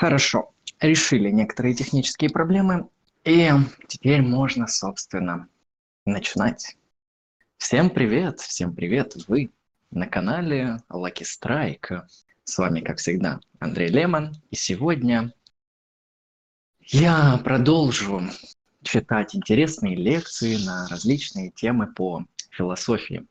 Хорошо, 0.00 0.54
решили 0.80 1.28
некоторые 1.28 1.74
технические 1.74 2.30
проблемы, 2.30 2.88
и 3.24 3.50
теперь 3.86 4.22
можно, 4.22 4.66
собственно, 4.66 5.46
начинать. 6.06 6.78
Всем 7.58 7.90
привет, 7.90 8.40
всем 8.40 8.74
привет, 8.74 9.12
вы 9.28 9.50
на 9.90 10.06
канале 10.06 10.78
Lucky 10.88 11.26
Strike. 11.26 12.00
С 12.44 12.56
вами, 12.56 12.80
как 12.80 12.96
всегда, 12.96 13.40
Андрей 13.58 13.88
Лемон, 13.88 14.32
и 14.50 14.56
сегодня 14.56 15.34
я 16.78 17.38
продолжу 17.44 18.22
читать 18.82 19.36
интересные 19.36 19.96
лекции 19.96 20.56
на 20.64 20.88
различные 20.88 21.50
темы 21.50 21.92
по 21.92 22.24
философии. 22.50 23.26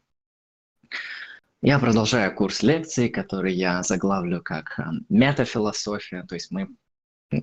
Я 1.62 1.78
продолжаю 1.78 2.34
курс 2.34 2.64
лекций, 2.64 3.10
который 3.10 3.54
я 3.54 3.84
заглавлю 3.84 4.41
как 4.41 4.80
эм, 4.80 5.05
метафилософия, 5.09 6.23
то 6.23 6.36
есть 6.36 6.52
мы, 6.52 6.70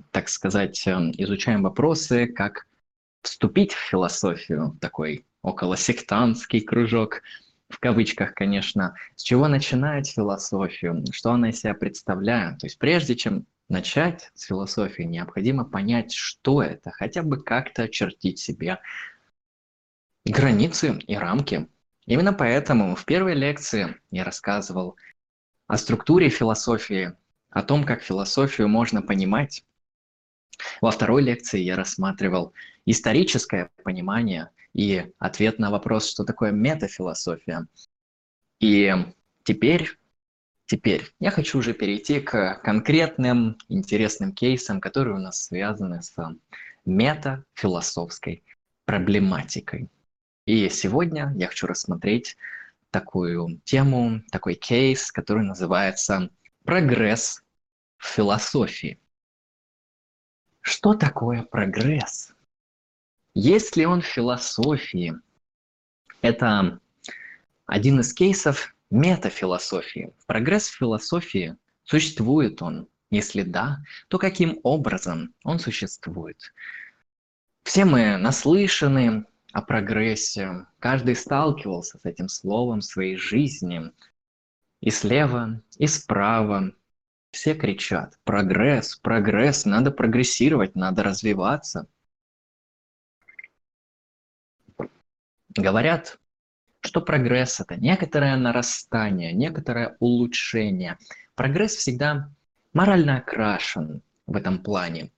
так 0.09 0.29
сказать, 0.29 0.87
эм, 0.87 1.11
изучаем 1.17 1.61
вопросы, 1.61 2.25
как 2.25 2.65
вступить 3.21 3.73
в 3.73 3.79
философию, 3.79 4.75
такой 4.81 5.27
околосектантский 5.43 6.61
кружок, 6.61 7.21
в 7.69 7.79
кавычках, 7.79 8.33
конечно, 8.33 8.95
с 9.15 9.21
чего 9.21 9.47
начинать 9.47 10.09
философию, 10.09 11.03
что 11.11 11.33
она 11.33 11.51
из 11.51 11.59
себя 11.59 11.75
представляет. 11.75 12.57
То 12.57 12.65
есть 12.65 12.79
прежде 12.79 13.15
чем 13.15 13.45
начать 13.69 14.31
с 14.33 14.45
философии, 14.45 15.03
необходимо 15.03 15.63
понять, 15.63 16.11
что 16.13 16.63
это, 16.63 16.89
хотя 16.89 17.21
бы 17.21 17.43
как-то 17.43 17.83
очертить 17.83 18.39
себе 18.39 18.79
границы 20.25 20.97
и 21.05 21.15
рамки 21.15 21.67
Именно 22.07 22.31
поэтому 22.31 22.95
в 22.95 23.03
первой 23.03 23.35
лекции 23.35 23.97
я 24.11 24.23
рассказывал 24.23 24.95
о 25.67 25.77
структуре 25.77 26.29
философии, 26.29 27.13
о 27.49 27.61
том, 27.61 27.83
как 27.83 28.01
философию 28.01 28.69
можно 28.69 29.01
понимать. 29.01 29.65
Во 30.79 30.89
второй 30.89 31.21
лекции 31.21 31.59
я 31.59 31.75
рассматривал 31.75 32.53
историческое 32.85 33.69
понимание 33.83 34.49
и 34.73 35.11
ответ 35.19 35.59
на 35.59 35.69
вопрос, 35.69 36.09
что 36.09 36.23
такое 36.23 36.51
метафилософия. 36.51 37.67
И 38.61 38.95
теперь, 39.43 39.99
теперь 40.65 41.11
я 41.19 41.29
хочу 41.29 41.59
уже 41.59 41.73
перейти 41.73 42.21
к 42.21 42.61
конкретным 42.63 43.57
интересным 43.67 44.31
кейсам, 44.31 44.79
которые 44.79 45.17
у 45.17 45.19
нас 45.19 45.43
связаны 45.43 46.01
с 46.01 46.15
метафилософской 46.85 48.43
проблематикой. 48.85 49.89
И 50.47 50.69
сегодня 50.69 51.33
я 51.35 51.47
хочу 51.47 51.67
рассмотреть 51.67 52.37
такую 52.89 53.59
тему, 53.65 54.21
такой 54.31 54.55
кейс, 54.55 55.11
который 55.11 55.43
называется 55.43 56.29
«Прогресс 56.63 57.43
в 57.97 58.07
философии». 58.07 58.97
Что 60.61 60.93
такое 60.93 61.43
прогресс? 61.43 62.33
Есть 63.33 63.75
ли 63.75 63.85
он 63.85 64.01
в 64.01 64.05
философии? 64.05 65.15
Это 66.21 66.79
один 67.65 67.99
из 67.99 68.13
кейсов 68.13 68.73
метафилософии. 68.89 70.13
Прогресс 70.27 70.69
в 70.69 70.77
философии, 70.77 71.57
существует 71.83 72.61
он? 72.61 72.87
Если 73.09 73.41
да, 73.41 73.79
то 74.07 74.17
каким 74.17 74.61
образом 74.63 75.33
он 75.43 75.59
существует? 75.59 76.53
Все 77.63 77.83
мы 77.83 78.15
наслышаны 78.15 79.25
о 79.57 79.63
прогрессе. 79.63 80.67
Каждый 80.77 81.15
сталкивался 81.15 81.97
с 81.97 82.05
этим 82.05 82.29
словом 82.29 82.81
в 82.81 82.85
своей 82.85 83.15
жизни. 83.15 83.91
И 84.81 84.91
слева, 84.91 85.63
и 85.79 85.87
справа. 85.87 86.73
Все 87.31 87.55
кричат 87.55 88.19
«Прогресс, 88.23 88.97
прогресс, 88.97 89.65
надо 89.65 89.89
прогрессировать, 89.89 90.75
надо 90.75 91.01
развиваться». 91.01 91.87
Говорят, 95.49 96.19
что 96.81 97.01
прогресс– 97.01 97.59
это 97.59 97.77
некоторое 97.77 98.35
нарастание, 98.35 99.33
некоторое 99.33 99.97
улучшение. 99.99 100.99
Прогресс 101.33 101.73
всегда 101.77 102.29
морально 102.73 103.17
окрашен 103.17 104.03
в 104.27 104.35
этом 104.35 104.61
плане. 104.61 105.11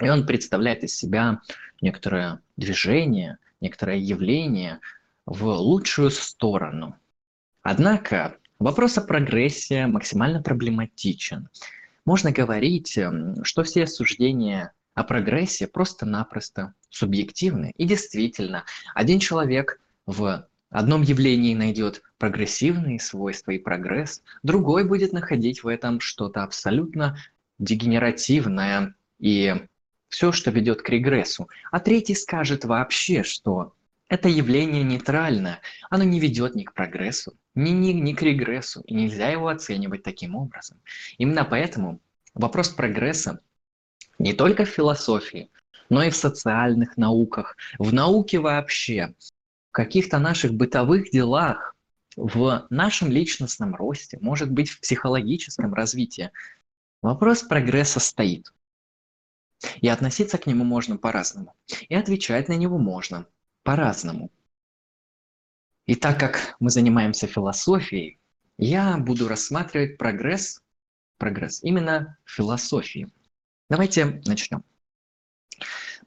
И 0.00 0.08
он 0.08 0.24
представляет 0.24 0.82
из 0.82 0.96
себя 0.96 1.42
некоторое 1.82 2.40
движение, 2.56 3.38
некоторое 3.66 3.98
явление 3.98 4.80
в 5.26 5.44
лучшую 5.46 6.10
сторону. 6.10 6.96
Однако 7.62 8.36
вопрос 8.60 8.96
о 8.96 9.02
прогрессе 9.02 9.86
максимально 9.86 10.40
проблематичен. 10.40 11.48
Можно 12.04 12.30
говорить, 12.30 12.96
эм, 12.96 13.44
что 13.44 13.64
все 13.64 13.86
суждения 13.88 14.72
о 14.94 15.02
прогрессе 15.02 15.66
просто-напросто 15.66 16.74
субъективны. 16.90 17.72
И 17.76 17.84
действительно, 17.84 18.64
один 18.94 19.18
человек 19.18 19.80
в 20.06 20.46
одном 20.70 21.02
явлении 21.02 21.54
найдет 21.54 22.02
прогрессивные 22.18 23.00
свойства 23.00 23.50
и 23.50 23.58
прогресс, 23.58 24.22
другой 24.44 24.84
будет 24.84 25.12
находить 25.12 25.64
в 25.64 25.68
этом 25.68 26.00
что-то 26.00 26.44
абсолютно 26.44 27.18
дегенеративное 27.58 28.94
и 29.18 29.54
все, 30.08 30.32
что 30.32 30.50
ведет 30.50 30.82
к 30.82 30.88
регрессу, 30.88 31.48
а 31.70 31.80
третий 31.80 32.14
скажет 32.14 32.64
вообще, 32.64 33.22
что 33.22 33.72
это 34.08 34.28
явление 34.28 34.84
нейтральное, 34.84 35.60
оно 35.90 36.04
не 36.04 36.20
ведет 36.20 36.54
ни 36.54 36.62
к 36.62 36.72
прогрессу, 36.72 37.34
ни, 37.54 37.70
ни, 37.70 37.92
ни 37.92 38.12
к 38.12 38.22
регрессу, 38.22 38.82
и 38.82 38.94
нельзя 38.94 39.28
его 39.30 39.48
оценивать 39.48 40.02
таким 40.02 40.36
образом. 40.36 40.78
Именно 41.18 41.44
поэтому 41.44 42.00
вопрос 42.34 42.68
прогресса 42.68 43.40
не 44.18 44.32
только 44.32 44.64
в 44.64 44.68
философии, 44.68 45.50
но 45.88 46.02
и 46.02 46.10
в 46.10 46.16
социальных 46.16 46.96
науках, 46.96 47.56
в 47.78 47.92
науке 47.92 48.38
вообще, 48.38 49.14
в 49.68 49.72
каких-то 49.72 50.18
наших 50.18 50.54
бытовых 50.54 51.10
делах, 51.10 51.74
в 52.16 52.66
нашем 52.70 53.10
личностном 53.10 53.74
росте, 53.74 54.18
может 54.20 54.50
быть, 54.50 54.70
в 54.70 54.80
психологическом 54.80 55.74
развитии. 55.74 56.30
Вопрос 57.02 57.42
прогресса 57.42 58.00
стоит. 58.00 58.52
И 59.80 59.88
относиться 59.88 60.38
к 60.38 60.46
нему 60.46 60.64
можно 60.64 60.96
по-разному. 60.96 61.54
И 61.88 61.94
отвечать 61.94 62.48
на 62.48 62.54
него 62.54 62.78
можно 62.78 63.26
по-разному. 63.62 64.30
И 65.86 65.94
так 65.94 66.18
как 66.18 66.56
мы 66.58 66.70
занимаемся 66.70 67.26
философией, 67.26 68.18
я 68.58 68.96
буду 68.96 69.28
рассматривать 69.28 69.98
прогресс, 69.98 70.60
прогресс 71.18 71.62
именно 71.62 72.18
философии. 72.24 73.12
Давайте 73.68 74.20
начнем. 74.24 74.64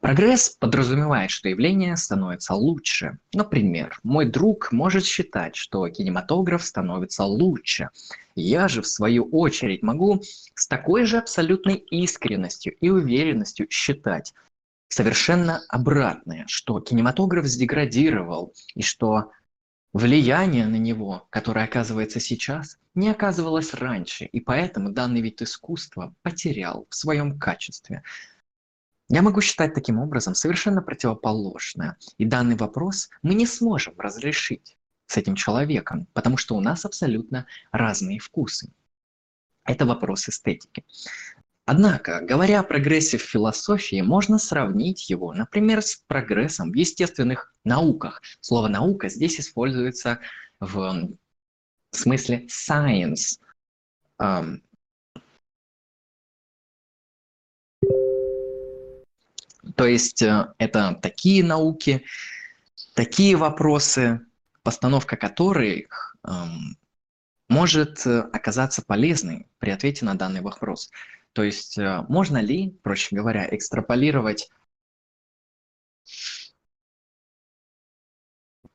Прогресс 0.01 0.55
подразумевает, 0.57 1.29
что 1.29 1.49
явление 1.49 1.97
становится 1.97 2.53
лучше. 2.53 3.17
Например, 3.33 3.99
мой 4.01 4.25
друг 4.25 4.71
может 4.71 5.03
считать, 5.03 5.57
что 5.57 5.87
кинематограф 5.89 6.63
становится 6.63 7.25
лучше. 7.25 7.89
Я 8.33 8.69
же, 8.69 8.81
в 8.81 8.87
свою 8.87 9.25
очередь, 9.25 9.83
могу 9.83 10.21
с 10.55 10.67
такой 10.67 11.03
же 11.03 11.17
абсолютной 11.17 11.75
искренностью 11.75 12.73
и 12.79 12.89
уверенностью 12.89 13.67
считать 13.69 14.33
совершенно 14.87 15.63
обратное, 15.67 16.45
что 16.47 16.79
кинематограф 16.79 17.45
сдеградировал 17.45 18.53
и 18.75 18.81
что 18.81 19.31
влияние 19.91 20.65
на 20.67 20.77
него, 20.77 21.27
которое 21.29 21.65
оказывается 21.65 22.21
сейчас, 22.21 22.77
не 22.95 23.09
оказывалось 23.09 23.73
раньше, 23.73 24.25
и 24.25 24.39
поэтому 24.39 24.91
данный 24.91 25.21
вид 25.21 25.41
искусства 25.41 26.15
потерял 26.21 26.87
в 26.89 26.95
своем 26.95 27.37
качестве– 27.37 28.01
я 29.09 29.21
могу 29.23 29.41
считать 29.41 29.73
таким 29.73 29.99
образом 29.99 30.35
совершенно 30.35 30.81
противоположное. 30.81 31.97
И 32.17 32.25
данный 32.25 32.55
вопрос 32.55 33.09
мы 33.23 33.33
не 33.33 33.47
сможем 33.47 33.99
разрешить 33.99 34.77
с 35.07 35.17
этим 35.17 35.35
человеком, 35.35 36.07
потому 36.13 36.37
что 36.37 36.55
у 36.55 36.61
нас 36.61 36.85
абсолютно 36.85 37.47
разные 37.71 38.19
вкусы. 38.19 38.71
Это 39.65 39.85
вопрос 39.85 40.29
эстетики. 40.29 40.85
Однако, 41.65 42.21
говоря 42.21 42.61
о 42.61 42.63
прогрессе 42.63 43.17
в 43.17 43.23
философии, 43.23 44.01
можно 44.01 44.39
сравнить 44.39 45.09
его, 45.09 45.33
например, 45.33 45.81
с 45.81 45.95
прогрессом 46.07 46.71
в 46.71 46.75
естественных 46.75 47.53
науках. 47.63 48.21
Слово 48.41 48.67
«наука» 48.67 49.09
здесь 49.09 49.39
используется 49.39 50.19
в 50.59 51.09
смысле 51.91 52.47
science, 52.47 53.39
То 59.75 59.85
есть 59.85 60.21
э, 60.21 60.53
это 60.57 60.97
такие 61.01 61.43
науки, 61.43 62.03
такие 62.93 63.35
вопросы, 63.35 64.21
постановка 64.63 65.17
которых 65.17 66.15
эм, 66.27 66.77
может 67.49 68.05
э, 68.05 68.19
оказаться 68.19 68.83
полезной 68.85 69.47
при 69.57 69.71
ответе 69.71 70.05
на 70.05 70.15
данный 70.15 70.41
вопрос. 70.41 70.91
То 71.33 71.43
есть 71.43 71.77
э, 71.77 72.05
можно 72.07 72.37
ли, 72.37 72.71
проще 72.83 73.15
говоря, 73.15 73.47
экстраполировать 73.49 74.49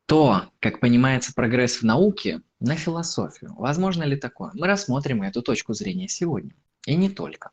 то, 0.07 0.51
как 0.61 0.81
понимается 0.81 1.33
прогресс 1.35 1.77
в 1.79 1.83
науке, 1.83 2.43
на 2.61 2.77
философию. 2.77 3.55
Возможно 3.57 4.05
ли 4.05 4.17
такое? 4.17 4.51
Мы 4.55 4.67
рассмотрим 4.67 5.23
эту 5.23 5.43
точку 5.43 5.75
зрения 5.75 6.09
сегодня. 6.09 6.55
И 6.87 6.95
не 6.97 7.11
только. 7.11 7.51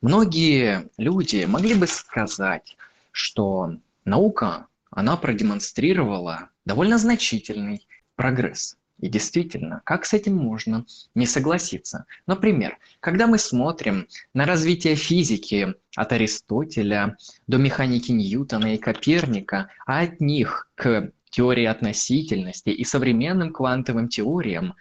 Многие 0.00 0.88
люди 0.96 1.44
могли 1.44 1.74
бы 1.74 1.86
сказать, 1.86 2.76
что 3.12 3.76
наука, 4.04 4.66
она 4.90 5.16
продемонстрировала 5.16 6.48
довольно 6.64 6.96
значительный 6.96 7.86
прогресс. 8.16 8.76
И 8.98 9.08
действительно, 9.08 9.80
как 9.84 10.04
с 10.04 10.12
этим 10.12 10.36
можно 10.36 10.84
не 11.14 11.26
согласиться? 11.26 12.04
Например, 12.26 12.78
когда 13.00 13.26
мы 13.26 13.38
смотрим 13.38 14.08
на 14.34 14.44
развитие 14.44 14.94
физики 14.94 15.74
от 15.96 16.12
Аристотеля 16.12 17.16
до 17.46 17.56
механики 17.56 18.12
Ньютона 18.12 18.74
и 18.74 18.78
Коперника, 18.78 19.70
а 19.86 20.00
от 20.00 20.20
них 20.20 20.70
к 20.74 21.12
теории 21.30 21.64
относительности 21.64 22.70
и 22.70 22.84
современным 22.84 23.52
квантовым 23.52 24.08
теориям, 24.08 24.74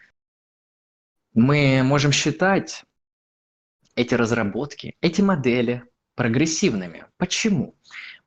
мы 1.33 1.81
можем 1.83 2.11
считать 2.11 2.83
эти 3.95 4.13
разработки, 4.13 4.95
эти 5.01 5.21
модели 5.21 5.83
прогрессивными. 6.15 7.05
Почему? 7.17 7.75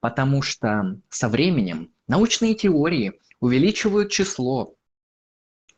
Потому 0.00 0.42
что 0.42 0.98
со 1.08 1.28
временем 1.28 1.92
научные 2.08 2.54
теории 2.54 3.14
увеличивают 3.40 4.10
число 4.10 4.74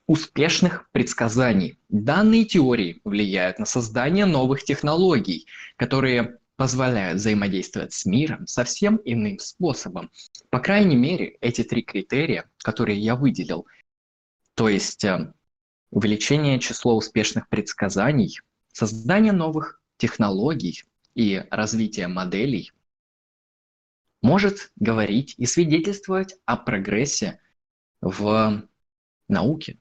успешных 0.07 0.89
предсказаний. 0.93 1.79
Данные 1.89 2.45
теории 2.45 3.01
влияют 3.05 3.59
на 3.59 3.65
создание 3.67 4.27
новых 4.27 4.63
технологий, 4.65 5.47
которые 5.77 6.39
позволяют 6.57 7.19
взаимодействовать 7.19 7.93
с 7.93 8.05
миром 8.05 8.47
совсем 8.47 9.01
иным 9.05 9.39
способом. 9.39 10.11
По 10.51 10.61
крайней 10.61 10.97
мере, 10.97 11.37
эти 11.41 11.65
три 11.65 11.83
критерия, 11.83 12.49
которые 12.63 12.99
я 12.99 13.17
выделил, 13.17 13.67
то 14.55 14.69
есть 14.69 15.05
э, 15.05 15.33
увеличение 15.91 16.61
числа 16.61 16.95
успешных 16.95 17.49
предсказаний, 17.49 18.39
создание 18.75 19.33
новых 19.33 19.81
технологий 19.97 20.83
и 21.15 21.47
развитие 21.51 22.09
моделей, 22.09 22.73
может 24.21 24.73
говорить 24.77 25.35
и 25.39 25.47
свидетельствовать 25.47 26.37
о 26.45 26.57
прогрессе 26.57 27.41
в 28.01 28.69
науке 29.29 29.79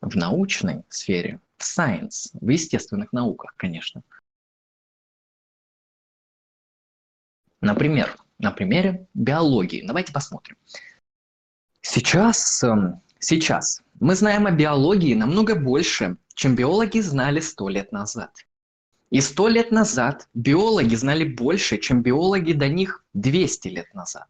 в 0.00 0.16
научной 0.16 0.82
сфере, 0.88 1.40
в 1.58 1.62
science, 1.62 2.30
в 2.32 2.48
естественных 2.48 3.12
науках, 3.12 3.54
конечно. 3.56 4.02
Например, 7.60 8.16
на 8.38 8.50
примере 8.50 9.06
биологии. 9.12 9.86
Давайте 9.86 10.12
посмотрим. 10.14 10.56
Сейчас, 11.82 12.62
эм, 12.64 13.02
сейчас 13.18 13.82
мы 14.00 14.14
знаем 14.14 14.46
о 14.46 14.50
биологии 14.50 15.14
намного 15.14 15.54
больше, 15.54 16.16
чем 16.40 16.56
биологи 16.56 17.00
знали 17.00 17.40
сто 17.40 17.68
лет 17.68 17.92
назад. 17.92 18.30
И 19.10 19.20
сто 19.20 19.48
лет 19.48 19.70
назад 19.70 20.26
биологи 20.32 20.94
знали 20.94 21.24
больше, 21.24 21.76
чем 21.76 22.02
биологи 22.02 22.52
до 22.54 22.68
них 22.68 23.04
200 23.12 23.68
лет 23.68 23.94
назад. 23.94 24.26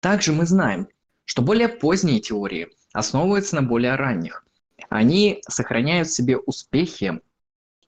Также 0.00 0.32
мы 0.32 0.44
знаем, 0.44 0.88
что 1.24 1.40
более 1.40 1.68
поздние 1.68 2.20
теории 2.20 2.68
основываются 2.92 3.56
на 3.56 3.62
более 3.62 3.94
ранних 3.94 4.46
они 4.88 5.40
сохраняют 5.48 6.08
в 6.08 6.14
себе 6.14 6.36
успехи 6.36 7.20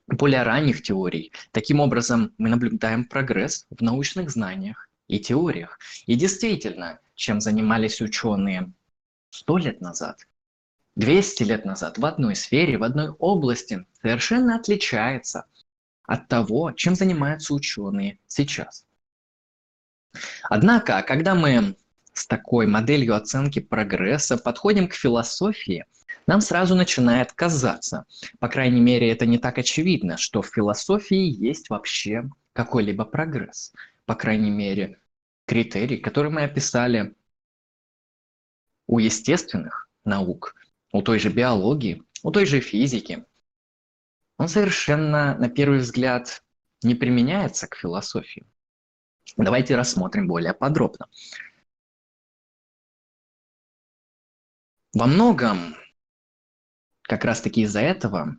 более 0.06 0.42
ранних 0.42 0.82
теорий. 0.82 1.32
Таким 1.52 1.80
образом, 1.80 2.32
мы 2.38 2.48
наблюдаем 2.48 3.04
прогресс 3.04 3.66
в 3.70 3.82
научных 3.82 4.30
знаниях 4.30 4.88
и 5.06 5.20
теориях. 5.20 5.78
И 6.06 6.14
действительно, 6.14 6.98
чем 7.14 7.40
занимались 7.40 8.00
ученые 8.00 8.72
сто 9.30 9.58
лет 9.58 9.80
назад, 9.80 10.26
200 10.98 11.42
лет 11.44 11.64
назад 11.64 11.98
в 11.98 12.04
одной 12.04 12.36
сфере, 12.36 12.78
в 12.78 12.82
одной 12.82 13.08
области 13.08 13.86
совершенно 14.02 14.56
отличается 14.56 15.46
от 16.04 16.28
того, 16.28 16.72
чем 16.72 16.94
занимаются 16.94 17.54
ученые 17.54 18.18
сейчас. 18.26 18.84
Однако, 20.42 21.02
когда 21.02 21.34
мы 21.34 21.76
с 22.12 22.26
такой 22.26 22.66
моделью 22.66 23.16
оценки 23.16 23.58
прогресса 23.60 24.36
подходим 24.36 24.88
к 24.88 24.94
философии– 24.94 25.86
нам 26.28 26.42
сразу 26.42 26.74
начинает 26.74 27.32
казаться, 27.32 28.04
по 28.38 28.48
крайней 28.48 28.82
мере 28.82 29.10
это 29.10 29.24
не 29.24 29.38
так 29.38 29.56
очевидно, 29.56 30.18
что 30.18 30.42
в 30.42 30.48
философии 30.48 31.16
есть 31.16 31.70
вообще 31.70 32.28
какой-либо 32.52 33.06
прогресс. 33.06 33.72
По 34.04 34.14
крайней 34.14 34.50
мере, 34.50 34.98
критерий, 35.46 35.96
который 35.96 36.30
мы 36.30 36.42
описали 36.42 37.14
у 38.86 38.98
естественных 38.98 39.88
наук, 40.04 40.54
у 40.92 41.02
той 41.02 41.18
же 41.18 41.30
биологии, 41.30 42.02
у 42.22 42.30
той 42.30 42.46
же 42.46 42.60
физики, 42.60 43.24
он 44.36 44.48
совершенно, 44.48 45.36
на 45.36 45.48
первый 45.48 45.80
взгляд, 45.80 46.42
не 46.82 46.94
применяется 46.94 47.66
к 47.66 47.76
философии. 47.76 48.46
Давайте 49.36 49.76
рассмотрим 49.76 50.28
более 50.28 50.54
подробно. 50.54 51.08
Во 54.94 55.06
многом 55.06 55.76
как 57.02 57.24
раз-таки 57.24 57.62
из-за 57.62 57.80
этого 57.80 58.38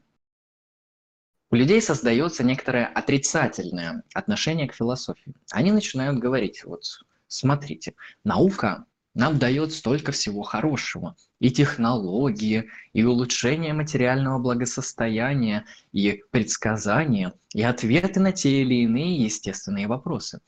у 1.51 1.55
людей 1.55 1.81
создается 1.81 2.43
некоторое 2.43 2.85
отрицательное 2.85 4.03
отношение 4.13 4.67
к 4.67 4.73
философии. 4.73 5.33
Они 5.51 5.71
начинают 5.71 6.19
говорить, 6.19 6.63
вот 6.63 6.83
смотрите, 7.27 7.95
наука 8.23 8.85
нам 9.13 9.39
дает 9.39 9.73
столько 9.73 10.11
всего 10.11 10.43
хорошего. 10.43 11.15
И 11.39 11.51
технологии, 11.51 12.69
и 12.93 13.03
улучшение 13.03 13.73
материального 13.73 14.39
благосостояния, 14.39 15.65
и 15.91 16.23
предсказания, 16.31 17.33
и 17.53 17.63
ответы 17.63 18.19
на 18.19 18.31
те 18.31 18.61
или 18.61 18.83
иные 18.83 19.23
естественные 19.23 19.87
вопросы. 19.87 20.39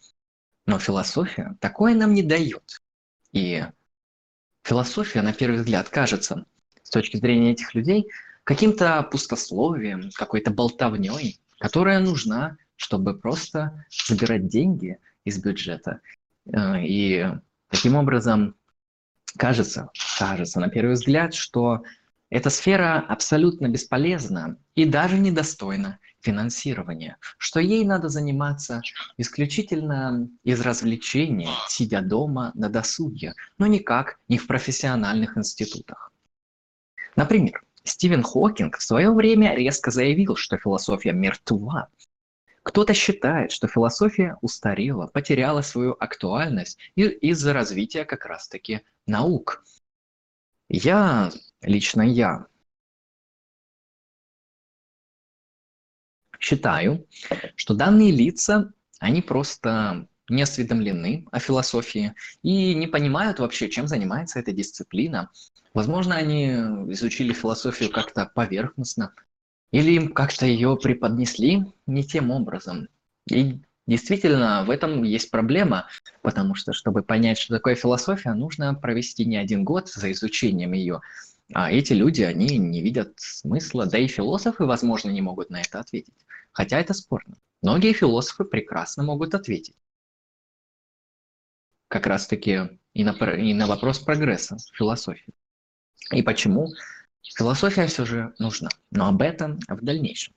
Но 0.65 0.79
философия 0.79 1.57
такое 1.59 1.95
нам 1.95 2.13
не 2.13 2.23
дает. 2.23 2.81
И 3.31 3.65
философия, 4.63 5.21
на 5.21 5.33
первый 5.33 5.57
взгляд, 5.57 5.89
кажется 5.89 6.45
с 6.83 6.89
точки 6.89 7.17
зрения 7.17 7.51
этих 7.51 7.73
людей 7.73 8.07
каким-то 8.43 9.01
пустословием, 9.03 10.09
какой-то 10.13 10.51
болтовней, 10.51 11.39
которая 11.59 11.99
нужна, 11.99 12.57
чтобы 12.75 13.17
просто 13.17 13.85
забирать 14.07 14.47
деньги 14.47 14.97
из 15.23 15.41
бюджета. 15.41 16.01
Э, 16.45 16.83
и 16.83 17.27
таким 17.71 17.95
образом 17.95 18.55
кажется, 19.37 19.89
кажется 20.19 20.59
на 20.59 20.69
первый 20.69 20.93
взгляд, 20.93 21.33
что 21.33 21.83
эта 22.29 22.49
сфера 22.49 22.99
абсолютно 23.07 23.67
бесполезна 23.67 24.57
и 24.75 24.85
даже 24.85 25.17
недостойна 25.17 25.99
финансирования, 26.21 27.17
что 27.37 27.59
ей 27.59 27.83
надо 27.83 28.09
заниматься 28.09 28.81
исключительно 29.17 30.29
из 30.43 30.61
развлечения, 30.61 31.49
сидя 31.67 32.01
дома 32.01 32.51
на 32.53 32.69
досуге, 32.69 33.33
но 33.57 33.67
никак 33.67 34.19
не 34.27 34.37
в 34.37 34.47
профессиональных 34.47 35.37
институтах. 35.37 36.11
Например, 37.15 37.61
Стивен 37.83 38.23
Хокинг 38.23 38.77
в 38.77 38.83
свое 38.83 39.11
время 39.11 39.55
резко 39.55 39.91
заявил, 39.91 40.35
что 40.35 40.57
философия 40.57 41.13
мертва. 41.13 41.89
Кто-то 42.63 42.93
считает, 42.93 43.51
что 43.51 43.67
философия 43.67 44.37
устарела, 44.41 45.07
потеряла 45.07 45.61
свою 45.61 45.95
актуальность 45.99 46.77
из-за 46.95 47.53
развития 47.53 48.05
как 48.05 48.25
раз-таки 48.25 48.81
наук. 49.07 49.63
Я, 50.69 51.31
лично 51.61 52.01
я, 52.01 52.45
считаю, 56.39 57.07
что 57.55 57.73
данные 57.73 58.11
лица, 58.11 58.73
они 58.99 59.21
просто 59.21 60.07
не 60.29 60.43
осведомлены 60.43 61.27
о 61.31 61.39
философии 61.39 62.13
и 62.41 62.73
не 62.73 62.87
понимают 62.87 63.39
вообще, 63.39 63.69
чем 63.69 63.87
занимается 63.87 64.39
эта 64.39 64.51
дисциплина. 64.51 65.29
Возможно, 65.73 66.15
они 66.15 66.51
изучили 66.93 67.33
философию 67.33 67.89
как-то 67.91 68.31
поверхностно, 68.33 69.13
или 69.71 69.91
им 69.91 70.13
как-то 70.13 70.45
ее 70.45 70.77
преподнесли 70.77 71.65
не 71.87 72.03
тем 72.03 72.31
образом. 72.31 72.87
И 73.29 73.59
действительно, 73.87 74.63
в 74.65 74.69
этом 74.69 75.03
есть 75.03 75.31
проблема, 75.31 75.87
потому 76.21 76.55
что, 76.55 76.73
чтобы 76.73 77.03
понять, 77.03 77.37
что 77.37 77.55
такое 77.55 77.75
философия, 77.75 78.33
нужно 78.33 78.73
провести 78.73 79.25
не 79.25 79.37
один 79.37 79.63
год 79.63 79.89
за 79.89 80.11
изучением 80.11 80.73
ее. 80.73 81.01
А 81.53 81.71
эти 81.71 81.93
люди, 81.93 82.21
они 82.21 82.57
не 82.57 82.81
видят 82.81 83.13
смысла, 83.17 83.85
да 83.85 83.97
и 83.97 84.07
философы, 84.07 84.65
возможно, 84.65 85.09
не 85.09 85.21
могут 85.21 85.49
на 85.49 85.61
это 85.61 85.79
ответить. 85.79 86.15
Хотя 86.51 86.79
это 86.79 86.93
спорно. 86.93 87.35
Многие 87.61 87.93
философы 87.93 88.45
прекрасно 88.45 89.03
могут 89.03 89.35
ответить 89.35 89.75
как 91.91 92.07
раз-таки 92.07 92.79
и 92.93 93.03
на, 93.03 93.11
и 93.35 93.53
на 93.53 93.67
вопрос 93.67 93.99
прогресса 93.99 94.55
в 94.57 94.77
философии. 94.77 95.33
И 96.13 96.23
почему 96.23 96.69
философия 97.23 97.87
все 97.87 98.05
же 98.05 98.33
нужна. 98.39 98.69
Но 98.91 99.07
об 99.07 99.21
этом 99.21 99.59
в 99.67 99.83
дальнейшем. 99.83 100.33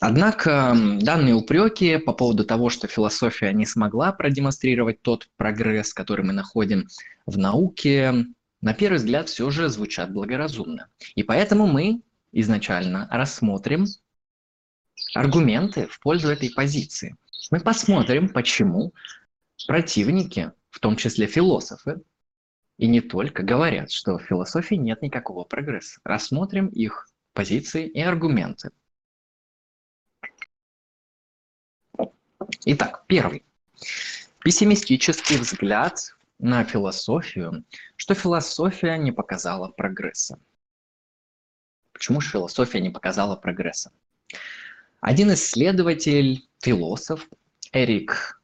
Однако 0.00 0.76
данные 1.00 1.34
упреки 1.34 1.96
по 1.98 2.12
поводу 2.12 2.44
того, 2.44 2.70
что 2.70 2.86
философия 2.86 3.52
не 3.52 3.66
смогла 3.66 4.12
продемонстрировать 4.12 5.02
тот 5.02 5.28
прогресс, 5.36 5.92
который 5.92 6.24
мы 6.24 6.32
находим 6.32 6.86
в 7.26 7.36
науке, 7.36 8.26
на 8.60 8.74
первый 8.74 8.96
взгляд 8.96 9.28
все 9.28 9.50
же 9.50 9.68
звучат 9.68 10.12
благоразумно. 10.12 10.88
И 11.16 11.24
поэтому 11.24 11.66
мы 11.66 12.00
изначально 12.32 13.08
рассмотрим 13.10 13.86
аргументы 15.14 15.86
в 15.86 15.98
пользу 16.00 16.28
этой 16.28 16.50
позиции. 16.50 17.16
Мы 17.50 17.60
посмотрим, 17.60 18.28
почему 18.28 18.92
противники, 19.66 20.52
в 20.70 20.80
том 20.80 20.96
числе 20.96 21.26
философы, 21.26 22.02
и 22.78 22.86
не 22.86 23.00
только, 23.00 23.42
говорят, 23.42 23.90
что 23.90 24.18
в 24.18 24.22
философии 24.22 24.76
нет 24.76 25.02
никакого 25.02 25.44
прогресса. 25.44 26.00
Рассмотрим 26.04 26.68
их 26.68 27.08
позиции 27.32 27.86
и 27.86 28.00
аргументы. 28.00 28.70
Итак, 32.64 33.04
первый. 33.08 33.44
Пессимистический 34.38 35.36
взгляд 35.36 36.16
на 36.38 36.64
философию, 36.64 37.64
что 37.96 38.14
философия 38.14 38.96
не 38.96 39.10
показала 39.10 39.68
прогресса. 39.68 40.38
Почему 41.92 42.20
же 42.20 42.30
философия 42.30 42.80
не 42.80 42.90
показала 42.90 43.34
прогресса? 43.34 43.92
Один 45.00 45.32
исследователь, 45.34 46.48
философ 46.60 47.28
Эрик 47.72 48.40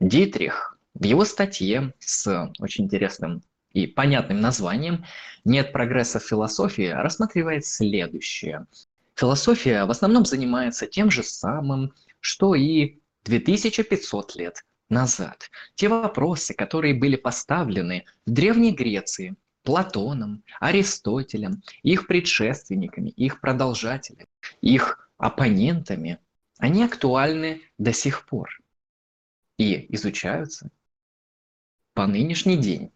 Дитрих 0.00 0.71
в 0.94 1.04
его 1.04 1.24
статье 1.24 1.94
с 1.98 2.52
очень 2.58 2.84
интересным 2.84 3.42
и 3.72 3.86
понятным 3.86 4.40
названием 4.40 5.04
«Нет 5.44 5.72
прогресса 5.72 6.20
в 6.20 6.24
философии» 6.24 6.88
рассматривает 6.88 7.64
следующее. 7.64 8.66
Философия 9.14 9.84
в 9.84 9.90
основном 9.90 10.24
занимается 10.24 10.86
тем 10.86 11.10
же 11.10 11.22
самым, 11.22 11.92
что 12.20 12.54
и 12.54 12.98
2500 13.24 14.36
лет 14.36 14.64
назад. 14.88 15.50
Те 15.74 15.88
вопросы, 15.88 16.54
которые 16.54 16.94
были 16.94 17.16
поставлены 17.16 18.04
в 18.26 18.30
Древней 18.30 18.72
Греции 18.72 19.36
Платоном, 19.62 20.42
Аристотелем, 20.60 21.62
их 21.82 22.06
предшественниками, 22.06 23.10
их 23.10 23.40
продолжателями, 23.40 24.26
их 24.60 25.08
оппонентами, 25.18 26.18
они 26.58 26.84
актуальны 26.84 27.62
до 27.78 27.92
сих 27.92 28.26
пор 28.26 28.50
и 29.56 29.86
изучаются 29.94 30.70
по 31.94 32.06
нынешний 32.06 32.56
день. 32.56 32.90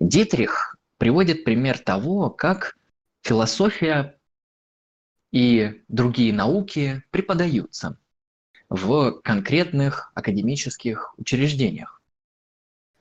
Дитрих 0.00 0.76
приводит 0.98 1.44
пример 1.44 1.78
того, 1.78 2.30
как 2.30 2.76
философия 3.22 4.18
и 5.30 5.82
другие 5.88 6.32
науки 6.32 7.02
преподаются 7.10 7.98
в 8.68 9.20
конкретных 9.22 10.12
академических 10.14 11.14
учреждениях. 11.18 11.98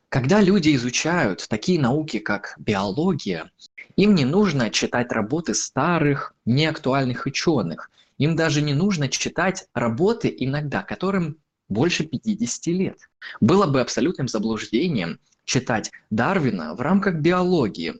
Когда 0.09 0.41
люди 0.41 0.73
изучают 0.75 1.45
такие 1.49 1.79
науки, 1.79 2.19
как 2.19 2.55
биология, 2.57 3.51
им 3.97 4.15
не 4.15 4.23
нужно 4.23 4.69
читать 4.69 5.11
работы 5.11 5.53
старых, 5.53 6.33
неактуальных 6.45 7.25
ученых. 7.25 7.91
Им 8.17 8.35
даже 8.35 8.61
не 8.61 8.73
нужно 8.73 9.09
читать 9.09 9.67
работы 9.73 10.33
иногда, 10.35 10.81
которым 10.81 11.37
больше 11.69 12.05
50 12.05 12.67
лет. 12.67 13.09
Было 13.39 13.67
бы 13.67 13.81
абсолютным 13.81 14.27
заблуждением 14.27 15.19
читать 15.45 15.91
Дарвина 16.09 16.75
в 16.75 16.81
рамках 16.81 17.15
биологии 17.15 17.95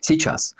сейчас, 0.00 0.54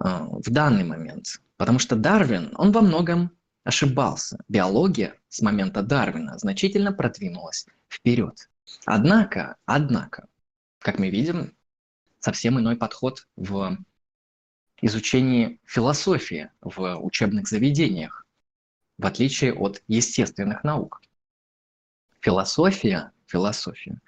э, 0.00 0.04
в 0.04 0.50
данный 0.50 0.84
момент. 0.84 1.40
Потому 1.56 1.78
что 1.78 1.96
Дарвин, 1.96 2.52
он 2.56 2.72
во 2.72 2.80
многом 2.80 3.32
ошибался. 3.64 4.38
Биология 4.48 5.14
с 5.28 5.42
момента 5.42 5.82
Дарвина 5.82 6.38
значительно 6.38 6.92
продвинулась 6.92 7.66
вперед. 7.88 8.48
Однако, 8.84 9.56
однако, 9.66 10.26
как 10.78 10.98
мы 10.98 11.10
видим, 11.10 11.52
совсем 12.20 12.58
иной 12.58 12.76
подход 12.76 13.26
в 13.36 13.78
изучении 14.80 15.60
философии 15.64 16.50
в 16.60 16.96
учебных 17.00 17.48
заведениях, 17.48 18.26
в 18.98 19.06
отличие 19.06 19.52
от 19.52 19.82
естественных 19.88 20.64
наук. 20.64 21.00
Философия, 22.28 23.10
философия 23.26 24.02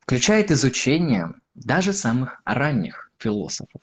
включает 0.00 0.50
изучение 0.50 1.32
даже 1.54 1.92
самых 1.92 2.42
ранних 2.44 3.12
философов. 3.18 3.80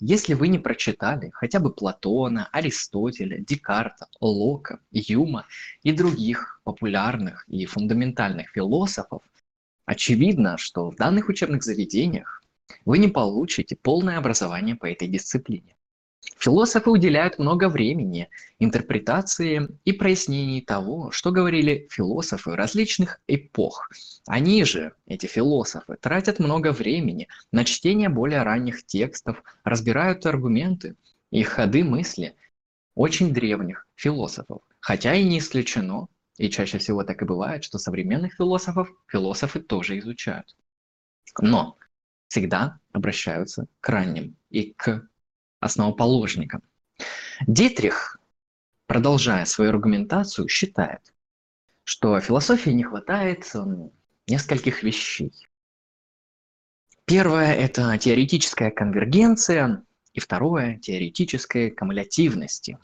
Если 0.00 0.32
вы 0.32 0.48
не 0.48 0.58
прочитали 0.58 1.28
хотя 1.34 1.60
бы 1.60 1.70
Платона, 1.70 2.48
Аристотеля, 2.50 3.40
Декарта, 3.40 4.08
Лока, 4.22 4.80
Юма 4.90 5.44
и 5.82 5.92
других 5.92 6.62
популярных 6.64 7.44
и 7.46 7.66
фундаментальных 7.66 8.48
философов, 8.52 9.20
очевидно, 9.84 10.56
что 10.56 10.90
в 10.90 10.96
данных 10.96 11.28
учебных 11.28 11.62
заведениях 11.62 12.42
вы 12.86 12.96
не 12.96 13.08
получите 13.08 13.76
полное 13.76 14.16
образование 14.16 14.76
по 14.76 14.90
этой 14.90 15.08
дисциплине. 15.08 15.75
Философы 16.38 16.90
уделяют 16.90 17.38
много 17.38 17.68
времени 17.68 18.28
интерпретации 18.58 19.68
и 19.84 19.92
прояснении 19.92 20.60
того, 20.60 21.10
что 21.10 21.30
говорили 21.30 21.88
философы 21.90 22.54
различных 22.54 23.20
эпох. 23.26 23.90
Они 24.26 24.64
же, 24.64 24.92
эти 25.06 25.26
философы, 25.26 25.96
тратят 26.00 26.38
много 26.38 26.72
времени 26.72 27.28
на 27.52 27.64
чтение 27.64 28.08
более 28.08 28.42
ранних 28.42 28.84
текстов, 28.86 29.42
разбирают 29.64 30.26
аргументы 30.26 30.94
и 31.30 31.42
ходы 31.42 31.84
мысли 31.84 32.36
очень 32.94 33.32
древних 33.32 33.86
философов. 33.94 34.62
Хотя 34.80 35.14
и 35.14 35.24
не 35.24 35.38
исключено, 35.38 36.08
и 36.38 36.48
чаще 36.48 36.78
всего 36.78 37.02
так 37.02 37.22
и 37.22 37.24
бывает, 37.24 37.64
что 37.64 37.78
современных 37.78 38.34
философов 38.34 38.88
философы 39.08 39.60
тоже 39.60 39.98
изучают. 39.98 40.54
Но 41.40 41.76
всегда 42.28 42.78
обращаются 42.92 43.66
к 43.80 43.88
ранним 43.88 44.36
и 44.50 44.72
к 44.76 45.08
основоположником. 45.60 46.62
Дитрих, 47.46 48.18
продолжая 48.86 49.44
свою 49.44 49.70
аргументацию, 49.70 50.48
считает, 50.48 51.12
что 51.84 52.18
философии 52.20 52.70
не 52.70 52.84
хватает 52.84 53.52
нескольких 54.26 54.82
вещей. 54.82 55.32
Первое– 57.04 57.54
это 57.54 57.96
теоретическая 57.98 58.70
конвергенция, 58.70 59.84
и 60.12 60.20
второе– 60.20 60.78
теоретическая 60.82 61.70
кумулятивности. 61.70 62.78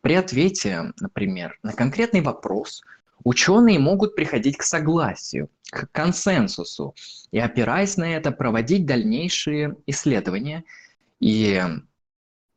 При 0.00 0.14
ответе, 0.14 0.92
например, 1.00 1.58
на 1.62 1.72
конкретный 1.72 2.20
вопрос 2.20 2.82
ученые 3.24 3.78
могут 3.78 4.14
приходить 4.14 4.56
к 4.56 4.62
согласию, 4.62 5.50
к 5.70 5.90
консенсусу 5.90 6.94
и, 7.32 7.38
опираясь 7.38 7.96
на 7.96 8.14
это, 8.14 8.30
проводить 8.30 8.86
дальнейшие 8.86 9.76
исследования 9.86 10.64
и 11.18 11.62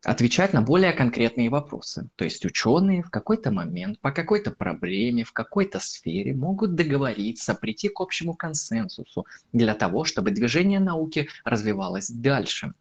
отвечать 0.03 0.53
на 0.53 0.61
более 0.61 0.93
конкретные 0.93 1.49
вопросы. 1.49 2.09
То 2.15 2.23
есть 2.23 2.45
ученые 2.45 3.03
в 3.03 3.09
какой-то 3.09 3.51
момент, 3.51 3.99
по 3.99 4.11
какой-то 4.11 4.51
проблеме, 4.51 5.23
в 5.23 5.33
какой-то 5.33 5.79
сфере 5.79 6.33
могут 6.33 6.75
договориться, 6.75 7.53
прийти 7.53 7.89
к 7.89 7.99
общему 7.99 8.33
консенсусу 8.33 9.25
для 9.51 9.75
того, 9.75 10.05
чтобы 10.05 10.31
движение 10.31 10.79
науки 10.79 11.29
развивалось 11.43 12.09
дальше. 12.09 12.73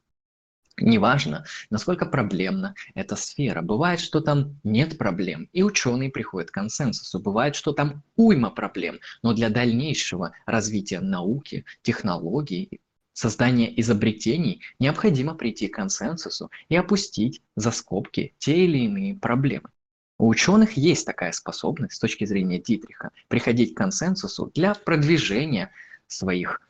Неважно, 0.81 1.45
насколько 1.71 2.07
проблемна 2.07 2.75
эта 2.95 3.17
сфера. 3.17 3.63
Бывает, 3.63 3.99
что 3.99 4.21
там 4.21 4.61
нет 4.63 4.97
проблем, 4.97 5.49
и 5.53 5.65
ученые 5.65 6.11
приходят 6.11 6.51
к 6.51 6.55
консенсусу. 6.55 7.19
Бывает, 7.19 7.57
что 7.57 7.73
там 7.73 8.05
уйма 8.15 8.51
проблем, 8.51 9.01
но 9.23 9.33
для 9.33 9.49
дальнейшего 9.49 10.33
развития 10.47 11.01
науки, 11.01 11.65
технологий 11.83 12.81
создания 13.19 13.69
изобретений 13.81 14.63
необходимо 14.79 15.35
прийти 15.35 15.67
к 15.67 15.75
консенсусу 15.75 16.53
и 16.69 16.77
опустить 16.77 17.43
за 17.57 17.73
скобки 17.73 18.35
те 18.39 18.65
или 18.65 18.79
иные 18.79 19.17
проблемы. 19.17 19.71
У 20.19 20.29
ученых 20.29 20.77
есть 20.77 21.05
такая 21.05 21.33
способность 21.33 21.97
с 21.97 21.99
точки 21.99 22.25
зрения 22.25 22.61
Дитриха 22.61 23.11
приходить 23.27 23.75
к 23.75 23.77
консенсусу 23.77 24.53
для 24.55 24.73
продвижения 24.75 25.73
своих 26.07 26.63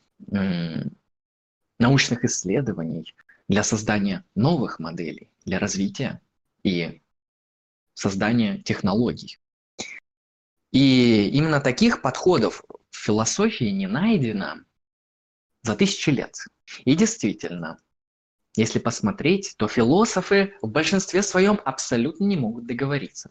научных 1.78 2.24
исследований, 2.24 3.14
для 3.48 3.62
создания 3.62 4.24
новых 4.34 4.78
моделей, 4.78 5.28
для 5.44 5.58
развития 5.58 6.18
и 6.62 7.02
создания 7.92 8.56
технологий. 8.62 9.38
И 10.72 11.28
именно 11.28 11.60
таких 11.60 12.00
подходов 12.00 12.64
в 12.90 12.96
философии 12.96 13.70
не 13.70 13.86
найдено 13.86 14.62
за 15.68 15.76
тысячи 15.76 16.08
лет. 16.08 16.34
И 16.86 16.94
действительно, 16.94 17.78
если 18.56 18.78
посмотреть, 18.78 19.54
то 19.58 19.68
философы 19.68 20.54
в 20.62 20.68
большинстве 20.70 21.22
своем 21.22 21.60
абсолютно 21.62 22.24
не 22.24 22.36
могут 22.36 22.66
договориться. 22.66 23.30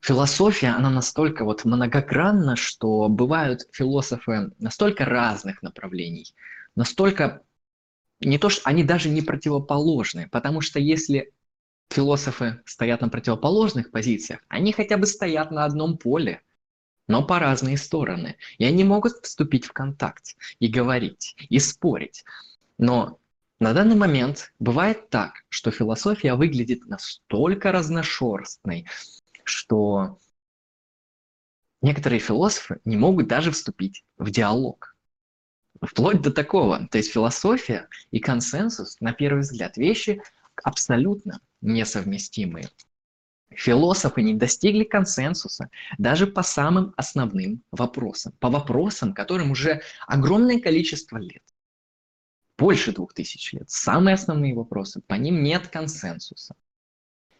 Философия, 0.00 0.68
она 0.68 0.90
настолько 0.90 1.44
вот 1.44 1.64
многогранна, 1.64 2.56
что 2.56 3.08
бывают 3.08 3.62
философы 3.72 4.50
настолько 4.58 5.04
разных 5.04 5.62
направлений, 5.62 6.34
настолько 6.74 7.42
не 8.20 8.38
то, 8.38 8.48
что 8.48 8.62
они 8.68 8.82
даже 8.82 9.08
не 9.08 9.22
противоположны, 9.22 10.28
потому 10.28 10.60
что 10.60 10.80
если 10.80 11.32
философы 11.90 12.60
стоят 12.66 13.02
на 13.02 13.08
противоположных 13.08 13.92
позициях, 13.92 14.40
они 14.48 14.72
хотя 14.72 14.96
бы 14.96 15.06
стоят 15.06 15.52
на 15.52 15.64
одном 15.64 15.96
поле, 15.96 16.42
но 17.06 17.24
по 17.24 17.38
разные 17.38 17.76
стороны. 17.76 18.36
И 18.58 18.64
они 18.64 18.84
могут 18.84 19.24
вступить 19.24 19.64
в 19.64 19.72
контакт 19.72 20.36
и 20.58 20.68
говорить, 20.68 21.36
и 21.48 21.58
спорить. 21.58 22.24
Но 22.78 23.18
на 23.58 23.72
данный 23.72 23.96
момент 23.96 24.52
бывает 24.58 25.08
так, 25.08 25.44
что 25.48 25.70
философия 25.70 26.34
выглядит 26.34 26.86
настолько 26.86 27.72
разношерстной, 27.72 28.86
что 29.44 30.18
некоторые 31.80 32.20
философы 32.20 32.80
не 32.84 32.96
могут 32.96 33.28
даже 33.28 33.50
вступить 33.50 34.04
в 34.18 34.30
диалог. 34.30 34.94
Вплоть 35.80 36.22
до 36.22 36.32
такого. 36.32 36.86
То 36.88 36.98
есть 36.98 37.12
философия 37.12 37.88
и 38.10 38.18
консенсус, 38.18 38.96
на 39.00 39.12
первый 39.12 39.40
взгляд, 39.40 39.76
вещи 39.76 40.22
абсолютно 40.62 41.40
несовместимые. 41.60 42.70
Философы 43.50 44.22
не 44.22 44.34
достигли 44.34 44.84
консенсуса 44.84 45.70
даже 45.98 46.26
по 46.26 46.42
самым 46.42 46.92
основным 46.96 47.62
вопросам, 47.70 48.32
по 48.40 48.50
вопросам, 48.50 49.14
которым 49.14 49.52
уже 49.52 49.82
огромное 50.06 50.60
количество 50.60 51.16
лет, 51.16 51.42
больше 52.58 52.92
двух 52.92 53.14
тысяч 53.14 53.52
лет, 53.52 53.70
самые 53.70 54.14
основные 54.14 54.54
вопросы, 54.54 55.00
по 55.00 55.14
ним 55.14 55.42
нет 55.42 55.68
консенсуса. 55.68 56.56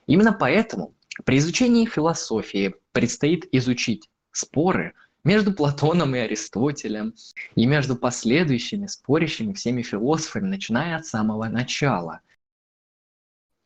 Именно 0.07 0.33
поэтому 0.33 0.95
при 1.25 1.39
изучении 1.39 1.87
философии 1.87 2.75
предстоит 2.93 3.49
изучить 3.53 4.09
споры 4.31 4.95
между 5.25 5.53
Платоном 5.53 6.15
и 6.15 6.21
Аристотелем, 6.21 7.15
и 7.57 7.67
между 7.67 7.97
последующими 7.97 8.87
спорящими 8.87 9.55
всеми 9.55 9.83
философами, 9.83 10.47
начиная 10.47 10.97
от 10.97 11.07
самого 11.07 11.47
начала. 11.47 12.21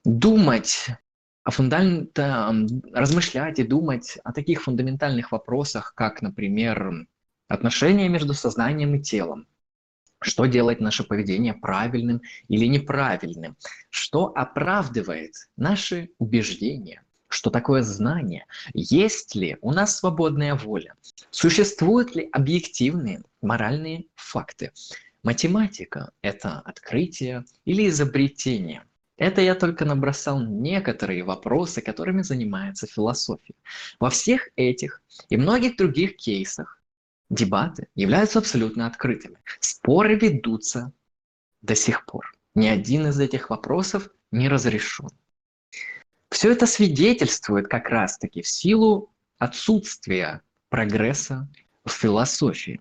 Думать 0.04 0.86
фундамента, 1.44 2.54
размышлять 2.92 3.58
и 3.58 3.64
думать 3.64 4.18
о 4.24 4.32
таких 4.32 4.62
фундаментальных 4.62 5.32
вопросах, 5.32 5.94
как, 5.94 6.22
например, 6.22 7.06
отношения 7.48 8.08
между 8.08 8.34
сознанием 8.34 8.94
и 8.94 9.02
телом, 9.02 9.46
что 10.20 10.46
делает 10.46 10.80
наше 10.80 11.02
поведение 11.02 11.54
правильным 11.54 12.20
или 12.48 12.66
неправильным, 12.66 13.56
что 13.88 14.26
оправдывает 14.26 15.34
наши 15.56 16.10
убеждения, 16.18 17.02
что 17.28 17.50
такое 17.50 17.82
знание, 17.82 18.44
есть 18.74 19.34
ли 19.34 19.56
у 19.62 19.72
нас 19.72 19.96
свободная 19.96 20.54
воля, 20.54 20.94
существуют 21.30 22.14
ли 22.14 22.28
объективные 22.32 23.22
моральные 23.40 24.06
факты. 24.14 24.72
Математика– 25.22 26.12
это 26.22 26.60
открытие 26.60 27.44
или 27.64 27.88
изобретение. 27.88 28.84
Это 29.20 29.42
я 29.42 29.54
только 29.54 29.84
набросал 29.84 30.40
некоторые 30.40 31.24
вопросы, 31.24 31.82
которыми 31.82 32.22
занимается 32.22 32.86
философия. 32.86 33.54
Во 34.00 34.08
всех 34.08 34.48
этих 34.56 35.02
и 35.28 35.36
многих 35.36 35.76
других 35.76 36.16
кейсах 36.16 36.82
дебаты 37.28 37.88
являются 37.94 38.38
абсолютно 38.38 38.86
открытыми. 38.86 39.36
Споры 39.60 40.14
ведутся 40.14 40.92
до 41.60 41.74
сих 41.74 42.06
пор. 42.06 42.32
Ни 42.54 42.66
один 42.66 43.08
из 43.08 43.20
этих 43.20 43.50
вопросов 43.50 44.08
не 44.30 44.48
разрешен. 44.48 45.10
Все 46.30 46.52
это 46.52 46.64
свидетельствует 46.64 47.68
как 47.68 47.90
раз-таки 47.90 48.40
в 48.40 48.48
силу 48.48 49.12
отсутствия 49.36 50.40
прогресса 50.70 51.46
в 51.84 51.90
философии. 51.90 52.80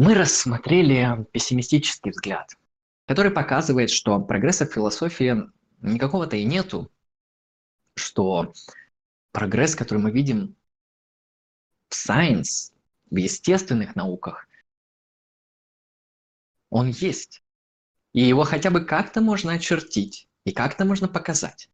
Мы 0.00 0.14
рассмотрели 0.14 1.26
пессимистический 1.30 2.10
взгляд, 2.10 2.56
который 3.04 3.30
показывает, 3.30 3.90
что 3.90 4.18
прогресса 4.18 4.64
в 4.64 4.72
философии 4.72 5.42
никакого-то 5.82 6.36
и 6.36 6.44
нету, 6.46 6.90
что 7.96 8.54
прогресс, 9.30 9.74
который 9.74 9.98
мы 9.98 10.10
видим 10.10 10.56
в 11.90 11.94
science, 11.94 12.72
в 13.10 13.16
естественных 13.16 13.94
науках, 13.94 14.48
он 16.70 16.88
есть. 16.88 17.42
И 18.14 18.22
его 18.22 18.44
хотя 18.44 18.70
бы 18.70 18.86
как-то 18.86 19.20
можно 19.20 19.52
очертить 19.52 20.30
и 20.46 20.52
как-то 20.52 20.86
можно 20.86 21.08
показать. 21.08 21.68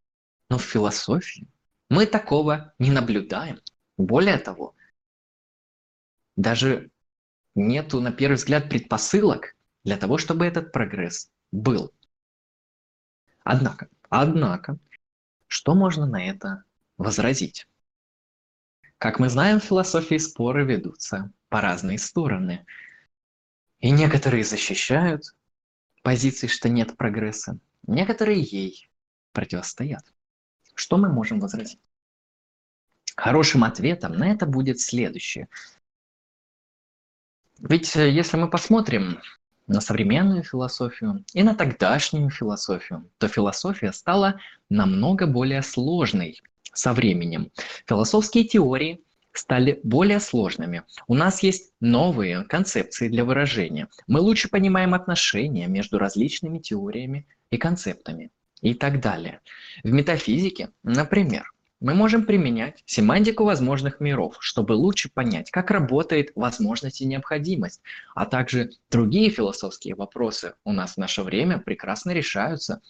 Но 0.49 0.57
в 0.57 0.63
философии 0.63 1.47
мы 1.89 2.05
такого 2.05 2.73
не 2.77 2.91
наблюдаем. 2.91 3.61
Более 3.95 4.37
того, 4.37 4.75
даже 6.35 6.91
нету, 7.57 7.99
на 7.99 8.11
первый 8.11 8.35
взгляд, 8.35 8.69
предпосылок 8.69 9.55
для 9.83 9.97
того, 9.97 10.17
чтобы 10.17 10.45
этот 10.45 10.71
прогресс 10.71 11.29
был. 11.51 11.91
Однако, 13.43 13.89
однако, 14.09 14.77
что 15.47 15.75
можно 15.75 16.05
на 16.05 16.25
это 16.25 16.63
возразить? 16.97 17.67
Как 18.97 19.19
мы 19.19 19.29
знаем, 19.29 19.59
в 19.59 19.63
философии 19.63 20.17
споры 20.17 20.65
ведутся 20.65 21.31
по 21.49 21.61
разные 21.61 21.97
стороны. 21.97 22.65
И 23.79 23.91
некоторые 23.91 24.43
защищают 24.43 25.35
позиции, 26.01 26.47
что 26.47 26.67
нет 26.67 26.97
прогресса, 26.97 27.59
некоторые 27.85 28.41
ей 28.41 28.89
противостоят. 29.33 30.03
Что 30.73 30.97
мы 30.97 31.09
можем 31.09 31.39
возразить? 31.39 31.79
Хорошим 33.15 33.63
ответом 33.63 34.13
на 34.13 34.31
это 34.31 34.45
будет 34.45 34.79
следующее. 34.79 35.47
Ведь 37.59 37.95
э, 37.95 38.09
если 38.09 38.37
мы 38.37 38.49
посмотрим 38.49 39.19
на 39.67 39.81
современную 39.81 40.43
философию 40.43 41.23
и 41.33 41.43
на 41.43 41.55
тогдашнюю 41.55 42.29
философию, 42.29 43.09
то 43.17 43.27
философия 43.27 43.91
стала 43.91 44.39
намного 44.69 45.27
более 45.27 45.61
сложной 45.61 46.41
со 46.73 46.93
временем. 46.93 47.51
Философские 47.87 48.45
теории 48.45 49.01
стали 49.33 49.79
более 49.83 50.19
сложными. 50.19 50.83
У 51.07 51.13
нас 51.13 51.43
есть 51.43 51.73
новые 51.79 52.43
концепции 52.43 53.07
для 53.07 53.23
выражения. 53.23 53.87
Мы 54.07 54.19
лучше 54.19 54.49
понимаем 54.49 54.93
отношения 54.93 55.67
между 55.67 55.99
различными 55.99 56.59
теориями 56.59 57.27
и 57.51 57.57
концептами 57.57 58.31
и 58.61 58.73
так 58.73 58.99
далее. 58.99 59.41
В 59.83 59.91
метафизике, 59.91 60.69
например, 60.83 61.51
мы 61.79 61.93
можем 61.93 62.25
применять 62.25 62.83
семантику 62.85 63.43
возможных 63.43 63.99
миров, 63.99 64.37
чтобы 64.39 64.73
лучше 64.73 65.09
понять, 65.09 65.51
как 65.51 65.69
работает 65.69 66.31
возможность 66.35 67.01
и 67.01 67.05
необходимость, 67.05 67.81
а 68.15 68.25
также 68.25 68.71
другие 68.89 69.29
философские 69.29 69.95
вопросы 69.95 70.55
у 70.63 70.71
нас 70.71 70.93
в 70.93 70.97
наше 70.97 71.21
время 71.23 71.59
прекрасно 71.59 72.11
решаются, 72.11 72.81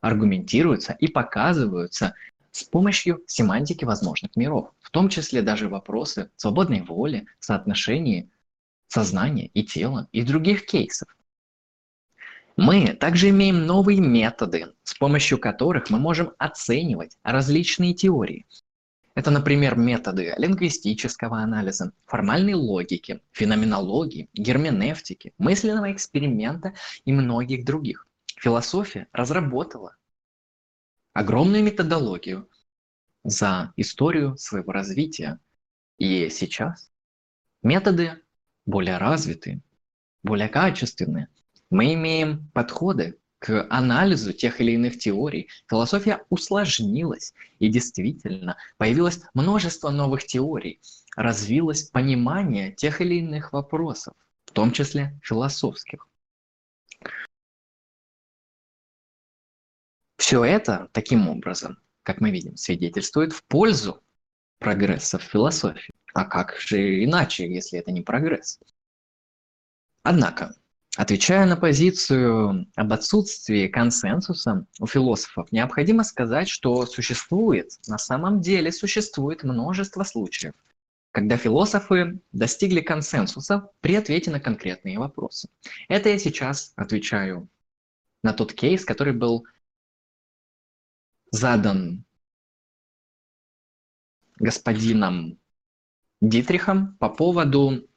аргументируются 0.00 0.96
и 0.98 1.08
показываются 1.08 2.14
с 2.50 2.64
помощью 2.64 3.22
семантики 3.26 3.84
возможных 3.84 4.34
миров, 4.36 4.72
в 4.80 4.90
том 4.90 5.08
числе 5.08 5.42
даже 5.42 5.68
вопросы 5.68 6.30
свободной 6.36 6.80
воли, 6.80 7.26
соотношений 7.38 8.30
сознания 8.88 9.46
и 9.46 9.62
тела 9.62 10.08
и 10.12 10.22
других 10.22 10.66
кейсов. 10.66 11.08
Мы 12.62 12.92
также 12.92 13.30
имеем 13.30 13.64
новые 13.64 14.00
методы, 14.02 14.74
с 14.82 14.92
помощью 14.92 15.38
которых 15.38 15.88
мы 15.88 15.98
можем 15.98 16.34
оценивать 16.36 17.16
различные 17.22 17.94
теории. 17.94 18.46
Это, 19.14 19.30
например, 19.30 19.76
методы 19.76 20.34
лингвистического 20.36 21.38
анализа, 21.38 21.94
формальной 22.04 22.52
логики, 22.52 23.22
феноменологии, 23.32 24.28
герменевтики, 24.34 25.32
мысленного 25.38 25.90
эксперимента 25.90 26.74
и 27.06 27.12
многих 27.12 27.64
других. 27.64 28.06
Философия 28.36 29.08
разработала 29.14 29.96
огромную 31.14 31.64
методологию 31.64 32.46
за 33.24 33.72
историю 33.76 34.36
своего 34.36 34.72
развития. 34.72 35.40
И 35.96 36.28
сейчас 36.28 36.92
методы 37.62 38.20
более 38.66 38.98
развитые, 38.98 39.62
более 40.22 40.50
качественные– 40.50 41.28
мы 41.70 41.94
имеем 41.94 42.48
подходы 42.52 43.18
к 43.38 43.66
анализу 43.70 44.32
тех 44.32 44.60
или 44.60 44.72
иных 44.72 44.98
теорий. 44.98 45.48
Философия 45.68 46.24
усложнилась, 46.28 47.32
и 47.58 47.68
действительно 47.68 48.56
появилось 48.76 49.22
множество 49.32 49.90
новых 49.90 50.26
теорий, 50.26 50.80
развилось 51.16 51.84
понимание 51.84 52.72
тех 52.72 53.00
или 53.00 53.14
иных 53.16 53.52
вопросов, 53.52 54.14
в 54.44 54.52
том 54.52 54.72
числе 54.72 55.18
философских. 55.22 56.06
Все 60.18 60.44
это 60.44 60.90
таким 60.92 61.28
образом, 61.28 61.78
как 62.02 62.20
мы 62.20 62.30
видим, 62.30 62.56
свидетельствует 62.56 63.32
в 63.32 63.42
пользу 63.44 64.02
прогресса 64.58 65.18
в 65.18 65.22
философии. 65.22 65.94
А 66.12 66.24
как 66.26 66.56
же 66.58 67.02
иначе, 67.02 67.50
если 67.50 67.78
это 67.78 67.90
не 67.90 68.02
прогресс? 68.02 68.60
Однако, 70.02 70.54
Отвечая 70.96 71.46
на 71.46 71.56
позицию 71.56 72.66
об 72.74 72.92
отсутствии 72.92 73.68
консенсуса 73.68 74.66
у 74.80 74.86
философов, 74.86 75.50
необходимо 75.52 76.02
сказать, 76.02 76.48
что 76.48 76.84
существует, 76.84 77.78
на 77.86 77.96
самом 77.96 78.40
деле 78.40 78.72
существует 78.72 79.44
множество 79.44 80.02
случаев, 80.02 80.54
когда 81.12 81.36
философы 81.36 82.20
достигли 82.32 82.80
консенсуса 82.80 83.70
при 83.80 83.94
ответе 83.94 84.32
на 84.32 84.40
конкретные 84.40 84.98
вопросы. 84.98 85.48
Это 85.88 86.08
я 86.08 86.18
сейчас 86.18 86.72
отвечаю 86.74 87.48
на 88.24 88.32
тот 88.32 88.52
кейс, 88.52 88.84
который 88.84 89.12
был 89.12 89.46
задан 91.30 92.04
господином 94.40 95.38
Дитрихом 96.20 96.96
по 96.98 97.08
поводу 97.08 97.88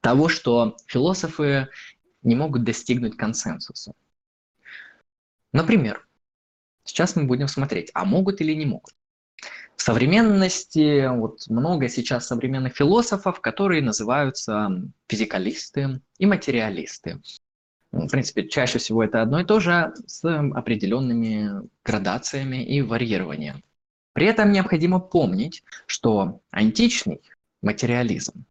того, 0.00 0.28
что 0.28 0.76
философы 0.86 1.68
не 2.22 2.34
могут 2.34 2.64
достигнуть 2.64 3.16
консенсуса. 3.16 3.92
Например, 5.52 6.06
сейчас 6.84 7.16
мы 7.16 7.24
будем 7.24 7.48
смотреть, 7.48 7.90
а 7.94 8.04
могут 8.04 8.40
или 8.40 8.52
не 8.52 8.66
могут. 8.66 8.94
В 9.76 9.82
современности 9.82 11.08
вот 11.08 11.48
много 11.48 11.88
сейчас 11.88 12.26
современных 12.26 12.76
философов, 12.76 13.40
которые 13.40 13.82
называются 13.82 14.70
физикалисты 15.08 16.00
и 16.18 16.26
материалисты. 16.26 17.20
В 17.90 18.08
принципе, 18.08 18.48
чаще 18.48 18.78
всего 18.78 19.04
это 19.04 19.20
одно 19.20 19.40
и 19.40 19.44
то 19.44 19.60
же 19.60 19.92
с 20.06 20.24
определенными 20.24 21.68
градациями 21.84 22.64
и 22.64 22.80
варьированием. 22.80 23.62
При 24.12 24.26
этом 24.26 24.52
необходимо 24.52 25.00
помнить, 25.00 25.62
что 25.86 26.40
античный 26.50 27.20
материализм, 27.60 28.44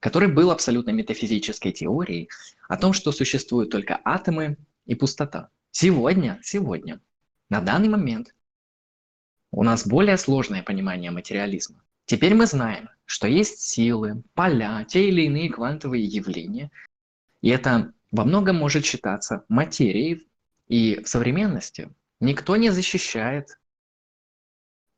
который 0.00 0.32
был 0.32 0.50
абсолютно 0.50 0.90
метафизической 0.90 1.72
теорией 1.72 2.28
о 2.68 2.76
том, 2.76 2.92
что 2.92 3.12
существуют 3.12 3.70
только 3.70 4.00
атомы 4.04 4.56
и 4.86 4.94
пустота. 4.94 5.50
Сегодня, 5.70 6.40
сегодня, 6.42 7.00
на 7.50 7.60
данный 7.60 7.88
момент 7.88 8.34
у 9.50 9.62
нас 9.62 9.86
более 9.86 10.18
сложное 10.18 10.62
понимание 10.62 11.10
материализма. 11.10 11.82
Теперь 12.04 12.34
мы 12.34 12.46
знаем, 12.46 12.88
что 13.04 13.26
есть 13.26 13.60
силы, 13.60 14.22
поля, 14.34 14.84
те 14.88 15.08
или 15.08 15.22
иные 15.22 15.50
квантовые 15.50 16.04
явления, 16.04 16.70
и 17.40 17.48
это 17.50 17.92
во 18.10 18.24
многом 18.24 18.56
может 18.56 18.84
считаться 18.84 19.44
материей, 19.48 20.26
и 20.68 21.02
в 21.02 21.08
современности 21.08 21.90
никто 22.20 22.56
не 22.56 22.70
защищает 22.70 23.58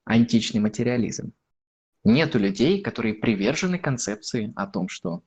античный 0.05 0.61
материализм. 0.61 1.33
Нету 2.05 2.39
людей, 2.39 2.81
которые 2.81 3.15
привержены 3.15 3.79
концепции 3.79 4.53
о 4.57 4.67
том, 4.67 4.89
что 4.89 5.23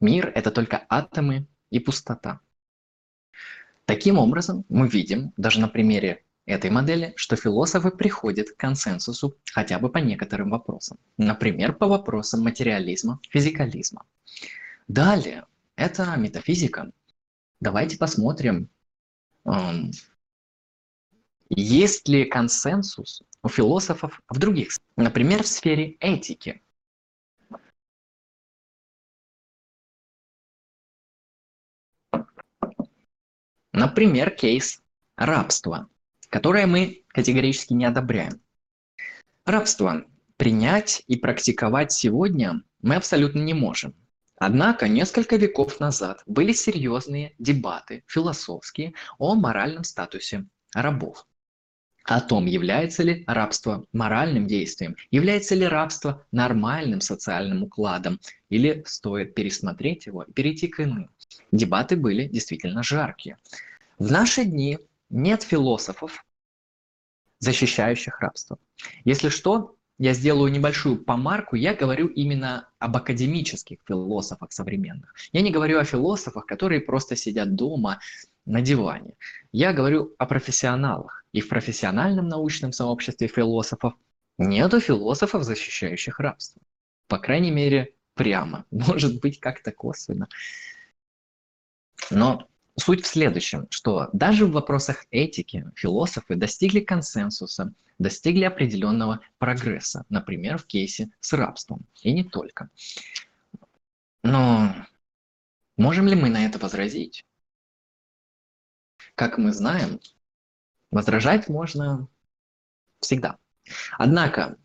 мир— 0.00 0.30
это 0.34 0.50
только 0.50 0.86
атомы 0.88 1.48
и 1.70 1.80
пустота. 1.80 2.40
Таким 3.84 4.18
образом, 4.18 4.64
мы 4.68 4.88
видим, 4.88 5.32
даже 5.36 5.60
на 5.60 5.68
примере 5.68 6.24
этой 6.44 6.70
модели, 6.70 7.12
что 7.16 7.36
философы 7.36 7.90
приходят 7.90 8.50
к 8.50 8.56
консенсусу 8.56 9.36
хотя 9.52 9.78
бы 9.78 9.88
по 9.90 9.98
некоторым 9.98 10.50
вопросам. 10.50 10.98
Например, 11.16 11.72
по 11.72 11.88
вопросам 11.88 12.42
материализма, 12.42 13.20
физикализма. 13.30 14.04
Далее, 14.86 15.46
это 15.74 16.14
метафизика. 16.16 16.92
Давайте 17.60 17.98
посмотрим, 17.98 18.68
эм, 19.44 19.90
есть 21.48 22.08
ли 22.08 22.24
консенсус 22.24 23.22
у 23.42 23.48
философов 23.48 24.20
в 24.28 24.38
других, 24.38 24.70
например, 24.96 25.42
в 25.42 25.46
сфере 25.46 25.96
этики. 26.00 26.62
Например, 33.72 34.30
кейс 34.30 34.82
рабства 35.16 35.88
которое 36.28 36.66
мы 36.66 37.04
категорически 37.08 37.72
не 37.72 37.84
одобряем. 37.84 38.40
Рабство 39.44 40.04
принять 40.36 41.02
и 41.06 41.16
практиковать 41.16 41.92
сегодня 41.92 42.62
мы 42.82 42.96
абсолютно 42.96 43.40
не 43.40 43.54
можем. 43.54 43.94
Однако 44.38 44.86
несколько 44.88 45.36
веков 45.36 45.80
назад 45.80 46.22
были 46.26 46.52
серьезные 46.52 47.34
дебаты 47.38 48.04
философские 48.06 48.92
о 49.18 49.34
моральном 49.34 49.84
статусе 49.84 50.46
рабов. 50.74 51.26
О 52.06 52.20
том, 52.20 52.46
является 52.46 53.02
ли 53.02 53.24
рабство 53.26 53.84
моральным 53.92 54.46
действием, 54.46 54.94
является 55.10 55.56
ли 55.56 55.66
рабство 55.66 56.24
нормальным 56.30 57.00
социальным 57.00 57.64
укладом, 57.64 58.20
или 58.48 58.84
стоит 58.86 59.34
пересмотреть 59.34 60.06
его 60.06 60.22
и 60.22 60.32
перейти 60.32 60.68
к 60.68 60.80
иным. 60.80 61.10
Дебаты 61.50 61.96
были 61.96 62.28
действительно 62.28 62.84
жаркие. 62.84 63.38
В 63.98 64.12
наши 64.12 64.44
дни 64.44 64.78
нет 65.10 65.42
философов, 65.42 66.24
защищающих 67.40 68.20
рабство. 68.20 68.58
Если 69.04 69.28
что, 69.28 69.74
я 69.98 70.12
сделаю 70.12 70.52
небольшую 70.52 71.02
помарку, 71.02 71.56
я 71.56 71.74
говорю 71.74 72.06
именно 72.06 72.68
об 72.78 72.96
академических 72.96 73.78
философах 73.84 74.52
современных. 74.52 75.14
Я 75.32 75.40
не 75.40 75.50
говорю 75.50 75.78
о 75.78 75.84
философах, 75.84 76.46
которые 76.46 76.82
просто 76.82 77.16
сидят 77.16 77.56
дома 77.56 77.98
на 78.46 78.60
диване. 78.62 79.14
Я 79.52 79.72
говорю 79.72 80.14
о 80.18 80.26
профессионалах. 80.26 81.24
И 81.32 81.40
в 81.40 81.48
профессиональном 81.48 82.28
научном 82.28 82.72
сообществе 82.72 83.28
философов 83.28 83.94
нету 84.38 84.80
философов, 84.80 85.44
защищающих 85.44 86.18
рабство. 86.18 86.62
По 87.08 87.18
крайней 87.18 87.50
мере, 87.50 87.92
прямо. 88.14 88.64
Может 88.70 89.20
быть, 89.20 89.40
как-то 89.40 89.72
косвенно. 89.72 90.28
Но 92.10 92.48
Суть 92.78 93.04
в 93.04 93.06
следующем, 93.06 93.66
что 93.70 94.10
даже 94.12 94.44
в 94.44 94.52
вопросах 94.52 95.06
этики 95.10 95.64
философы 95.74 96.34
достигли 96.34 96.80
консенсуса, 96.80 97.72
достигли 97.98 98.44
определенного 98.44 99.20
прогресса, 99.38 100.04
например, 100.10 100.58
в 100.58 100.66
кейсе 100.66 101.10
с 101.20 101.32
рабством, 101.32 101.86
и 102.02 102.12
не 102.12 102.22
только. 102.22 102.68
Но 104.22 104.74
можем 105.78 106.06
ли 106.06 106.14
мы 106.14 106.28
на 106.28 106.44
это 106.44 106.58
возразить? 106.58 107.24
Как 109.16 109.38
мы 109.38 109.52
знаем, 109.52 109.98
возражать 110.90 111.48
можно 111.48 112.06
всегда. 113.00 113.38
Однако, 113.92 114.58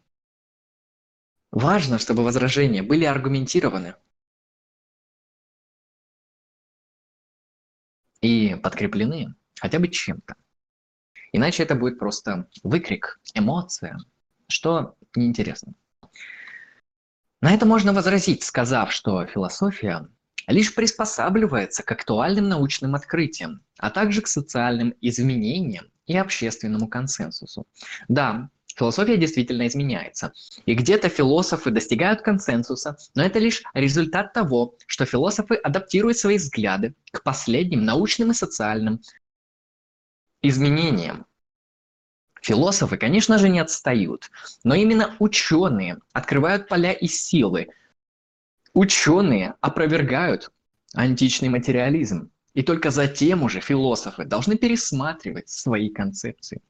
важно, 1.52 1.98
чтобы 2.00 2.24
возражения 2.24 2.84
были 2.84 3.06
аргументированы, 3.06 3.96
и 8.20 8.56
подкреплены 8.56 9.34
хотя 9.60 9.80
бы 9.80 9.88
чем-то. 9.88 10.36
Иначе 11.32 11.64
это 11.64 11.76
будет 11.76 11.98
просто 11.98 12.50
выкрик, 12.62 13.22
эмоция, 13.34 13.98
что 14.50 14.96
неинтересно. 15.16 15.74
На 17.40 17.54
это 17.54 17.66
можно 17.66 17.94
возразить, 17.94 18.44
сказав, 18.44 18.92
что 18.92 19.26
философия 19.26 20.10
лишь 20.48 20.74
приспосабливается 20.74 21.84
к 21.84 21.92
актуальным 21.92 22.50
научным 22.50 22.96
открытиям, 22.96 23.62
а 23.78 23.90
также 23.90 24.22
к 24.22 24.28
социальным 24.28 24.94
изменениям 25.02 25.86
и 26.08 26.18
общественному 26.18 26.88
консенсусу. 26.88 27.66
Да, 28.08 28.50
Философия 28.76 29.18
действительно 29.18 29.68
изменяется. 29.68 30.34
И 30.66 30.74
где-то 30.74 31.10
философы 31.10 31.72
достигают 31.72 32.22
консенсуса, 32.22 32.98
но 33.16 33.24
это 33.24 33.40
лишь 33.40 33.64
результат 33.74 34.34
того, 34.34 34.76
что 34.88 35.06
философы 35.06 35.56
адаптируют 35.56 36.18
свои 36.18 36.38
взгляды 36.38 36.96
к 37.12 37.24
последним 37.24 37.84
научным 37.84 38.32
и 38.32 38.34
социальным 38.34 39.02
изменениям. 40.42 41.26
Философы, 42.42 42.98
конечно 42.98 43.38
же, 43.38 43.50
не 43.50 43.60
отстают, 43.60 44.32
но 44.64 44.74
именно 44.74 45.16
ученые 45.20 46.00
открывают 46.12 46.68
поля 46.68 46.92
и 46.92 47.08
силы. 47.08 47.68
Ученые 48.74 49.56
опровергают 49.62 50.52
античный 50.94 51.50
материализм. 51.50 52.32
И 52.54 52.64
только 52.64 52.92
затем 52.92 53.44
уже 53.44 53.62
философы 53.62 54.26
должны 54.26 54.58
пересматривать 54.58 55.50
свои 55.50 55.90
концепции. 55.90 56.62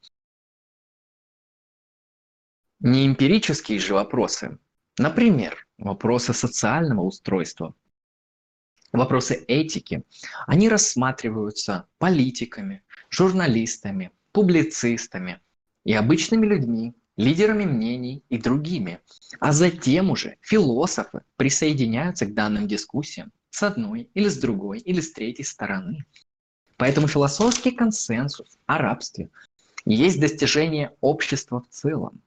Не 2.79 3.07
эмпирические 3.07 3.79
же 3.79 3.95
вопросы. 3.95 4.59
Например, 4.97 5.67
вопросы 5.77 6.33
социального 6.33 7.01
устройства, 7.01 7.73
вопросы 8.91 9.43
этики, 9.47 10.03
они 10.45 10.69
рассматриваются 10.69 11.87
политиками, 11.97 12.83
журналистами, 13.09 14.11
публицистами 14.31 15.39
и 15.83 15.93
обычными 15.93 16.45
людьми, 16.45 16.93
лидерами 17.17 17.65
мнений 17.65 18.23
и 18.29 18.37
другими. 18.37 18.99
А 19.39 19.51
затем 19.51 20.09
уже 20.09 20.37
философы 20.41 21.21
присоединяются 21.37 22.25
к 22.25 22.33
данным 22.33 22.67
дискуссиям 22.67 23.31
с 23.49 23.63
одной 23.63 24.09
или 24.13 24.29
с 24.29 24.37
другой 24.37 24.79
или 24.79 25.01
с 25.01 25.11
третьей 25.11 25.45
стороны. 25.45 26.05
Поэтому 26.77 27.07
философский 27.07 27.71
консенсус 27.71 28.57
о 28.65 28.77
рабстве 28.77 29.29
есть 29.85 30.19
достижение 30.19 30.95
общества 31.01 31.61
в 31.61 31.67
целом. 31.69 32.21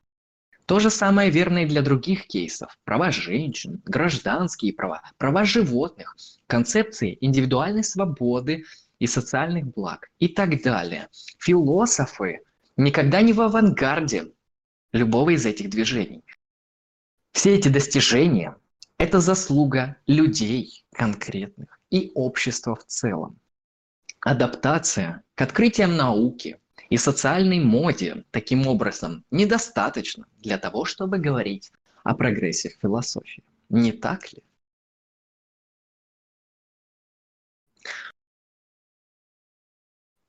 То 0.66 0.80
же 0.80 0.90
самое 0.90 1.30
верно 1.30 1.64
и 1.64 1.66
для 1.66 1.82
других 1.82 2.26
кейсов. 2.26 2.78
Права 2.84 3.10
женщин, 3.10 3.82
гражданские 3.84 4.72
права, 4.72 5.02
права 5.18 5.44
животных, 5.44 6.16
концепции 6.46 7.18
индивидуальной 7.20 7.84
свободы 7.84 8.64
и 8.98 9.06
социальных 9.06 9.66
благ 9.74 10.08
и 10.18 10.28
так 10.28 10.62
далее. 10.62 11.08
Философы 11.38 12.40
никогда 12.76 13.20
не 13.20 13.32
в 13.34 13.40
авангарде 13.42 14.32
любого 14.94 15.30
из 15.30 15.44
этих 15.44 15.68
движений. 15.68 16.24
Все 17.32 17.54
эти 17.54 17.68
достижения– 17.68 18.56
это 18.98 19.20
заслуга 19.20 19.96
людей 20.06 20.86
конкретных 20.92 21.80
и 21.90 22.12
общества 22.14 22.76
в 22.76 22.84
целом. 22.86 23.38
Адаптация 24.20 25.22
к 25.34 25.42
открытиям 25.42 25.96
науки, 25.96 26.58
и 26.90 26.96
социальной 26.96 27.60
моде 27.60 28.24
таким 28.30 28.66
образом 28.66 29.24
недостаточно 29.30 30.26
для 30.38 30.58
того, 30.58 30.84
чтобы 30.84 31.18
говорить 31.18 31.72
о 32.04 32.14
прогрессе 32.14 32.70
в 32.70 32.80
философии. 32.80 33.42
Не 33.68 33.92
так 33.92 34.32
ли? 34.32 34.42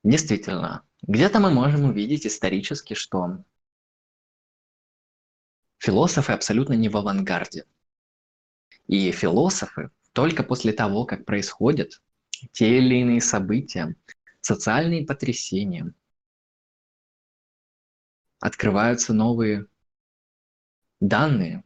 Действительно, 0.03 0.83
где-то 1.01 1.39
мы 1.39 1.51
можем 1.51 1.85
увидеть 1.85 2.25
исторически, 2.25 2.93
что 2.93 3.43
философы 5.85 6.31
абсолютно 6.31 6.73
не 6.73 6.89
в 6.89 6.97
авангарде. 6.97 7.65
И 8.87 9.11
философы 9.11 9.91
только 10.13 10.41
после 10.41 10.73
того, 10.73 11.05
как 11.05 11.25
происходят 11.25 12.01
те 12.51 12.79
или 12.79 12.95
иные 12.95 13.21
события, 13.21 13.95
социальные 14.41 15.05
потрясения, 15.05 15.93
открываются 18.39 19.13
новые 19.13 19.67
данные, 20.99 21.63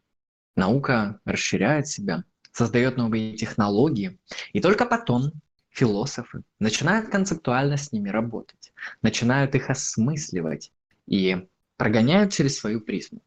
наука 0.55 1.21
расширяет 1.23 1.87
себя, 1.87 2.25
создает 2.51 2.97
новые 2.97 3.37
технологии, 3.37 4.19
и 4.51 4.59
только 4.59 4.85
потом 4.85 5.31
философы 5.69 6.43
начинают 6.59 7.09
концептуально 7.09 7.77
с 7.77 7.93
ними 7.93 8.09
работать, 8.09 8.73
начинают 9.01 9.55
их 9.55 9.69
осмысливать 9.69 10.73
и 11.07 11.47
прогоняют 11.77 12.33
через 12.33 12.57
свою 12.57 12.81
призму. 12.81 13.21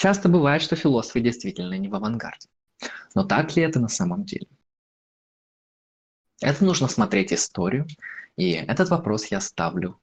Часто 0.00 0.30
бывает, 0.30 0.62
что 0.62 0.76
философы 0.76 1.20
действительно 1.20 1.76
не 1.76 1.88
в 1.88 1.94
авангарде. 1.94 2.48
Но 3.14 3.22
так 3.22 3.54
ли 3.54 3.62
это 3.62 3.80
на 3.80 3.88
самом 3.88 4.24
деле? 4.24 4.46
Это 6.40 6.64
нужно 6.64 6.88
смотреть 6.88 7.34
историю, 7.34 7.86
и 8.34 8.52
этот 8.52 8.88
вопрос 8.88 9.26
я 9.26 9.42
ставлю 9.42 10.00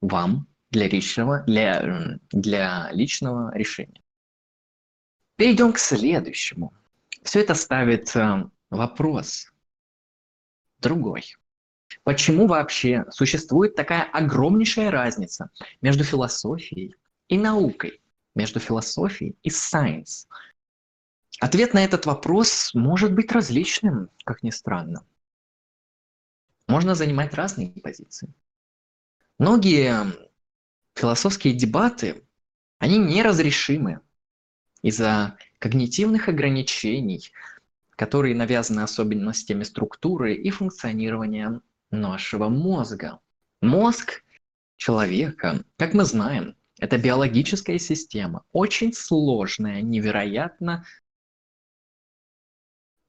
вам 0.00 0.48
для 0.70 0.88
личного, 0.88 1.44
для, 1.44 2.18
для 2.32 2.90
личного 2.90 3.56
решения. 3.56 4.02
Перейдем 5.36 5.72
к 5.72 5.78
следующему. 5.78 6.72
Все 7.22 7.42
это 7.42 7.54
ставит 7.54 8.16
э, 8.16 8.50
вопрос 8.70 9.52
другой. 10.80 11.36
Почему 12.02 12.48
вообще 12.48 13.04
существует 13.10 13.76
такая 13.76 14.02
огромнейшая 14.02 14.90
разница 14.90 15.50
между 15.80 16.02
философией 16.02 16.96
и 17.28 17.38
наукой, 17.38 18.01
между 18.34 18.60
философией 18.60 19.36
и 19.42 19.48
science? 19.48 20.26
Ответ 21.40 21.74
на 21.74 21.84
этот 21.84 22.06
вопрос 22.06 22.72
может 22.74 23.12
быть 23.14 23.32
различным, 23.32 24.10
как 24.24 24.42
ни 24.42 24.50
странно. 24.50 25.04
Можно 26.68 26.94
занимать 26.94 27.34
разные 27.34 27.70
позиции. 27.70 28.32
Многие 29.38 30.12
философские 30.94 31.54
дебаты, 31.54 32.22
они 32.78 32.98
неразрешимы 32.98 34.00
из-за 34.82 35.36
когнитивных 35.58 36.28
ограничений, 36.28 37.32
которые 37.96 38.34
навязаны 38.34 38.80
особенностями 38.80 39.64
структуры 39.64 40.34
и 40.34 40.50
функционирования 40.50 41.60
нашего 41.90 42.48
мозга. 42.48 43.20
Мозг 43.60 44.22
человека, 44.76 45.64
как 45.76 45.94
мы 45.94 46.04
знаем, 46.04 46.56
это 46.82 46.98
биологическая 46.98 47.78
система, 47.78 48.42
очень 48.50 48.92
сложная, 48.92 49.82
невероятно 49.82 50.84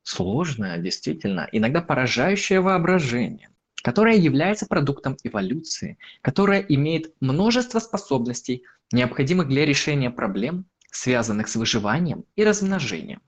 сложная, 0.04 0.78
действительно, 0.78 1.50
иногда 1.52 1.82
поражающее 1.82 2.62
воображение, 2.62 3.50
которая 3.84 4.16
является 4.16 4.68
продуктом 4.68 5.18
эволюции, 5.24 5.98
которая 6.22 6.60
имеет 6.60 7.20
множество 7.20 7.80
способностей, 7.80 8.64
необходимых 8.92 9.48
для 9.48 9.66
решения 9.66 10.12
проблем, 10.12 10.68
связанных 10.92 11.48
с 11.48 11.56
выживанием 11.56 12.26
и 12.36 12.44
размножением. 12.44 13.24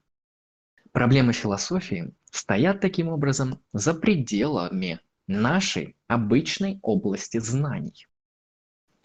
Проблемы 0.91 1.34
философии 1.34 2.13
стоят 2.29 2.81
таким 2.81 3.08
образом 3.08 3.62
за 3.73 3.95
пределами 3.95 4.99
нашей 5.25 5.95
обычной 6.08 6.77
области 6.84 7.39
знаний. 7.39 8.05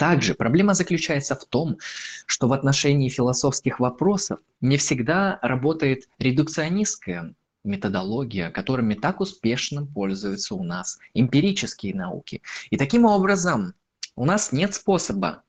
Также 0.01 0.35
проблема 0.35 0.73
заключается 0.73 1.37
в 1.37 1.45
том, 1.45 1.77
что 2.25 2.49
в 2.49 2.55
отношении 2.55 3.11
философских 3.11 3.81
вопросов 3.81 4.41
не 4.63 4.79
всегда 4.79 5.39
работает 5.43 6.09
редукционистская 6.19 7.35
методология, 7.65 8.51
которыми 8.51 8.95
так 8.95 9.21
успешно 9.21 9.85
пользуются 9.85 10.55
у 10.55 10.65
нас 10.65 10.99
эмпирические 11.13 11.95
науки. 11.95 12.41
И 12.71 12.79
таким 12.79 13.05
образом 13.05 13.75
у 14.17 14.25
нас 14.25 14.53
нет 14.53 14.75
способа 14.75 15.43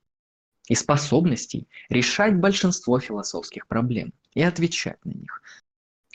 и 0.67 0.75
способностей 0.75 1.69
решать 1.87 2.35
большинство 2.35 2.99
философских 2.99 3.67
проблем 3.67 4.11
и 4.33 4.41
отвечать 4.41 4.97
на 5.05 5.11
них. 5.11 5.41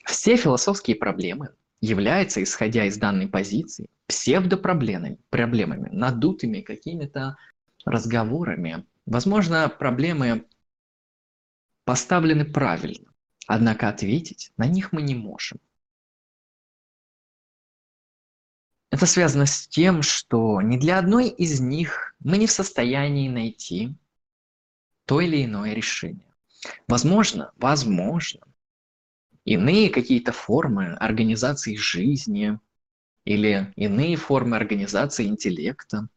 Все 0.04 0.36
философские 0.36 0.96
проблемы 0.96 1.54
являются, 1.80 2.42
исходя 2.42 2.84
из 2.84 2.98
данной 2.98 3.28
позиции, 3.28 3.88
псевдопроблемами, 4.08 5.16
проблемами, 5.30 5.88
надутыми 5.90 6.60
какими-то 6.60 7.38
разговорами. 7.86 8.84
Возможно, 9.06 9.68
проблемы 9.68 10.44
поставлены 11.84 12.44
правильно, 12.44 13.12
однако 13.46 13.88
ответить 13.88 14.52
на 14.56 14.66
них 14.66 14.92
мы 14.92 15.02
не 15.02 15.14
можем. 15.14 15.58
Это 18.90 19.06
связано 19.06 19.46
с 19.46 19.68
тем, 19.68 20.02
что 20.02 20.60
ни 20.60 20.76
для 20.78 20.98
одной 20.98 21.28
из 21.28 21.60
них 21.60 22.14
мы 22.18 22.38
не 22.38 22.46
в 22.46 22.52
состоянии 22.52 23.28
найти 23.28 23.94
то 25.04 25.20
или 25.20 25.44
иное 25.44 25.72
решение. 25.74 26.34
Возможно, 26.88 27.52
возможно, 27.56 28.40
иные 29.44 29.90
какие-то 29.90 30.32
формы 30.32 30.94
организации 30.94 31.76
жизни 31.76 32.58
или 33.24 33.72
иные 33.76 34.16
формы 34.16 34.56
организации 34.56 35.26
интеллекта 35.26 36.08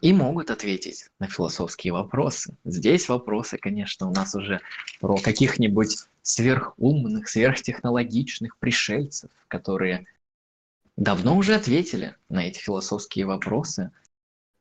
и 0.00 0.12
могут 0.12 0.50
ответить 0.50 1.10
на 1.18 1.28
философские 1.28 1.92
вопросы. 1.92 2.54
Здесь 2.64 3.08
вопросы, 3.08 3.58
конечно, 3.58 4.08
у 4.08 4.12
нас 4.12 4.34
уже 4.34 4.60
про 5.00 5.16
каких-нибудь 5.16 5.98
сверхумных, 6.22 7.28
сверхтехнологичных 7.28 8.56
пришельцев, 8.58 9.30
которые 9.48 10.06
давно 10.96 11.36
уже 11.36 11.54
ответили 11.54 12.16
на 12.28 12.46
эти 12.46 12.58
философские 12.58 13.26
вопросы, 13.26 13.90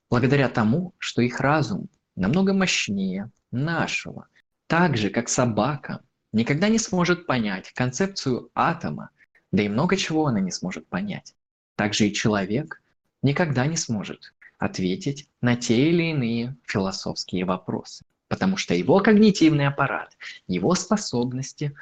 благодаря 0.10 0.50
тому, 0.50 0.94
что 0.98 1.22
их 1.22 1.40
разум 1.40 1.88
намного 2.16 2.54
мощнее 2.54 3.30
нашего. 3.52 4.28
Так 4.68 4.98
же, 4.98 5.10
как 5.10 5.30
собака 5.30 6.02
никогда 6.34 6.68
не 6.68 6.80
сможет 6.80 7.26
понять 7.26 7.72
концепцию 7.74 8.50
атома, 8.54 9.10
да 9.52 9.64
и 9.64 9.70
много 9.70 9.98
чего 9.98 10.28
она 10.28 10.40
не 10.40 10.52
сможет 10.52 10.88
понять. 10.88 11.36
Также 11.76 12.08
и 12.08 12.14
человек 12.14 12.82
никогда 13.22 13.66
не 13.66 13.78
сможет 13.78 14.34
ответить 14.62 15.28
на 15.42 15.56
те 15.56 15.90
или 15.90 16.12
иные 16.12 16.56
философские 16.68 17.46
вопросы, 17.46 18.06
потому 18.28 18.58
что 18.58 18.76
его 18.76 19.00
когнитивный 19.00 19.66
аппарат, 19.66 20.16
его 20.48 20.76
способности, 20.76 21.76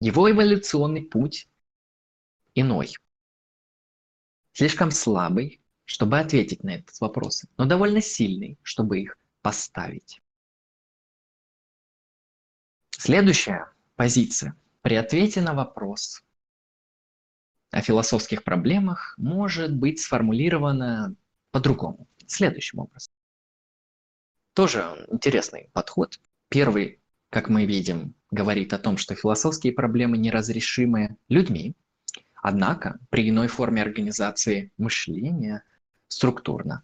его 0.00 0.30
эволюционный 0.30 1.02
путь 1.02 1.48
иной. 2.54 2.92
Слишком 4.52 4.92
слабый, 4.92 5.60
чтобы 5.84 6.20
ответить 6.20 6.62
на 6.62 6.76
этот 6.76 7.00
вопрос, 7.00 7.42
но 7.56 7.64
довольно 7.64 8.00
сильный, 8.00 8.56
чтобы 8.62 9.00
их 9.00 9.18
поставить. 9.42 10.22
Следующая 12.92 13.72
позиция. 13.96 14.54
При 14.82 14.94
ответе 14.94 15.40
на 15.40 15.52
вопрос 15.52 16.22
о 17.72 17.82
философских 17.82 18.44
проблемах 18.44 19.16
может 19.18 19.74
быть 19.74 20.00
сформулирована 20.00 21.16
по-другому, 21.50 22.06
следующим 22.32 22.80
образом. 22.80 23.12
Тоже 24.54 25.06
интересный 25.10 25.70
подход. 25.72 26.18
Первый, 26.48 27.00
как 27.30 27.48
мы 27.48 27.64
видим, 27.64 28.14
говорит 28.30 28.72
о 28.72 28.78
том, 28.78 28.96
что 28.96 29.14
философские 29.14 29.72
проблемы 29.72 30.18
неразрешимы 30.18 31.16
людьми, 31.28 31.74
однако 32.34 32.98
при 33.10 33.28
иной 33.30 33.48
форме 33.48 33.82
организации 33.82 34.72
мышления 34.76 35.62
структурно 36.08 36.82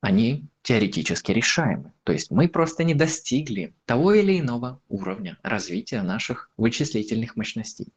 они 0.00 0.48
теоретически 0.62 1.32
решаемы. 1.32 1.92
То 2.04 2.12
есть 2.12 2.30
мы 2.30 2.48
просто 2.48 2.84
не 2.84 2.94
достигли 2.94 3.74
того 3.86 4.14
или 4.14 4.38
иного 4.38 4.80
уровня 4.88 5.38
развития 5.42 6.02
наших 6.02 6.50
вычислительных 6.56 7.36
мощностей. 7.36 7.92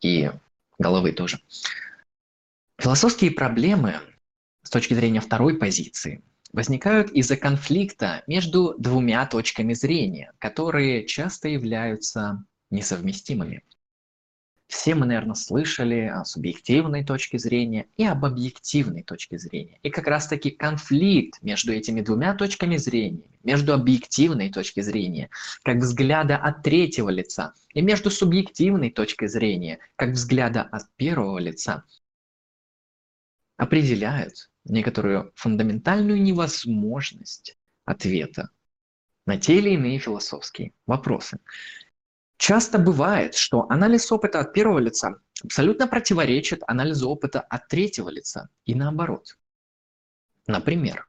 И 0.00 0.30
головы 0.78 1.12
тоже. 1.12 1.40
Философские 2.78 3.30
проблемы 3.32 4.00
с 4.62 4.70
точки 4.70 4.94
зрения 4.94 5.20
второй 5.20 5.56
позиции 5.56 6.22
возникают 6.52 7.10
из-за 7.10 7.36
конфликта 7.36 8.22
между 8.26 8.74
двумя 8.78 9.26
точками 9.26 9.72
зрения, 9.72 10.32
которые 10.38 11.06
часто 11.06 11.48
являются 11.48 12.44
несовместимыми. 12.70 13.62
Все 14.70 14.94
мы, 14.94 15.04
наверное, 15.04 15.34
слышали 15.34 16.02
о 16.02 16.24
субъективной 16.24 17.04
точке 17.04 17.38
зрения 17.38 17.86
и 17.96 18.04
об 18.04 18.24
объективной 18.24 19.02
точке 19.02 19.36
зрения. 19.36 19.80
И 19.82 19.90
как 19.90 20.06
раз-таки 20.06 20.52
конфликт 20.52 21.42
между 21.42 21.72
этими 21.72 22.02
двумя 22.02 22.34
точками 22.34 22.76
зрения, 22.76 23.24
между 23.42 23.74
объективной 23.74 24.48
точки 24.48 24.80
зрения, 24.80 25.28
как 25.64 25.78
взгляда 25.78 26.36
от 26.36 26.62
третьего 26.62 27.08
лица, 27.08 27.52
и 27.74 27.82
между 27.82 28.10
субъективной 28.10 28.90
точкой 28.90 29.26
зрения, 29.26 29.80
как 29.96 30.10
взгляда 30.10 30.62
от 30.62 30.84
первого 30.94 31.38
лица, 31.38 31.82
определяют 33.56 34.49
некоторую 34.64 35.32
фундаментальную 35.34 36.22
невозможность 36.22 37.56
ответа 37.84 38.50
на 39.26 39.38
те 39.38 39.58
или 39.58 39.70
иные 39.70 39.98
философские 39.98 40.72
вопросы. 40.86 41.38
Часто 42.36 42.78
бывает, 42.78 43.34
что 43.34 43.66
анализ 43.68 44.10
опыта 44.10 44.40
от 44.40 44.52
первого 44.52 44.78
лица 44.78 45.20
абсолютно 45.44 45.86
противоречит 45.86 46.62
анализу 46.66 47.08
опыта 47.08 47.40
от 47.40 47.68
третьего 47.68 48.08
лица 48.08 48.48
и 48.64 48.74
наоборот. 48.74 49.38
Например, 50.46 51.06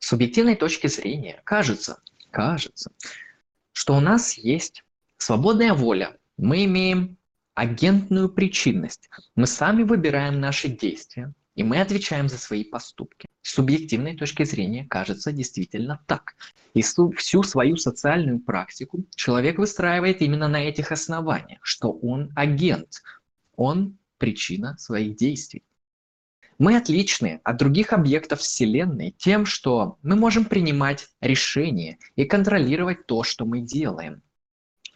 с 0.00 0.08
субъективной 0.08 0.56
точки 0.56 0.86
зрения 0.86 1.40
кажется, 1.44 2.02
кажется, 2.30 2.90
что 3.72 3.94
у 3.96 4.00
нас 4.00 4.36
есть 4.36 4.84
свободная 5.16 5.72
воля, 5.72 6.18
мы 6.36 6.64
имеем 6.64 7.16
агентную 7.54 8.28
причинность, 8.28 9.08
мы 9.36 9.46
сами 9.46 9.82
выбираем 9.82 10.40
наши 10.40 10.68
действия, 10.68 11.32
и 11.54 11.62
мы 11.62 11.80
отвечаем 11.80 12.28
за 12.28 12.38
свои 12.38 12.64
поступки. 12.64 13.28
С 13.42 13.54
субъективной 13.54 14.16
точки 14.16 14.44
зрения 14.44 14.84
кажется 14.84 15.32
действительно 15.32 16.02
так. 16.06 16.34
И 16.74 16.82
всю 16.82 17.42
свою 17.42 17.76
социальную 17.76 18.40
практику 18.40 19.04
человек 19.14 19.58
выстраивает 19.58 20.22
именно 20.22 20.48
на 20.48 20.62
этих 20.62 20.92
основаниях, 20.92 21.60
что 21.62 21.92
он 21.92 22.32
агент, 22.34 23.02
он 23.56 23.98
причина 24.18 24.76
своих 24.78 25.16
действий. 25.16 25.62
Мы 26.58 26.76
отличны 26.76 27.40
от 27.42 27.56
других 27.56 27.92
объектов 27.92 28.40
Вселенной 28.40 29.14
тем, 29.18 29.44
что 29.44 29.98
мы 30.02 30.14
можем 30.16 30.44
принимать 30.44 31.08
решения 31.20 31.98
и 32.14 32.24
контролировать 32.24 33.06
то, 33.06 33.24
что 33.24 33.44
мы 33.44 33.60
делаем. 33.60 34.22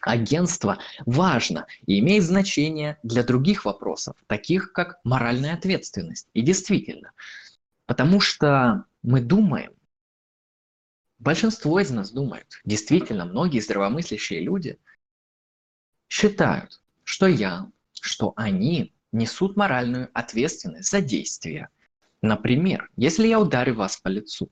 Агентство 0.09 0.79
важно 1.05 1.66
и 1.85 1.99
имеет 1.99 2.25
значение 2.25 2.99
для 3.03 3.23
других 3.23 3.66
вопросов, 3.66 4.16
таких 4.27 4.73
как 4.73 5.01
моральная 5.05 5.53
ответственность. 5.53 6.29
И 6.33 6.40
действительно, 6.40 7.12
потому 7.85 8.18
что 8.18 8.85
мы 9.03 9.21
думаем, 9.21 9.73
большинство 11.18 11.79
из 11.79 11.90
нас 11.90 12.11
думает, 12.11 12.47
действительно, 12.64 13.27
многие 13.27 13.61
здравомыслящие 13.61 14.40
люди 14.40 14.79
считают, 16.09 16.81
что 17.05 17.27
я, 17.27 17.71
что 17.92 18.33
они 18.35 18.94
несут 19.12 19.59
моральную 19.59 20.09
ответственность 20.14 20.90
за 20.90 21.03
действия. 21.03 21.68
Например, 22.23 22.88
если 22.97 23.27
я 23.27 23.38
ударю 23.38 23.75
вас 23.75 23.99
по 23.99 24.09
лицу, 24.09 24.51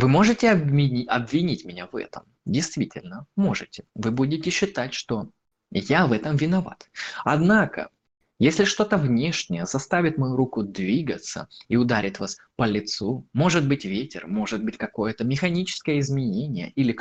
вы 0.00 0.08
можете 0.08 0.50
обвинить 0.50 1.64
меня 1.64 1.88
в 1.88 1.96
этом. 1.96 2.22
Действительно, 2.44 3.26
можете. 3.34 3.84
Вы 3.96 4.12
будете 4.12 4.50
считать, 4.50 4.94
что 4.94 5.30
я 5.72 6.06
в 6.06 6.12
этом 6.12 6.36
виноват. 6.36 6.88
Однако, 7.24 7.90
если 8.38 8.64
что-то 8.64 8.96
внешнее 8.96 9.66
заставит 9.66 10.16
мою 10.16 10.36
руку 10.36 10.62
двигаться 10.62 11.48
и 11.66 11.76
ударит 11.76 12.20
вас 12.20 12.38
по 12.54 12.62
лицу, 12.64 13.26
может 13.32 13.66
быть 13.66 13.84
ветер, 13.84 14.28
может 14.28 14.62
быть 14.62 14.76
какое-то 14.76 15.24
механическое 15.24 15.98
изменение, 15.98 16.70
или 16.76 16.96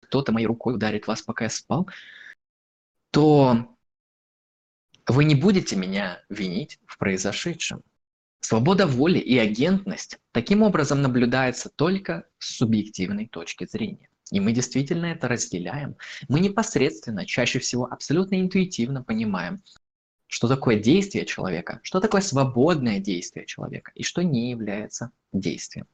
кто-то 0.00 0.32
моей 0.32 0.46
рукой 0.46 0.76
ударит 0.76 1.06
вас, 1.06 1.20
пока 1.20 1.44
я 1.44 1.50
спал, 1.50 1.86
то 3.10 3.76
вы 5.06 5.24
не 5.24 5.34
будете 5.34 5.76
меня 5.76 6.22
винить 6.30 6.78
в 6.86 6.96
произошедшем. 6.96 7.82
Свобода 8.40 8.86
воли 8.86 9.18
и 9.18 9.36
агентность 9.36 10.18
таким 10.32 10.62
образом 10.62 11.02
наблюдается 11.02 11.70
только 11.70 12.26
с 12.38 12.56
субъективной 12.56 13.26
точки 13.26 13.66
зрения. 13.66 14.08
И 14.30 14.40
мы 14.40 14.52
действительно 14.52 15.06
это 15.06 15.28
разделяем. 15.28 15.96
Мы 16.28 16.40
непосредственно, 16.40 17.26
чаще 17.26 17.58
всего 17.58 17.86
абсолютно 17.86 18.40
интуитивно 18.40 19.02
понимаем, 19.02 19.62
что 20.26 20.46
такое 20.46 20.78
действие 20.78 21.24
человека, 21.24 21.80
что 21.82 22.00
такое 22.00 22.20
свободное 22.20 23.00
действие 23.00 23.46
человека 23.46 23.90
и 23.94 24.02
что 24.02 24.22
не 24.22 24.50
является 24.50 25.10
действием. 25.32 25.86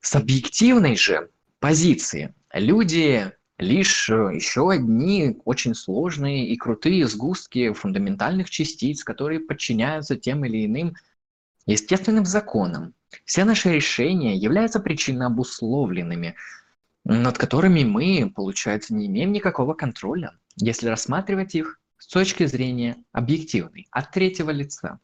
С 0.00 0.14
объективной 0.14 0.96
же 0.96 1.30
позиции 1.58 2.34
люди 2.52 3.32
лишь 3.58 4.08
э, 4.10 4.32
еще 4.34 4.70
одни 4.70 5.40
очень 5.44 5.74
сложные 5.74 6.48
и 6.48 6.56
крутые 6.56 7.06
сгустки 7.06 7.72
фундаментальных 7.72 8.50
частиц, 8.50 9.04
которые 9.04 9.40
подчиняются 9.40 10.16
тем 10.16 10.44
или 10.44 10.66
иным 10.66 10.94
естественным 11.66 12.24
законам, 12.24 12.94
все 13.24 13.44
наши 13.44 13.72
решения 13.72 14.36
являются 14.36 14.80
причинно 14.80 15.26
обусловленными, 15.26 16.34
над 17.04 17.38
которыми 17.38 17.84
мы, 17.84 18.32
получается, 18.34 18.94
не 18.94 19.06
имеем 19.06 19.32
никакого 19.32 19.74
контроля, 19.74 20.32
если 20.56 20.88
рассматривать 20.88 21.54
их 21.54 21.78
с 21.98 22.06
точки 22.06 22.46
зрения 22.46 22.96
объективной, 23.12 23.86
от 23.90 24.10
третьего 24.10 24.50
лица. 24.50 24.98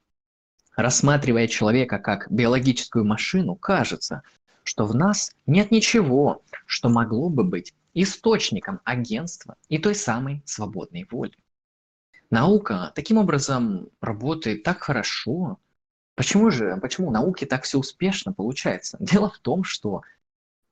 Рассматривая 0.77 1.49
человека 1.49 1.99
как 1.99 2.31
биологическую 2.31 3.05
машину, 3.05 3.57
кажется, 3.57 4.23
что 4.63 4.85
в 4.85 4.95
нас 4.95 5.33
нет 5.47 5.71
ничего, 5.71 6.43
что 6.67 6.89
могло 6.89 7.29
бы 7.31 7.43
быть 7.43 7.75
источником 7.95 8.81
агентства 8.85 9.57
и 9.69 9.79
той 9.79 9.95
самой 9.95 10.43
свободной 10.45 11.07
воли. 11.11 11.37
Наука 12.31 12.93
таким 12.95 13.19
образом 13.19 13.89
работает 14.01 14.63
так 14.63 14.83
хорошо, 14.83 15.59
Почему 16.19 16.51
же, 16.51 16.77
почему 16.83 17.07
у 17.07 17.11
науки 17.13 17.45
так 17.45 17.63
все 17.63 17.79
успешно 17.79 18.33
получается? 18.33 18.97
Дело 19.01 19.31
в 19.31 19.39
том, 19.39 19.63
что 19.63 20.03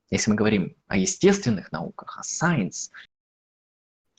если 0.09 0.29
мы 0.29 0.35
говорим 0.35 0.75
о 0.87 0.97
естественных 0.97 1.71
науках, 1.71 2.19
о 2.19 2.21
science, 2.21 2.89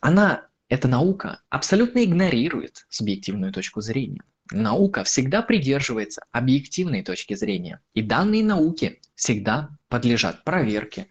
она, 0.01 0.47
эта 0.71 0.89
наука, 0.89 1.43
абсолютно 1.51 2.03
игнорирует 2.03 2.87
субъективную 2.89 3.53
точку 3.53 3.83
зрения. 3.83 4.23
Наука 4.53 5.05
всегда 5.05 5.43
придерживается 5.43 6.25
объективной 6.33 7.03
точки 7.03 7.35
зрения, 7.35 7.83
и 7.93 8.01
данные 8.01 8.43
науки 8.43 9.03
всегда 9.15 9.69
подлежат 9.89 10.45
проверке 10.45 11.09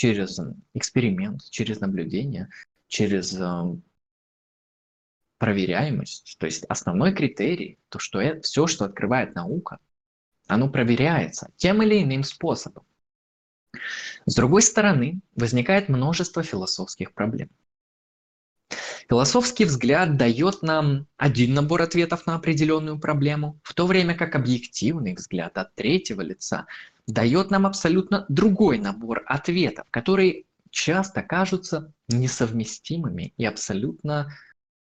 через 0.00 0.40
эксперимент, 0.72 1.42
через 1.50 1.80
наблюдение, 1.80 2.48
через 2.88 3.38
проверяемость, 5.36 6.36
то 6.38 6.46
есть 6.46 6.64
основной 6.70 7.14
критерий, 7.14 7.78
то 7.90 7.98
что 7.98 8.18
это, 8.18 8.40
все, 8.40 8.66
что 8.66 8.86
открывает 8.86 9.34
наука, 9.34 9.76
оно 10.46 10.70
проверяется 10.70 11.50
тем 11.56 11.82
или 11.82 12.02
иным 12.02 12.24
способом. 12.24 12.84
С 14.24 14.34
другой 14.34 14.62
стороны, 14.62 15.20
возникает 15.36 15.90
множество 15.90 16.42
философских 16.42 17.12
проблем. 17.12 17.50
Философский 19.10 19.66
взгляд 19.66 20.16
дает 20.16 20.62
нам 20.62 21.08
один 21.18 21.52
набор 21.52 21.82
ответов 21.82 22.26
на 22.26 22.36
определенную 22.36 22.98
проблему, 22.98 23.60
в 23.64 23.74
то 23.74 23.86
время 23.86 24.14
как 24.14 24.34
объективный 24.34 25.14
взгляд 25.14 25.58
от 25.58 25.74
третьего 25.74 26.22
лица 26.22 26.66
дает 27.10 27.50
нам 27.50 27.66
абсолютно 27.66 28.24
другой 28.28 28.78
набор 28.78 29.22
ответов, 29.26 29.86
которые 29.90 30.44
часто 30.70 31.22
кажутся 31.22 31.92
несовместимыми 32.08 33.34
и 33.36 33.44
абсолютно 33.44 34.32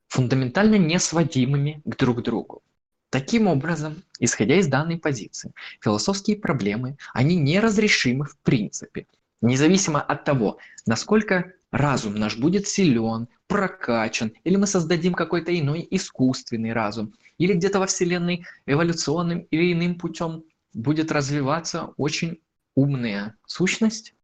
фундаментально 0.09 0.77
несводимыми 0.77 1.83
к 1.85 1.97
друг 1.97 2.23
другу. 2.23 2.63
Таким 3.11 3.47
образом, 3.47 4.03
исходя 4.19 4.57
из 4.57 4.67
данной 4.67 4.99
позиции, 4.99 5.53
философские 5.81 6.37
проблемы, 6.37 6.97
они 7.13 7.37
неразрешимы 7.37 8.25
в 8.25 8.37
принципе, 8.43 9.07
независимо 9.41 10.01
от 10.01 10.25
того, 10.25 10.59
насколько 10.87 11.53
разум 11.71 12.15
наш 12.15 12.37
будет 12.37 12.67
силен, 12.67 13.29
прокачан, 13.47 14.33
или 14.45 14.57
мы 14.57 14.67
создадим 14.67 15.15
какой-то 15.15 15.57
иной 15.59 15.87
искусственный 15.91 16.73
разум, 16.73 17.15
или 17.39 17.53
где-то 17.53 17.79
во 17.79 17.87
Вселенной 17.87 18.45
эволюционным 18.67 19.41
или 19.51 19.73
иным 19.73 19.99
путем 19.99 20.45
будет 20.77 21.11
развиваться 21.11 21.95
очень 21.97 22.43
умная 22.75 23.37
сущность, 23.47 24.15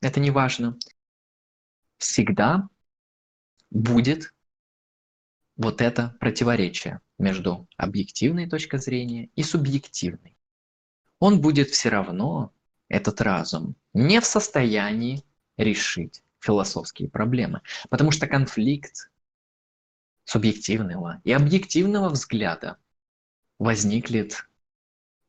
это 0.00 0.20
не 0.20 0.30
важно, 0.30 0.78
всегда 1.98 2.68
будет 3.70 4.32
вот 5.56 5.80
это 5.80 6.16
противоречие 6.20 7.00
между 7.18 7.66
объективной 7.76 8.48
точкой 8.48 8.78
зрения 8.78 9.30
и 9.34 9.42
субъективной. 9.42 10.36
Он 11.18 11.40
будет 11.40 11.70
все 11.70 11.88
равно, 11.88 12.52
этот 12.88 13.20
разум, 13.20 13.74
не 13.92 14.20
в 14.20 14.26
состоянии 14.26 15.24
решить 15.56 16.22
философские 16.38 17.10
проблемы, 17.10 17.62
потому 17.90 18.12
что 18.12 18.28
конфликт 18.28 19.10
субъективного 20.24 21.20
и 21.24 21.32
объективного 21.32 22.10
взгляда 22.10 22.76
возникнет 23.58 24.46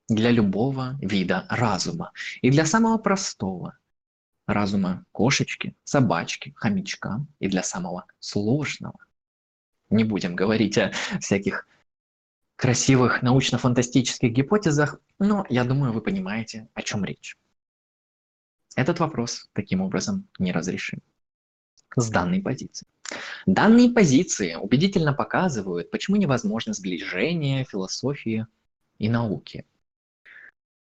для 0.10 0.32
любого 0.32 0.97
вида 1.01 1.45
разума. 1.49 2.12
И 2.41 2.49
для 2.49 2.66
самого 2.66 2.97
простого 2.97 3.78
разума 4.45 5.05
кошечки, 5.12 5.76
собачки, 5.84 6.53
хомячка, 6.55 7.26
и 7.39 7.47
для 7.47 7.64
самого 7.64 8.05
сложного 8.20 8.99
не 9.89 10.03
будем 10.03 10.36
говорить 10.36 10.78
о 10.78 10.91
всяких 11.20 11.68
красивых 12.55 13.22
научно-фантастических 13.22 14.32
гипотезах, 14.32 14.99
но 15.20 15.45
я 15.49 15.64
думаю, 15.64 15.93
вы 15.93 16.01
понимаете, 16.01 16.68
о 16.74 16.82
чем 16.82 17.05
речь. 17.05 17.38
Этот 18.76 18.99
вопрос 18.99 19.49
таким 19.53 19.82
образом 19.82 20.28
не 20.39 20.51
разрешим 20.51 20.99
с 21.95 22.10
данной 22.10 22.41
позиции. 22.41 22.88
Данные 23.45 23.89
позиции 23.89 24.55
убедительно 24.55 25.14
показывают, 25.14 25.89
почему 25.89 26.18
невозможно 26.18 26.74
сближение 26.74 27.64
философии 27.64 28.45
и 28.99 29.10
науки. 29.10 29.66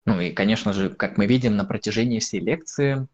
Ну 0.07 0.21
и, 0.21 0.33
конечно 0.33 0.73
же, 0.73 0.91
как 0.91 1.17
мы 1.17 1.27
видим 1.27 1.57
на 1.57 1.65
протяжении 1.65 2.19
всей 2.19 2.41
лекции, 2.41 3.07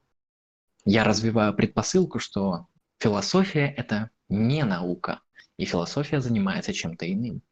я 0.84 1.04
развиваю 1.04 1.54
предпосылку, 1.54 2.18
что 2.18 2.66
философия– 2.98 3.72
это 3.76 4.10
не 4.28 4.64
наука, 4.64 5.20
и 5.56 5.64
философия 5.64 6.20
занимается 6.20 6.72
чем-то 6.72 7.10
иным. 7.12 7.42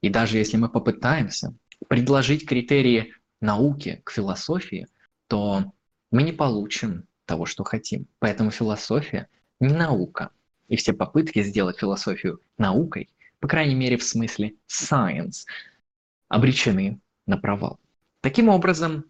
И 0.00 0.08
даже 0.08 0.38
если 0.38 0.56
мы 0.56 0.68
попытаемся 0.68 1.54
предложить 1.88 2.46
критерии 2.46 3.14
науки 3.40 4.00
к 4.04 4.10
философии, 4.10 4.88
то 5.28 5.72
мы 6.10 6.22
не 6.22 6.32
получим 6.32 7.06
того, 7.24 7.46
что 7.46 7.64
хотим. 7.64 8.06
Поэтому 8.18 8.50
философия 8.50 9.28
не 9.60 9.72
наука. 9.72 10.30
И 10.68 10.76
все 10.76 10.92
попытки 10.92 11.42
сделать 11.42 11.78
философию 11.78 12.40
наукой, 12.56 13.10
по 13.38 13.48
крайней 13.48 13.74
мере 13.74 13.96
в 13.96 14.04
смысле 14.04 14.54
science, 14.66 15.44
обречены 16.28 17.00
на 17.26 17.36
провал. 17.36 17.78
Таким 18.22 18.48
образом, 18.48 19.04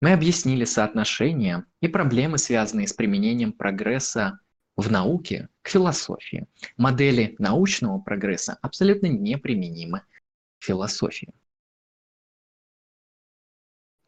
мы 0.00 0.12
объяснили 0.12 0.64
соотношения 0.64 1.64
и 1.80 1.86
проблемы, 1.86 2.38
связанные 2.38 2.88
с 2.88 2.92
применением 2.92 3.52
прогресса 3.52 4.40
в 4.76 4.90
науке 4.90 5.48
к 5.62 5.68
философии. 5.68 6.48
Модели 6.76 7.36
научного 7.38 8.00
прогресса 8.00 8.58
абсолютно 8.60 9.06
неприменимы 9.06 10.02
к 10.58 10.64
философии. 10.64 11.32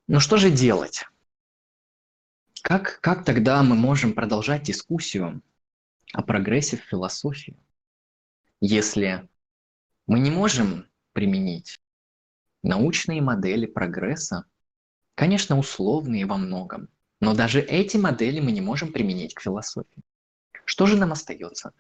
Но 0.09 0.19
что 0.19 0.37
же 0.37 0.51
делать? 0.51 1.05
Как, 2.61 3.01
как 3.01 3.25
тогда 3.25 3.63
мы 3.63 3.77
можем 3.77 4.15
продолжать 4.15 4.65
дискуссию 4.65 5.43
о 6.13 6.23
прогрессе 6.23 6.77
в 6.77 6.83
философии, 6.83 7.57
если 8.61 9.29
мы 10.09 10.19
не 10.19 10.33
можем 10.33 10.89
применить 11.13 11.81
научные 12.63 13.23
модели 13.23 13.67
прогресса, 13.67 14.45
конечно, 15.15 15.59
условные 15.59 16.27
во 16.27 16.37
многом, 16.37 16.89
но 17.21 17.35
даже 17.35 17.61
эти 17.61 17.97
модели 17.97 18.41
мы 18.41 18.53
не 18.53 18.61
можем 18.61 18.93
применить 18.93 19.35
к 19.35 19.41
философии. 19.41 20.03
Что 20.65 20.87
же 20.87 20.97
нам 20.97 21.13
остается 21.13 21.73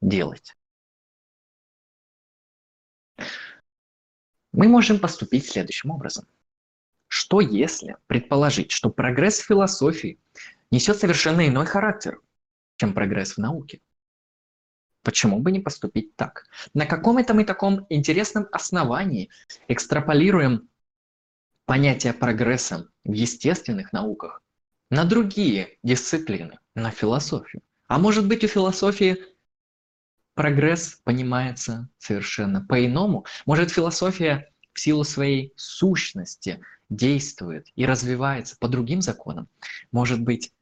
делать? 0.00 0.56
Мы 4.52 4.68
можем 4.68 4.98
поступить 4.98 5.48
следующим 5.48 5.90
образом. 5.90 6.26
Что 7.08 7.40
если 7.40 7.96
предположить, 8.06 8.70
что 8.70 8.90
прогресс 8.90 9.40
в 9.40 9.46
философии 9.46 10.18
несет 10.70 10.98
совершенно 10.98 11.46
иной 11.46 11.66
характер, 11.66 12.20
чем 12.76 12.94
прогресс 12.94 13.34
в 13.34 13.38
науке? 13.38 13.80
Почему 15.02 15.40
бы 15.40 15.50
не 15.50 15.60
поступить 15.60 16.14
так? 16.16 16.46
На 16.74 16.86
каком 16.86 17.18
это 17.18 17.34
мы 17.34 17.44
таком 17.44 17.86
интересном 17.88 18.46
основании 18.52 19.30
экстраполируем 19.68 20.68
понятие 21.64 22.12
прогресса 22.12 22.88
в 23.04 23.12
естественных 23.12 23.92
науках 23.92 24.42
на 24.90 25.04
другие 25.04 25.78
дисциплины, 25.82 26.58
на 26.74 26.90
философию? 26.90 27.62
А 27.88 27.98
может 27.98 28.28
быть 28.28 28.44
у 28.44 28.48
философии 28.48 29.18
прогресс 30.34 31.00
понимается 31.04 31.88
совершенно 31.98 32.64
по-иному? 32.64 33.26
Может 33.44 33.72
философия 33.72 34.52
в 34.72 34.80
силу 34.80 35.02
своей 35.02 35.52
сущности 35.56 36.60
действует 36.88 37.66
и 37.74 37.86
развивается 37.86 38.56
по 38.58 38.68
другим 38.68 39.02
законам? 39.02 39.48
Может 39.90 40.20
быть 40.20 40.52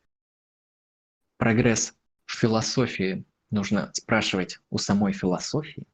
прогресс 1.36 1.94
в 2.24 2.36
философии 2.36 3.24
нужно 3.50 3.90
спрашивать 3.94 4.58
у 4.70 4.78
самой 4.78 5.12
философии? 5.12 5.84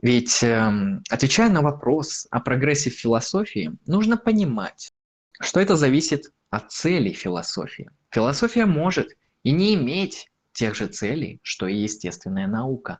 Ведь 0.00 0.42
э, 0.42 1.00
отвечая 1.10 1.50
на 1.50 1.62
вопрос 1.62 2.26
о 2.30 2.40
прогрессе 2.40 2.90
в 2.90 2.94
философии, 2.94 3.72
нужно 3.86 4.16
понимать, 4.16 4.92
что 5.40 5.60
это 5.60 5.76
зависит 5.76 6.32
от 6.50 6.72
целей 6.72 7.12
философии. 7.12 7.90
Философия 8.10 8.66
может 8.66 9.16
и 9.44 9.52
не 9.52 9.74
иметь 9.74 10.30
тех 10.52 10.74
же 10.74 10.86
целей, 10.86 11.40
что 11.42 11.66
и 11.66 11.76
естественная 11.76 12.46
наука. 12.46 12.98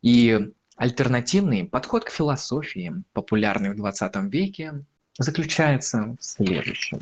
И 0.00 0.52
альтернативный 0.76 1.64
подход 1.64 2.04
к 2.04 2.10
философии, 2.10 2.94
популярный 3.12 3.70
в 3.70 3.76
20 3.76 4.16
веке, 4.32 4.84
заключается 5.18 6.16
в 6.18 6.24
следующем. 6.24 7.00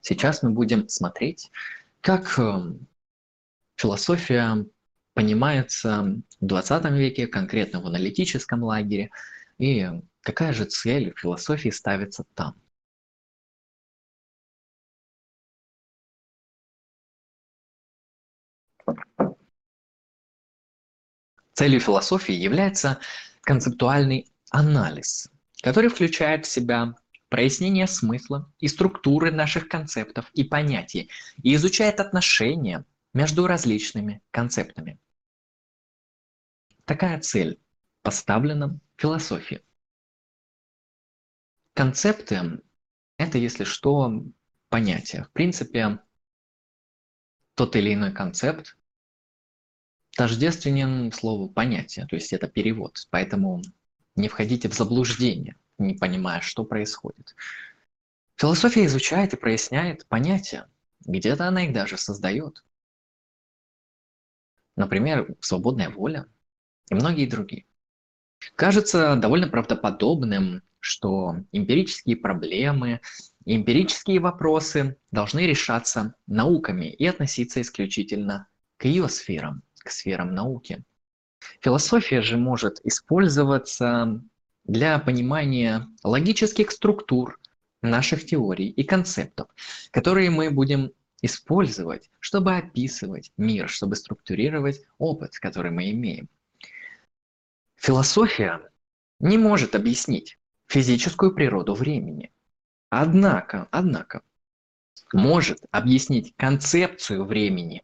Сейчас 0.00 0.42
мы 0.42 0.50
будем 0.50 0.88
смотреть, 0.88 1.50
как 2.00 2.38
эм, 2.38 2.88
философия 3.82 4.64
понимается 5.14 6.22
в 6.40 6.46
20 6.46 6.84
веке, 6.92 7.26
конкретно 7.26 7.80
в 7.82 7.86
аналитическом 7.86 8.62
лагере, 8.62 9.10
и 9.58 9.88
какая 10.20 10.52
же 10.52 10.64
цель 10.66 11.12
философии 11.16 11.70
ставится 11.70 12.24
там. 12.34 12.54
Целью 21.54 21.80
философии 21.80 22.34
является 22.34 22.98
концептуальный 23.42 24.26
анализ, 24.50 25.28
который 25.62 25.90
включает 25.90 26.46
в 26.46 26.48
себя 26.50 26.94
прояснение 27.28 27.86
смысла 27.86 28.50
и 28.58 28.68
структуры 28.68 29.30
наших 29.32 29.68
концептов 29.68 30.30
и 30.34 30.44
понятий 30.44 31.10
и 31.42 31.54
изучает 31.54 32.00
отношения 32.00 32.84
между 33.12 33.46
различными 33.46 34.22
концептами. 34.30 34.98
Такая 36.84 37.20
цель 37.20 37.60
поставлена 38.02 38.68
в 38.68 38.80
философии. 38.96 39.62
Концепты– 41.74 42.62
это, 43.16 43.38
если 43.38 43.64
что, 43.64 44.24
понятия. 44.68 45.24
В 45.24 45.30
принципе, 45.30 46.00
тот 47.54 47.76
или 47.76 47.94
иной 47.94 48.12
концепт 48.12 48.76
тождественен 50.16 51.12
слову 51.12 51.48
понятие, 51.48 52.06
то 52.06 52.16
есть 52.16 52.32
это 52.32 52.48
перевод. 52.48 53.06
Поэтому 53.10 53.62
не 54.16 54.28
входите 54.28 54.68
в 54.68 54.74
заблуждение, 54.74 55.56
не 55.78 55.94
понимая, 55.94 56.40
что 56.40 56.64
происходит. 56.64 57.34
Философия 58.36 58.86
изучает 58.86 59.32
и 59.32 59.36
проясняет 59.36 60.06
понятия. 60.06 60.68
Где-то 61.00 61.46
она 61.48 61.64
их 61.64 61.72
даже 61.72 61.96
создает. 61.96 62.64
Например, 64.76 65.34
свободная 65.40 65.90
воля 65.90 66.26
и 66.90 66.94
многие 66.94 67.26
другие. 67.26 67.66
Кажется 68.56 69.16
довольно 69.16 69.48
правдоподобным, 69.48 70.62
что 70.80 71.36
эмпирические 71.52 72.16
проблемы 72.16 73.00
эмпирические 73.44 74.20
вопросы 74.20 74.96
должны 75.10 75.40
решаться 75.46 76.14
науками 76.26 76.86
и 76.86 77.06
относиться 77.06 77.60
исключительно 77.60 78.48
к 78.76 78.84
ее 78.84 79.08
сферам 79.08 79.62
к 79.78 79.90
сферам 79.90 80.34
науки. 80.34 80.84
Философия 81.60 82.22
же 82.22 82.36
может 82.36 82.80
использоваться 82.84 84.22
для 84.64 84.98
понимания 84.98 85.88
логических 86.04 86.70
структур 86.70 87.40
наших 87.82 88.24
теорий 88.24 88.68
и 88.68 88.84
концептов, 88.84 89.48
которые 89.90 90.30
мы 90.30 90.50
будем 90.50 90.92
использовать, 91.22 92.10
чтобы 92.18 92.56
описывать 92.56 93.32
мир, 93.36 93.68
чтобы 93.68 93.96
структурировать 93.96 94.82
опыт, 94.98 95.38
который 95.38 95.70
мы 95.70 95.90
имеем. 95.92 96.28
Философия 97.76 98.60
не 99.20 99.38
может 99.38 99.74
объяснить 99.74 100.38
физическую 100.66 101.34
природу 101.34 101.74
времени. 101.74 102.32
Однако, 102.90 103.68
однако, 103.70 104.22
может 105.12 105.60
объяснить 105.70 106.34
концепцию 106.36 107.24
времени 107.24 107.82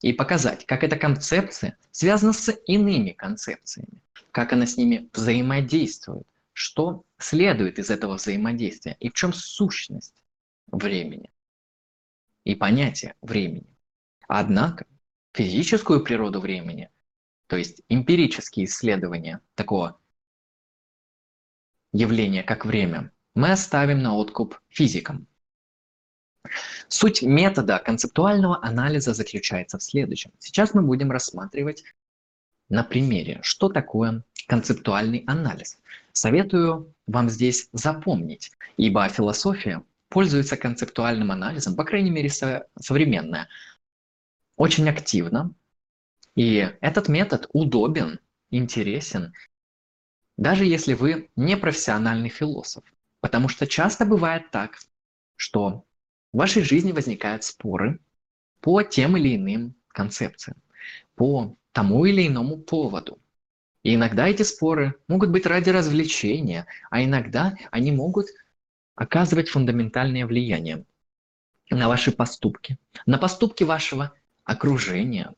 и 0.00 0.12
показать, 0.12 0.66
как 0.66 0.84
эта 0.84 0.96
концепция 0.96 1.78
связана 1.90 2.32
с 2.32 2.52
иными 2.66 3.10
концепциями, 3.10 4.00
как 4.30 4.52
она 4.52 4.66
с 4.66 4.76
ними 4.76 5.08
взаимодействует, 5.12 6.26
что 6.52 7.04
следует 7.18 7.78
из 7.78 7.90
этого 7.90 8.14
взаимодействия 8.14 8.96
и 9.00 9.08
в 9.08 9.14
чем 9.14 9.32
сущность 9.32 10.14
времени 10.66 11.30
и 12.44 12.54
понятие 12.54 13.14
времени. 13.22 13.66
Однако 14.28 14.86
физическую 15.32 16.02
природу 16.02 16.40
времени, 16.40 16.90
то 17.46 17.56
есть 17.56 17.82
эмпирические 17.88 18.66
исследования 18.66 19.40
такого 19.54 19.98
явления, 21.92 22.42
как 22.42 22.64
время, 22.64 23.12
мы 23.34 23.50
оставим 23.52 24.02
на 24.02 24.14
откуп 24.14 24.60
физикам, 24.68 25.26
Суть 26.88 27.22
метода 27.22 27.78
концептуального 27.78 28.62
анализа 28.62 29.14
заключается 29.14 29.78
в 29.78 29.82
следующем. 29.82 30.30
Сейчас 30.38 30.74
мы 30.74 30.82
будем 30.82 31.10
рассматривать 31.10 31.84
на 32.68 32.84
примере, 32.84 33.40
что 33.42 33.68
такое 33.68 34.22
концептуальный 34.46 35.24
анализ. 35.26 35.78
Советую 36.12 36.94
вам 37.06 37.28
здесь 37.30 37.68
запомнить, 37.72 38.52
ибо 38.76 39.08
философия 39.08 39.82
пользуется 40.14 40.56
концептуальным 40.56 41.32
анализом, 41.32 41.74
по 41.74 41.82
крайней 41.82 42.12
мере 42.12 42.30
со 42.30 42.68
современная, 42.80 43.48
очень 44.56 44.88
активно. 44.88 45.52
И 46.36 46.72
этот 46.80 47.08
метод 47.08 47.48
удобен, 47.52 48.20
интересен, 48.50 49.32
даже 50.36 50.66
если 50.66 50.94
вы 50.94 51.30
не 51.34 51.56
профессиональный 51.56 52.28
философ. 52.28 52.84
Потому 53.20 53.48
что 53.48 53.66
часто 53.66 54.06
бывает 54.06 54.52
так, 54.52 54.78
что 55.34 55.84
в 56.32 56.38
вашей 56.38 56.62
жизни 56.62 56.92
возникают 56.92 57.42
споры 57.42 57.98
по 58.60 58.84
тем 58.84 59.16
или 59.16 59.34
иным 59.34 59.74
концепциям, 59.88 60.58
по 61.16 61.56
тому 61.72 62.04
или 62.04 62.28
иному 62.28 62.58
поводу. 62.58 63.18
И 63.82 63.96
иногда 63.96 64.28
эти 64.28 64.44
споры 64.44 64.94
могут 65.08 65.30
быть 65.30 65.44
ради 65.44 65.70
развлечения, 65.70 66.66
а 66.90 67.02
иногда 67.02 67.56
они 67.72 67.90
могут 67.90 68.28
оказывать 68.94 69.48
фундаментальное 69.48 70.26
влияние 70.26 70.84
на 71.70 71.88
ваши 71.88 72.12
поступки, 72.12 72.78
на 73.06 73.18
поступки 73.18 73.64
вашего 73.64 74.12
окружения, 74.44 75.32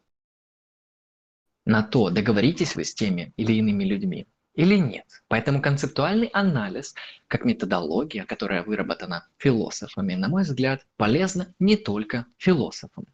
на 1.65 1.83
то, 1.83 2.11
договоритесь 2.11 2.77
вы 2.77 2.85
с 2.85 2.95
теми 2.95 3.33
или 3.37 3.55
иными 3.55 3.85
людьми 3.85 4.27
или 4.57 4.77
нет. 4.77 5.05
Поэтому 5.29 5.63
концептуальный 5.63 6.29
анализ, 6.29 6.95
как 7.29 7.45
методология, 7.45 8.25
которая 8.25 8.63
выработана 8.63 9.29
философами, 9.37 10.15
на 10.15 10.29
мой 10.29 10.43
взгляд, 10.43 10.85
полезна 10.97 11.55
не 11.59 11.77
только 11.77 12.27
философам. 12.39 13.07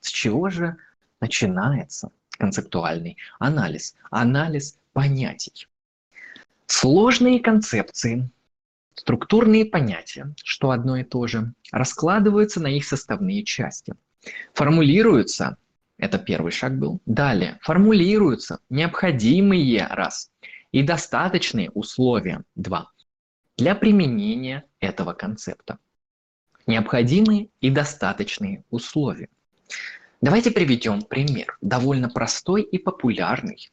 С 0.00 0.08
чего 0.08 0.50
же 0.50 0.76
начинается 1.20 2.10
концептуальный 2.30 3.16
анализ? 3.38 3.96
Анализ 4.10 4.78
понятий. 4.92 5.68
Сложные 6.66 7.40
концепции, 7.40 8.30
структурные 8.94 9.64
понятия, 9.64 10.34
что 10.42 10.70
одно 10.70 10.96
и 10.96 11.04
то 11.04 11.26
же, 11.26 11.52
раскладываются 11.72 12.60
на 12.60 12.68
их 12.68 12.84
составные 12.84 13.44
части. 13.44 13.94
Формулируются, 14.52 15.56
это 15.98 16.18
первый 16.18 16.52
шаг 16.52 16.78
был, 16.78 17.00
далее 17.06 17.58
формулируются 17.62 18.58
необходимые, 18.70 19.86
раз, 19.88 20.30
и 20.72 20.82
достаточные 20.82 21.70
условия, 21.70 22.42
два, 22.54 22.90
для 23.56 23.74
применения 23.74 24.64
этого 24.80 25.12
концепта. 25.12 25.78
Необходимые 26.66 27.50
и 27.60 27.70
достаточные 27.70 28.64
условия. 28.70 29.28
Давайте 30.20 30.50
приведем 30.50 31.02
пример, 31.02 31.58
довольно 31.60 32.08
простой 32.08 32.62
и 32.62 32.78
популярный. 32.78 33.70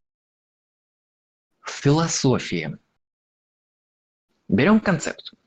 В 1.62 1.72
философии. 1.72 2.78
Берем 4.52 4.82
концепцию. 4.82 5.40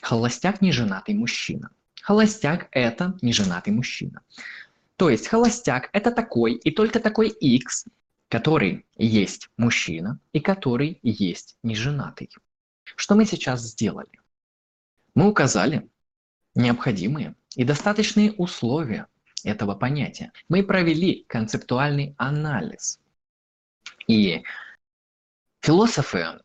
Холостяк– 0.00 0.60
неженатый 0.62 1.14
мужчина. 1.14 1.70
Холостяк– 2.00 2.68
это 2.72 3.18
неженатый 3.20 3.74
мужчина. 3.74 4.22
То 4.96 5.10
есть 5.10 5.28
холостяк– 5.28 5.90
это 5.92 6.10
такой 6.10 6.54
и 6.54 6.70
только 6.70 6.98
такой 6.98 7.28
X, 7.28 7.84
который 8.30 8.86
есть 8.96 9.50
мужчина 9.58 10.18
и 10.32 10.40
который 10.40 10.98
есть 11.02 11.58
неженатый. 11.62 12.30
Что 12.84 13.16
мы 13.16 13.26
сейчас 13.26 13.60
сделали? 13.60 14.18
Мы 15.14 15.28
указали 15.28 15.90
необходимые 16.54 17.34
и 17.54 17.64
достаточные 17.64 18.32
условия 18.32 19.08
этого 19.44 19.74
понятия. 19.74 20.32
Мы 20.48 20.62
провели 20.62 21.26
концептуальный 21.28 22.14
анализ. 22.16 22.98
И 24.06 24.42
философы 25.60 26.40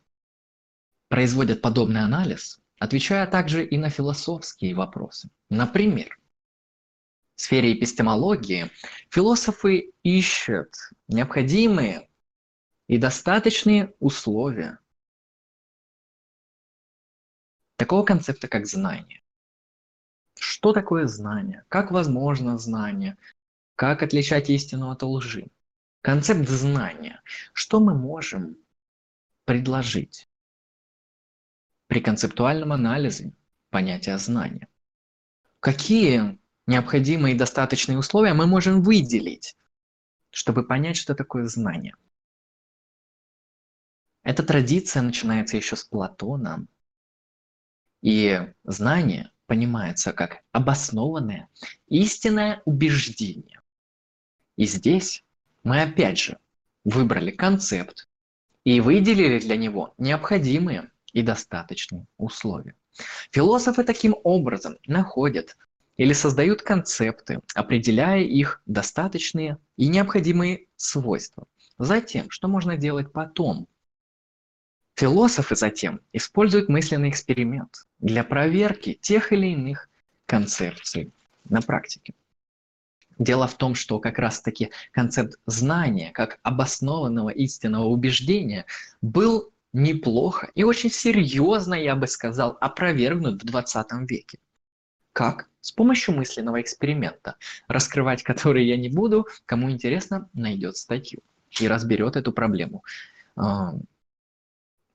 производят 1.14 1.62
подобный 1.62 2.00
анализ, 2.00 2.58
отвечая 2.80 3.28
также 3.28 3.64
и 3.64 3.78
на 3.78 3.88
философские 3.88 4.74
вопросы. 4.74 5.30
Например, 5.48 6.18
в 7.36 7.40
сфере 7.40 7.72
эпистемологии 7.72 8.68
философы 9.10 9.92
ищут 10.02 10.74
необходимые 11.06 12.08
и 12.88 12.98
достаточные 12.98 13.94
условия 14.00 14.80
такого 17.76 18.04
концепта, 18.04 18.48
как 18.48 18.66
знание. 18.66 19.22
Что 20.36 20.72
такое 20.72 21.06
знание? 21.06 21.62
Как 21.68 21.92
возможно 21.92 22.58
знание? 22.58 23.16
Как 23.76 24.02
отличать 24.02 24.50
истину 24.50 24.90
от 24.90 25.04
лжи? 25.04 25.46
Концепт 26.00 26.48
знания. 26.48 27.22
Что 27.52 27.78
мы 27.78 27.94
можем 27.94 28.56
предложить 29.44 30.28
при 31.86 32.00
концептуальном 32.00 32.72
анализе 32.72 33.32
понятия 33.70 34.18
знания? 34.18 34.68
Какие 35.60 36.38
необходимые 36.66 37.34
и 37.34 37.38
достаточные 37.38 37.98
условия 37.98 38.34
мы 38.34 38.46
можем 38.46 38.82
выделить, 38.82 39.56
чтобы 40.30 40.64
понять, 40.64 40.96
что 40.96 41.14
такое 41.14 41.46
знание. 41.46 41.94
Эта 44.22 44.42
традиция 44.42 45.02
начинается 45.02 45.56
еще 45.56 45.76
с 45.76 45.84
Платона. 45.84 46.66
И 48.00 48.40
знание 48.64 49.30
понимается 49.46 50.12
как 50.12 50.42
обоснованное 50.52 51.48
истинное 51.88 52.62
убеждение. 52.64 53.60
И 54.56 54.66
здесь 54.66 55.24
мы 55.62 55.82
опять 55.82 56.18
же 56.18 56.38
выбрали 56.84 57.30
концепт 57.30 58.08
и 58.64 58.80
выделили 58.80 59.38
для 59.40 59.56
него 59.56 59.94
необходимые 59.98 60.90
и 61.14 61.22
достаточные 61.22 62.04
условия. 62.18 62.74
Философы 63.30 63.84
таким 63.84 64.14
образом 64.24 64.76
находят 64.86 65.56
или 65.96 66.12
создают 66.12 66.62
концепты, 66.62 67.40
определяя 67.54 68.20
их 68.20 68.60
достаточные 68.66 69.58
и 69.76 69.88
необходимые 69.88 70.66
свойства. 70.76 71.46
Затем, 71.78 72.30
что 72.30 72.48
можно 72.48 72.76
делать 72.76 73.12
потом? 73.12 73.66
Философы 74.96 75.56
затем 75.56 76.00
используют 76.12 76.68
мысленный 76.68 77.08
эксперимент 77.08 77.86
для 77.98 78.22
проверки 78.22 78.94
тех 79.00 79.32
или 79.32 79.48
иных 79.48 79.88
концепций 80.26 81.12
на 81.48 81.62
практике. 81.62 82.14
Дело 83.18 83.46
в 83.46 83.54
том, 83.54 83.74
что 83.76 84.00
как 84.00 84.18
раз-таки 84.18 84.70
концепт 84.92 85.38
знания 85.46 86.10
как 86.12 86.38
обоснованного 86.42 87.30
истинного 87.30 87.86
убеждения 87.86 88.66
был 89.02 89.52
неплохо 89.74 90.50
и 90.54 90.62
очень 90.62 90.90
серьезно, 90.90 91.74
я 91.74 91.96
бы 91.96 92.06
сказал, 92.06 92.56
опровергнут 92.60 93.42
в 93.42 93.46
20 93.46 93.86
веке. 94.08 94.38
Как? 95.12 95.48
С 95.60 95.72
помощью 95.72 96.14
мысленного 96.14 96.60
эксперимента, 96.60 97.36
раскрывать 97.68 98.22
который 98.22 98.66
я 98.66 98.76
не 98.76 98.88
буду. 98.88 99.26
Кому 99.46 99.70
интересно, 99.70 100.28
найдет 100.32 100.76
статью 100.76 101.20
и 101.60 101.68
разберет 101.68 102.16
эту 102.16 102.32
проблему. 102.32 102.82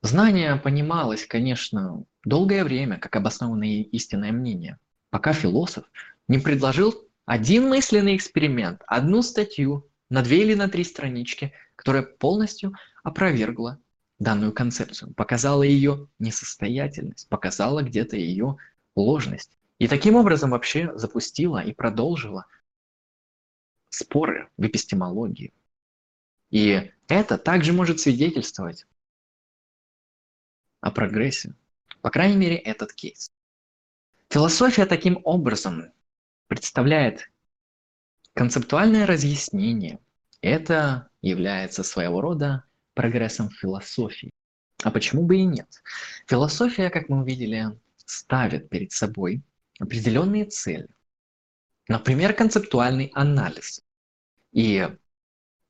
Знание 0.02 0.56
понималось, 0.56 1.26
конечно, 1.26 2.04
долгое 2.24 2.64
время 2.64 2.98
как 2.98 3.16
обоснованное 3.16 3.82
истинное 3.82 4.32
мнение, 4.32 4.78
пока 5.10 5.34
философ 5.34 5.84
не 6.26 6.38
предложил 6.38 6.94
один 7.26 7.68
мысленный 7.68 8.16
эксперимент, 8.16 8.82
одну 8.86 9.22
статью 9.22 9.86
на 10.08 10.22
две 10.22 10.42
или 10.42 10.54
на 10.54 10.68
три 10.68 10.84
странички, 10.84 11.52
которая 11.76 12.02
полностью 12.02 12.72
опровергла 13.02 13.78
данную 14.20 14.52
концепцию, 14.52 15.12
показала 15.14 15.64
ее 15.64 16.06
несостоятельность, 16.18 17.28
показала 17.28 17.82
где-то 17.82 18.16
ее 18.16 18.58
ложность. 18.94 19.50
И 19.78 19.88
таким 19.88 20.14
образом 20.14 20.50
вообще 20.50 20.96
запустила 20.96 21.64
и 21.64 21.72
продолжила 21.72 22.46
споры 23.88 24.48
в 24.58 24.66
эпистемологии. 24.66 25.54
И 26.50 26.92
это 27.08 27.38
также 27.38 27.72
может 27.72 27.98
свидетельствовать 27.98 28.86
о 30.80 30.90
прогрессе. 30.90 31.54
По 32.02 32.10
крайней 32.10 32.36
мере, 32.36 32.56
этот 32.56 32.92
кейс. 32.92 33.32
Философия 34.28 34.86
таким 34.86 35.20
образом 35.24 35.92
представляет 36.46 37.30
концептуальное 38.34 39.06
разъяснение. 39.06 39.98
Это 40.42 41.10
является 41.22 41.82
своего 41.82 42.20
рода 42.20 42.64
прогрессом 42.94 43.50
философии. 43.50 44.30
А 44.82 44.90
почему 44.90 45.24
бы 45.24 45.36
и 45.36 45.44
нет? 45.44 45.68
Философия, 46.26 46.90
как 46.90 47.08
мы 47.08 47.20
увидели, 47.20 47.78
ставит 48.04 48.68
перед 48.68 48.92
собой 48.92 49.42
определенные 49.78 50.44
цели. 50.44 50.88
Например, 51.88 52.32
концептуальный 52.32 53.10
анализ. 53.14 53.82
И 54.52 54.88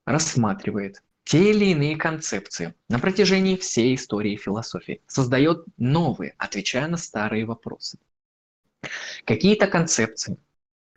рассматривает 0.05 1.03
те 1.25 1.51
или 1.51 1.67
иные 1.67 1.97
концепции 1.97 2.75
на 2.89 2.99
протяжении 2.99 3.57
всей 3.57 3.95
истории 3.95 4.37
философии, 4.37 5.01
создает 5.07 5.65
новые, 5.77 6.35
отвечая 6.39 6.89
на 6.89 6.97
старые 6.97 7.45
вопросы. 7.45 7.99
Какие-то 9.25 9.67
концепции, 9.67 10.39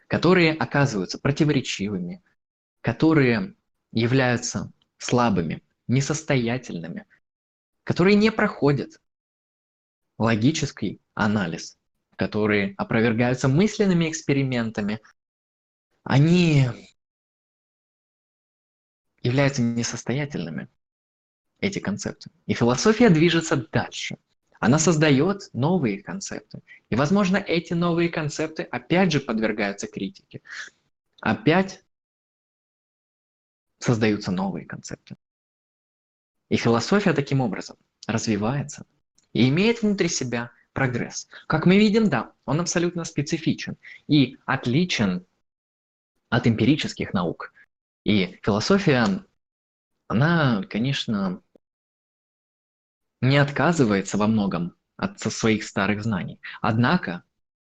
которые 0.08 0.54
оказываются 0.54 1.20
противоречивыми, 1.20 2.24
которые 2.82 3.54
являются 3.92 4.72
слабыми, 4.98 5.62
несостоятельными, 5.88 7.06
которые 7.84 8.16
не 8.16 8.32
проходят 8.32 9.02
логический 10.18 11.02
анализ, 11.14 11.78
которые 12.16 12.76
опровергаются 12.78 13.48
мысленными 13.48 14.10
экспериментами, 14.10 15.00
они 16.04 16.68
являются 19.22 19.62
несостоятельными, 19.62 20.68
эти 21.60 21.80
концепты. 21.80 22.30
И 22.46 22.54
философия 22.54 23.10
движется 23.10 23.56
дальше. 23.56 24.18
Она 24.60 24.80
создает 24.80 25.50
новые 25.54 26.02
концепты. 26.02 26.62
И, 26.90 26.96
возможно, 26.96 27.38
эти 27.38 27.74
новые 27.74 28.10
концепты 28.10 28.64
опять 28.64 29.12
же 29.12 29.20
подвергаются 29.20 29.88
критике. 29.88 30.42
Опять 31.22 31.84
создаются 33.80 34.32
новые 34.32 34.66
концепты. 34.66 35.16
И 36.54 36.56
философия 36.56 37.14
таким 37.14 37.42
образом 37.42 37.78
развивается 38.06 38.86
и 39.34 39.50
имеет 39.50 39.82
внутри 39.82 40.08
себя 40.08 40.52
прогресс. 40.74 41.28
Как 41.48 41.66
мы 41.66 41.80
видим, 41.80 42.12
да, 42.12 42.34
он 42.46 42.60
абсолютно 42.60 43.06
специфичен 43.06 43.76
и 44.08 44.38
отличен 44.46 45.26
от 46.30 46.46
эмпирических 46.46 47.12
наук. 47.12 47.52
И 48.04 48.40
философия, 48.44 49.26
она, 50.08 50.62
конечно, 50.70 51.42
не 53.20 53.38
отказывается 53.38 54.20
во 54.20 54.28
многом 54.28 54.76
от 54.96 55.20
своих 55.20 55.64
старых 55.64 56.04
знаний. 56.04 56.40
Однако, 56.62 57.24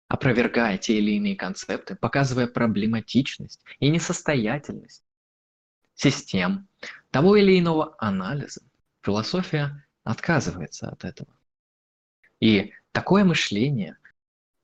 опровергая 0.09 0.77
те 0.77 0.99
или 0.99 1.13
иные 1.13 1.37
концепты, 1.37 1.95
показывая 1.95 2.49
проблематичность 2.49 3.63
и 3.79 3.89
несостоятельность 3.91 5.05
систем 5.95 6.67
того 7.13 7.37
или 7.37 7.61
иного 7.61 7.95
анализа, 8.01 8.61
философия 9.03 9.87
отказывается 10.05 10.89
от 10.89 11.05
этого. 11.05 11.31
И 12.41 12.73
такое 12.93 13.25
мышление, 13.25 13.97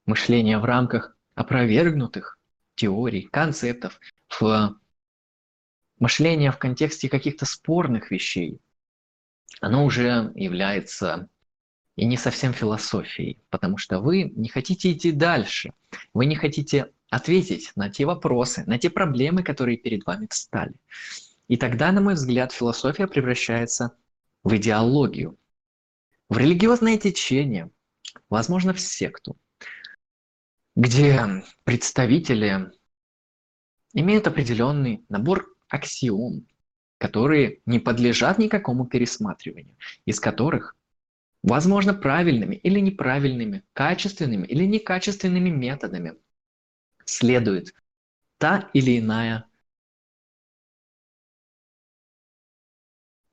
мышление 0.07 0.59
в 0.59 0.64
рамках 0.64 1.16
опровергнутых 1.34 2.39
теорий, 2.74 3.22
концептов, 3.22 4.01
в 4.28 4.76
мышление 5.99 6.53
в 6.53 6.59
контексте 6.59 7.09
каких-то 7.09 7.47
спорных 7.47 8.11
вещей, 8.11 8.61
оно 9.61 9.84
уже 9.84 10.32
является 10.34 11.28
и 11.97 12.05
не 12.05 12.16
совсем 12.16 12.53
философией, 12.53 13.41
потому 13.51 13.76
что 13.76 13.99
вы 13.99 14.24
не 14.36 14.49
хотите 14.49 14.93
идти 14.93 15.11
дальше, 15.11 15.72
вы 16.14 16.26
не 16.26 16.36
хотите 16.36 16.93
ответить 17.11 17.72
на 17.74 17.91
те 17.91 18.05
вопросы, 18.05 18.62
на 18.66 18.78
те 18.78 18.91
проблемы, 18.91 19.43
которые 19.43 19.76
перед 19.78 20.07
вами 20.07 20.28
встали. 20.30 20.74
И 21.49 21.57
тогда, 21.57 21.91
на 21.91 22.01
мой 22.01 22.14
взгляд, 22.14 22.53
философия 22.53 23.09
превращается 23.09 23.97
в 24.49 24.57
идеологию, 24.57 25.39
в 26.31 26.39
религиозное 26.39 26.97
течение, 26.97 27.71
возможно, 28.31 28.73
в 28.73 28.81
секту, 28.81 29.37
где 30.75 31.45
представители 31.65 32.73
имеют 33.93 34.27
определенный 34.27 35.05
набор 35.11 35.55
аксиом, 35.69 36.47
которые 36.97 37.61
не 37.67 37.79
подлежат 37.79 38.39
никакому 38.39 38.87
пересматриванию, 38.87 39.77
из 40.07 40.19
которых, 40.19 40.77
возможно, 41.43 41.93
правильными 41.93 42.55
или 42.55 42.81
неправильными, 42.81 43.65
качественными 43.75 44.47
или 44.47 44.65
некачественными 44.65 45.51
методами 45.51 46.15
следует 47.05 47.75
та 48.39 48.71
или 48.73 48.99
иная 48.99 49.45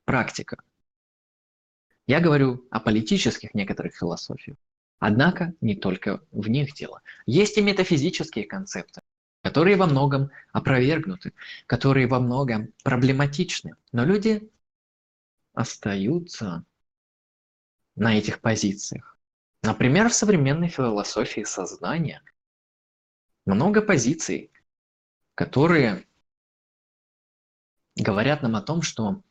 практика. 0.03 0.64
Я 2.07 2.19
говорю 2.19 2.65
о 2.69 2.79
политических 2.79 3.53
некоторых 3.53 3.95
философиях. 3.95 4.57
Однако 4.99 5.53
не 5.61 5.75
только 5.75 6.21
в 6.31 6.47
них 6.47 6.73
дело. 6.73 7.01
Есть 7.25 7.57
и 7.57 7.61
метафизические 7.61 8.45
концепты, 8.45 9.01
которые 9.41 9.75
во 9.75 9.87
многом 9.87 10.31
опровергнуты, 10.51 11.33
которые 11.67 12.07
во 12.07 12.19
многом 12.19 12.73
проблематичны. 12.83 13.75
Но 13.91 14.05
люди 14.05 14.49
остаются 15.53 16.63
на 17.95 18.17
этих 18.17 18.39
позициях. 18.39 19.17
Например, 19.63 20.09
в 20.09 20.13
современной 20.13 20.69
философии 20.69 21.43
сознания 21.43 22.21
много 23.45 23.81
позиций, 23.81 24.51
которые 25.33 26.05
говорят 27.95 28.41
нам 28.41 28.55
о 28.55 28.61
том, 28.61 28.81
что 28.81 29.21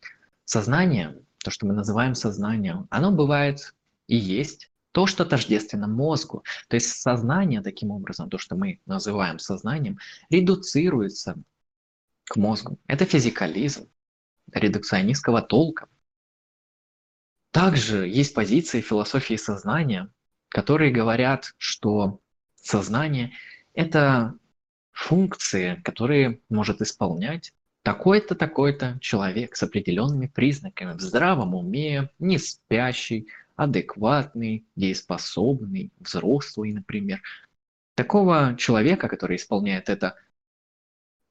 сознание, 0.45 1.24
то, 1.45 1.51
что 1.51 1.67
мы 1.67 1.75
называем 1.75 2.15
сознанием, 2.15 2.89
оно 2.91 3.13
бывает 3.13 3.75
и 4.09 4.17
есть 4.17 4.71
то, 4.93 5.07
что 5.07 5.25
тождественно 5.25 5.87
мозгу. 5.87 6.43
То 6.69 6.77
есть 6.77 7.01
сознание 7.01 7.61
таким 7.61 7.91
образом, 7.91 8.31
то, 8.31 8.39
что 8.39 8.57
мы 8.57 8.81
называем 8.87 9.39
сознанием, 9.39 9.99
редуцируется 10.31 11.37
к 12.25 12.37
мозгу. 12.37 12.79
Это 12.87 13.05
физикализм 13.05 13.89
редукционистского 14.53 15.43
толка. 15.43 15.89
Также 17.51 18.09
есть 18.09 18.35
позиции 18.35 18.81
философии 18.81 19.37
сознания, 19.37 20.11
которые 20.49 20.93
говорят, 20.93 21.55
что 21.59 22.21
сознание— 22.55 23.33
это 23.75 24.35
функции, 24.93 25.81
которые 25.85 26.41
может 26.49 26.81
исполнять 26.81 27.53
такой-то, 27.85 28.35
такой-то 28.35 28.99
человек 29.01 29.57
с 29.57 29.63
определенными 29.63 30.27
признаками 30.27 30.97
в 30.97 31.01
здравом 31.01 31.55
уме, 31.55 32.09
не 32.19 32.39
спящий, 32.39 33.29
адекватный, 33.57 34.67
дееспособный, 34.75 35.93
взрослый, 36.01 36.73
например. 36.73 37.21
Такого 37.95 38.57
человека, 38.59 39.07
который 39.07 39.37
исполняет 39.37 39.91
это 39.91 40.17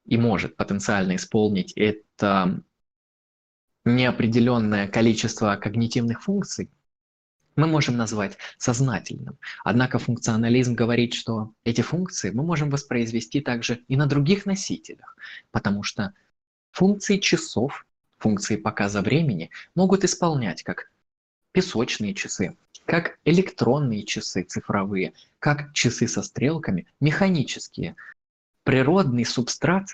и 0.06 0.16
может 0.16 0.56
потенциально 0.56 1.16
исполнить 1.16 1.72
это 1.72 2.62
неопределенное 3.84 4.86
количество 4.86 5.56
когнитивных 5.56 6.22
функций, 6.22 6.70
мы 7.56 7.66
можем 7.66 7.96
назвать 7.96 8.38
сознательным. 8.58 9.38
Однако 9.64 9.98
функционализм 9.98 10.74
говорит, 10.74 11.14
что 11.14 11.52
эти 11.64 11.80
функции 11.80 12.30
мы 12.30 12.44
можем 12.44 12.70
воспроизвести 12.70 13.40
также 13.40 13.80
и 13.88 13.96
на 13.96 14.06
других 14.06 14.46
носителях, 14.46 15.16
потому 15.50 15.82
что 15.82 16.14
функции 16.74 17.18
часов, 17.18 17.86
функции 18.18 18.56
показа 18.56 19.00
времени 19.00 19.50
могут 19.76 20.02
исполнять 20.04 20.64
как 20.64 20.90
песочные 21.52 22.14
часы, 22.14 22.56
как 22.84 23.18
электронные 23.24 24.02
часы 24.02 24.42
цифровые, 24.42 25.12
как 25.38 25.72
часы 25.72 26.08
со 26.08 26.22
стрелками, 26.22 26.86
механические. 27.00 27.94
Природный 28.64 29.24
субстрат 29.24 29.86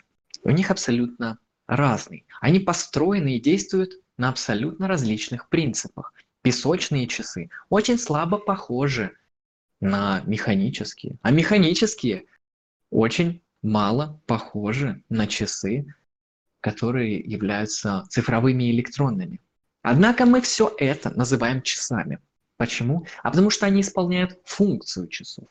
у 0.43 0.51
них 0.51 0.71
абсолютно 0.71 1.39
разный. 1.67 2.25
Они 2.41 2.61
построены 2.61 3.37
и 3.37 3.41
действуют 3.41 3.93
на 4.17 4.31
абсолютно 4.31 4.89
различных 4.89 5.51
принципах. 5.51 6.15
Песочные 6.41 7.07
часы 7.07 7.51
очень 7.69 7.99
слабо 7.99 8.39
похожи 8.39 9.13
на 9.81 10.23
механические, 10.25 11.17
а 11.21 11.31
механические 11.31 12.25
очень 12.91 13.43
мало 13.61 14.19
похожи 14.27 15.03
на 15.11 15.27
часы, 15.27 15.95
которые 16.61 17.19
являются 17.19 18.05
цифровыми 18.09 18.71
электронными. 18.71 19.41
Однако 19.83 20.27
мы 20.27 20.41
все 20.41 20.75
это 20.79 21.11
называем 21.11 21.63
часами. 21.63 22.19
Почему? 22.57 23.07
А 23.23 23.31
потому 23.31 23.51
что 23.51 23.67
они 23.67 23.81
исполняют 23.81 24.39
функцию 24.45 25.09
часов. 25.09 25.49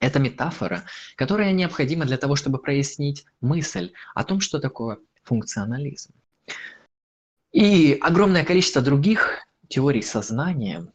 Это 0.00 0.18
метафора, 0.18 0.84
которая 1.16 1.52
необходима 1.52 2.04
для 2.04 2.18
того, 2.18 2.36
чтобы 2.36 2.58
прояснить 2.58 3.24
мысль 3.40 3.92
о 4.14 4.24
том, 4.24 4.40
что 4.40 4.60
такое 4.60 4.98
функционализм. 5.24 6.12
И 7.52 7.98
огромное 8.00 8.44
количество 8.44 8.82
других 8.82 9.40
теорий 9.68 10.02
сознания 10.02 10.86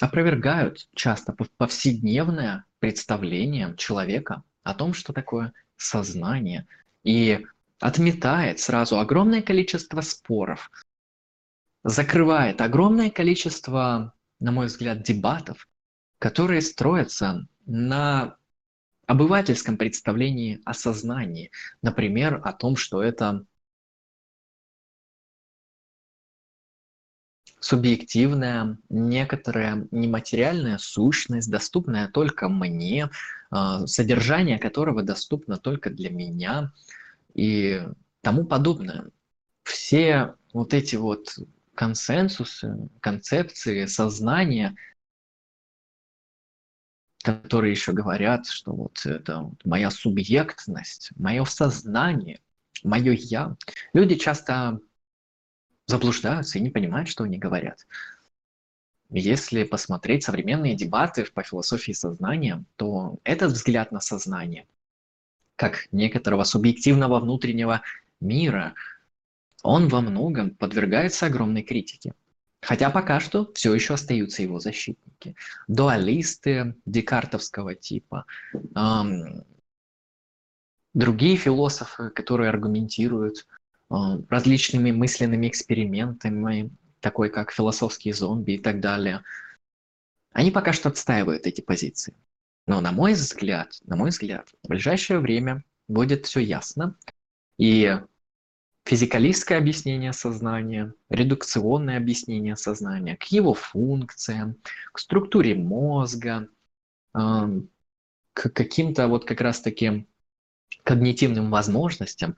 опровергают 0.00 0.88
часто 0.94 1.34
повседневное 1.58 2.64
представление 2.78 3.74
человека 3.76 4.42
о 4.62 4.74
том, 4.74 4.94
что 4.94 5.12
такое 5.12 5.52
сознание. 5.76 6.66
И 7.02 7.46
отметает 7.80 8.60
сразу 8.60 8.98
огромное 8.98 9.42
количество 9.42 10.00
споров, 10.02 10.70
закрывает 11.82 12.60
огромное 12.60 13.10
количество, 13.10 14.12
на 14.38 14.52
мой 14.52 14.66
взгляд, 14.66 15.02
дебатов, 15.02 15.66
которые 16.18 16.60
строятся 16.60 17.46
на 17.66 18.36
обывательском 19.06 19.76
представлении 19.76 20.60
о 20.64 20.74
сознании. 20.74 21.50
Например, 21.82 22.40
о 22.44 22.52
том, 22.52 22.76
что 22.76 23.02
это 23.02 23.44
субъективная, 27.60 28.78
некоторая 28.88 29.86
нематериальная 29.90 30.78
сущность, 30.78 31.50
доступная 31.50 32.08
только 32.08 32.48
мне, 32.48 33.10
а, 33.50 33.86
содержание 33.86 34.58
которого 34.58 35.02
доступно 35.02 35.56
только 35.56 35.90
для 35.90 36.10
меня– 36.10 36.72
и 37.34 37.82
тому 38.22 38.44
подобное. 38.44 39.10
Все 39.62 40.34
вот 40.52 40.74
эти 40.74 40.96
вот 40.96 41.38
консенсусы, 41.74 42.88
концепции, 43.00 43.86
сознания, 43.86 44.76
которые 47.22 47.72
еще 47.72 47.92
говорят, 47.92 48.46
что 48.46 48.72
вот 48.72 49.04
это 49.04 49.50
моя 49.64 49.90
субъектность, 49.90 51.10
мое 51.16 51.44
сознание, 51.44 52.40
мое 52.82 53.12
я. 53.12 53.56
Люди 53.92 54.16
часто 54.16 54.80
заблуждаются 55.90 56.58
и 56.58 56.62
не 56.62 56.70
понимают, 56.70 57.08
что 57.08 57.24
они 57.24 57.36
говорят. 57.36 57.86
Если 59.10 59.64
посмотреть 59.64 60.22
современные 60.22 60.76
дебаты 60.76 61.24
по 61.24 61.42
философии 61.42 61.92
сознания, 61.92 62.64
то 62.76 63.18
этот 63.24 63.52
взгляд 63.52 63.90
на 63.92 64.00
сознание, 64.00 64.66
как 65.56 65.88
некоторого 65.92 66.44
субъективного 66.44 67.18
внутреннего 67.18 67.82
мира, 68.20 68.74
он 69.62 69.88
во 69.88 70.00
многом 70.00 70.50
подвергается 70.50 71.26
огромной 71.26 71.62
критике. 71.62 72.14
Хотя 72.62 72.90
пока 72.90 73.20
что 73.20 73.50
все 73.54 73.74
еще 73.74 73.94
остаются 73.94 74.42
его 74.42 74.60
защитники. 74.60 75.34
Дуалисты 75.66 76.76
декартовского 76.86 77.74
типа, 77.74 78.26
эм, 78.76 79.44
другие 80.94 81.36
философы, 81.36 82.10
которые 82.10 82.50
аргументируют 82.50 83.46
различными 83.90 84.92
мысленными 84.92 85.48
экспериментами, 85.48 86.70
такой 87.00 87.28
как 87.28 87.50
философские 87.50 88.14
зомби 88.14 88.52
и 88.52 88.58
так 88.58 88.80
далее, 88.80 89.22
они 90.32 90.50
пока 90.50 90.72
что 90.72 90.88
отстаивают 90.88 91.46
эти 91.46 91.60
позиции. 91.60 92.14
Но 92.66 92.80
на 92.80 92.92
мой 92.92 93.14
взгляд, 93.14 93.78
на 93.84 93.96
мой 93.96 94.10
взгляд, 94.10 94.48
в 94.62 94.68
ближайшее 94.68 95.18
время 95.18 95.64
будет 95.88 96.26
все 96.26 96.40
ясно, 96.40 96.96
и 97.58 98.00
физикалистское 98.84 99.58
объяснение 99.58 100.12
сознания, 100.12 100.94
редукционное 101.08 101.96
объяснение 101.96 102.56
сознания, 102.56 103.16
к 103.16 103.24
его 103.24 103.54
функциям, 103.54 104.56
к 104.92 105.00
структуре 105.00 105.54
мозга, 105.56 106.48
к 107.12 107.60
каким-то 108.34 109.08
вот 109.08 109.24
как 109.24 109.40
раз 109.40 109.60
таки 109.60 110.06
когнитивным 110.84 111.50
возможностям 111.50 112.36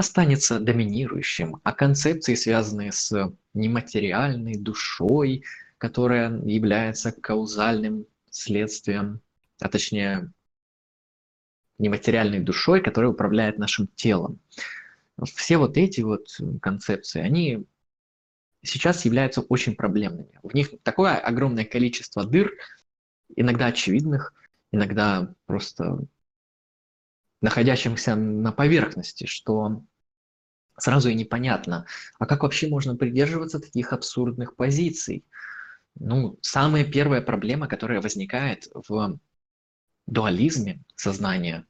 останется 0.00 0.58
доминирующим, 0.58 1.60
а 1.62 1.72
концепции, 1.72 2.34
связанные 2.34 2.90
с 2.90 3.32
нематериальной 3.54 4.56
душой, 4.56 5.44
которая 5.78 6.40
является 6.42 7.12
каузальным 7.12 8.06
следствием, 8.30 9.20
а 9.60 9.68
точнее 9.68 10.32
нематериальной 11.78 12.40
душой, 12.40 12.82
которая 12.82 13.10
управляет 13.10 13.58
нашим 13.58 13.88
телом, 13.88 14.40
все 15.34 15.58
вот 15.58 15.76
эти 15.76 16.00
вот 16.00 16.28
концепции, 16.62 17.20
они 17.20 17.66
сейчас 18.62 19.04
являются 19.04 19.42
очень 19.42 19.76
проблемными. 19.76 20.38
В 20.42 20.54
них 20.54 20.70
такое 20.82 21.16
огромное 21.16 21.66
количество 21.66 22.24
дыр, 22.24 22.52
иногда 23.36 23.66
очевидных, 23.66 24.32
иногда 24.72 25.34
просто 25.44 26.06
находящихся 27.40 28.16
на 28.16 28.52
поверхности, 28.52 29.26
что 29.26 29.82
сразу 30.78 31.08
и 31.08 31.14
непонятно, 31.14 31.86
а 32.18 32.26
как 32.26 32.42
вообще 32.42 32.68
можно 32.68 32.96
придерживаться 32.96 33.60
таких 33.60 33.92
абсурдных 33.92 34.56
позиций? 34.56 35.24
Ну, 35.98 36.38
самая 36.40 36.84
первая 36.84 37.20
проблема, 37.20 37.66
которая 37.66 38.00
возникает 38.00 38.68
в 38.74 39.18
дуализме 40.06 40.82
сознания, 40.96 41.66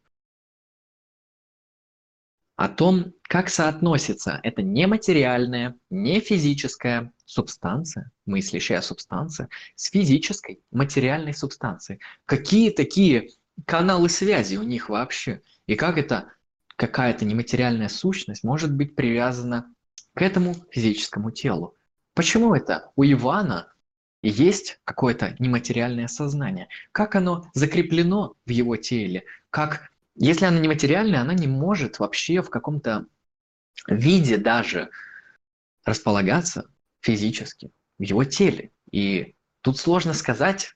о 2.61 2.69
том, 2.69 3.15
как 3.23 3.49
соотносится 3.49 4.39
эта 4.43 4.61
нематериальная, 4.61 5.77
не 5.89 6.21
физическая 6.21 7.11
субстанция, 7.25 8.13
мыслящая 8.27 8.83
субстанция, 8.83 9.49
с 9.77 9.89
физической, 9.89 10.61
материальной 10.71 11.33
субстанцией. 11.33 12.01
Какие 12.27 12.69
такие 12.69 13.31
каналы 13.65 14.11
связи 14.11 14.57
у 14.57 14.63
них 14.63 14.91
вообще? 14.91 15.41
И 15.71 15.77
как 15.77 15.99
это 15.99 16.33
какая-то 16.75 17.25
нематериальная 17.25 17.89
сущность 17.89 18.43
может 18.43 18.75
быть 18.75 18.97
привязана 18.97 19.73
к 20.15 20.21
этому 20.21 20.57
физическому 20.73 21.31
телу? 21.31 21.77
Почему 22.13 22.57
это 22.57 22.91
у 22.97 23.05
Ивана 23.05 23.73
есть 24.21 24.81
какое-то 24.83 25.37
нематериальное 25.39 26.09
сознание? 26.09 26.67
Как 26.91 27.15
оно 27.15 27.49
закреплено 27.55 28.35
в 28.47 28.51
его 28.51 28.75
теле? 28.75 29.23
Как 29.51 29.93
если 30.17 30.45
она 30.45 30.59
нематериальная, 30.59 31.21
она 31.21 31.35
не 31.35 31.47
может 31.47 32.01
вообще 32.01 32.43
в 32.43 32.51
каком-то 32.51 33.07
виде 33.87 34.39
даже 34.39 34.91
располагаться 35.85 36.69
физически 37.01 37.71
в 37.97 38.03
его 38.03 38.25
теле. 38.25 38.73
И 38.91 39.37
тут 39.61 39.79
сложно 39.79 40.15
сказать, 40.15 40.75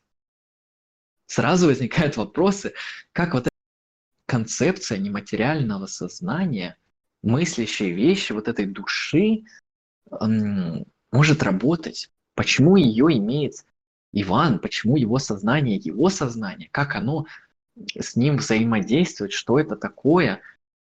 сразу 1.27 1.67
возникают 1.67 2.17
вопросы, 2.17 2.75
как 3.11 3.35
вот 3.35 3.49
концепция 4.27 4.99
нематериального 4.99 5.87
сознания, 5.87 6.77
мыслящей 7.23 7.93
вещи, 7.93 8.33
вот 8.33 8.49
этой 8.49 8.67
души 8.67 9.45
может 11.11 11.43
работать. 11.43 12.11
Почему 12.35 12.77
ее 12.77 13.17
имеет 13.19 13.65
Иван, 14.13 14.59
почему 14.59 14.97
его 14.97 15.19
сознание, 15.19 15.77
его 15.77 16.09
сознание, 16.09 16.69
как 16.71 16.95
оно 16.95 17.27
с 17.99 18.15
ним 18.17 18.37
взаимодействовать, 18.37 19.33
что 19.33 19.59
это 19.59 19.77
такое 19.77 20.41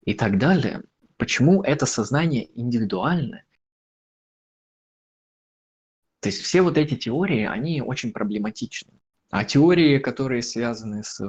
и 0.03 0.13
так 0.13 0.37
далее. 0.37 0.83
Почему 1.17 1.63
это 1.63 1.85
сознание 1.87 2.47
индивидуальное? 2.59 3.43
То 6.19 6.29
есть 6.29 6.41
все 6.41 6.61
вот 6.61 6.77
эти 6.77 6.95
теории, 6.95 7.45
они 7.45 7.81
очень 7.81 8.11
проблематичны. 8.11 8.93
А 9.29 9.43
теории, 9.43 9.97
которые 9.97 10.41
связаны 10.43 11.03
с 11.03 11.19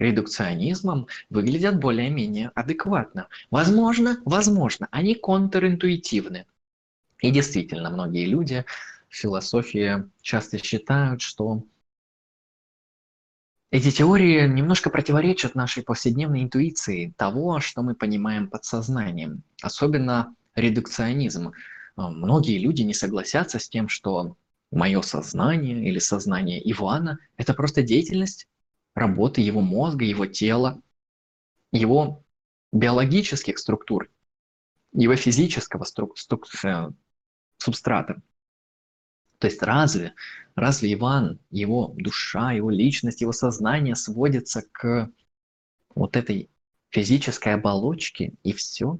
редукционизмом, 0.00 1.06
выглядят 1.28 1.78
более-менее 1.78 2.50
адекватно. 2.54 3.28
Возможно, 3.50 4.20
возможно, 4.24 4.88
они 4.90 5.14
контринтуитивны. 5.14 6.46
И 7.20 7.30
действительно, 7.30 7.90
многие 7.90 8.24
люди 8.24 8.64
в 9.08 9.14
философии 9.14 10.04
часто 10.22 10.58
считают, 10.58 11.20
что 11.20 11.62
эти 13.70 13.90
теории 13.92 14.48
немножко 14.48 14.90
противоречат 14.90 15.54
нашей 15.54 15.84
повседневной 15.84 16.42
интуиции 16.42 17.14
того, 17.16 17.60
что 17.60 17.82
мы 17.82 17.94
понимаем 17.94 18.48
под 18.48 18.64
сознанием, 18.64 19.42
особенно 19.62 20.34
редукционизм. 20.56 21.52
А, 21.94 22.10
многие 22.10 22.58
люди 22.58 22.82
не 22.82 22.94
согласятся 22.94 23.60
с 23.60 23.68
тем, 23.68 23.88
что 23.88 24.36
мое 24.72 25.02
сознание 25.02 25.88
или 25.88 25.98
сознание 25.98 26.60
Ивана– 26.70 27.18
это 27.36 27.54
просто 27.54 27.82
деятельность 27.82 28.48
работы 28.94 29.40
его 29.40 29.60
мозга, 29.60 30.04
его 30.04 30.26
тела, 30.26 30.80
его 31.72 32.24
биологических 32.72 33.58
структур, 33.58 34.10
его 34.92 35.16
физического 35.16 35.84
струк, 35.84 36.18
струк, 36.18 36.46
э, 36.64 36.90
субстрата. 37.58 38.20
То 39.38 39.46
есть 39.46 39.62
разве, 39.62 40.14
разве 40.54 40.92
Иван, 40.92 41.40
его 41.50 41.94
душа, 41.96 42.52
его 42.52 42.70
личность, 42.70 43.22
его 43.22 43.32
сознание 43.32 43.96
сводится 43.96 44.62
к 44.70 45.10
вот 45.94 46.16
этой 46.16 46.50
физической 46.90 47.54
оболочке 47.54 48.34
и 48.42 48.52
все? 48.52 48.98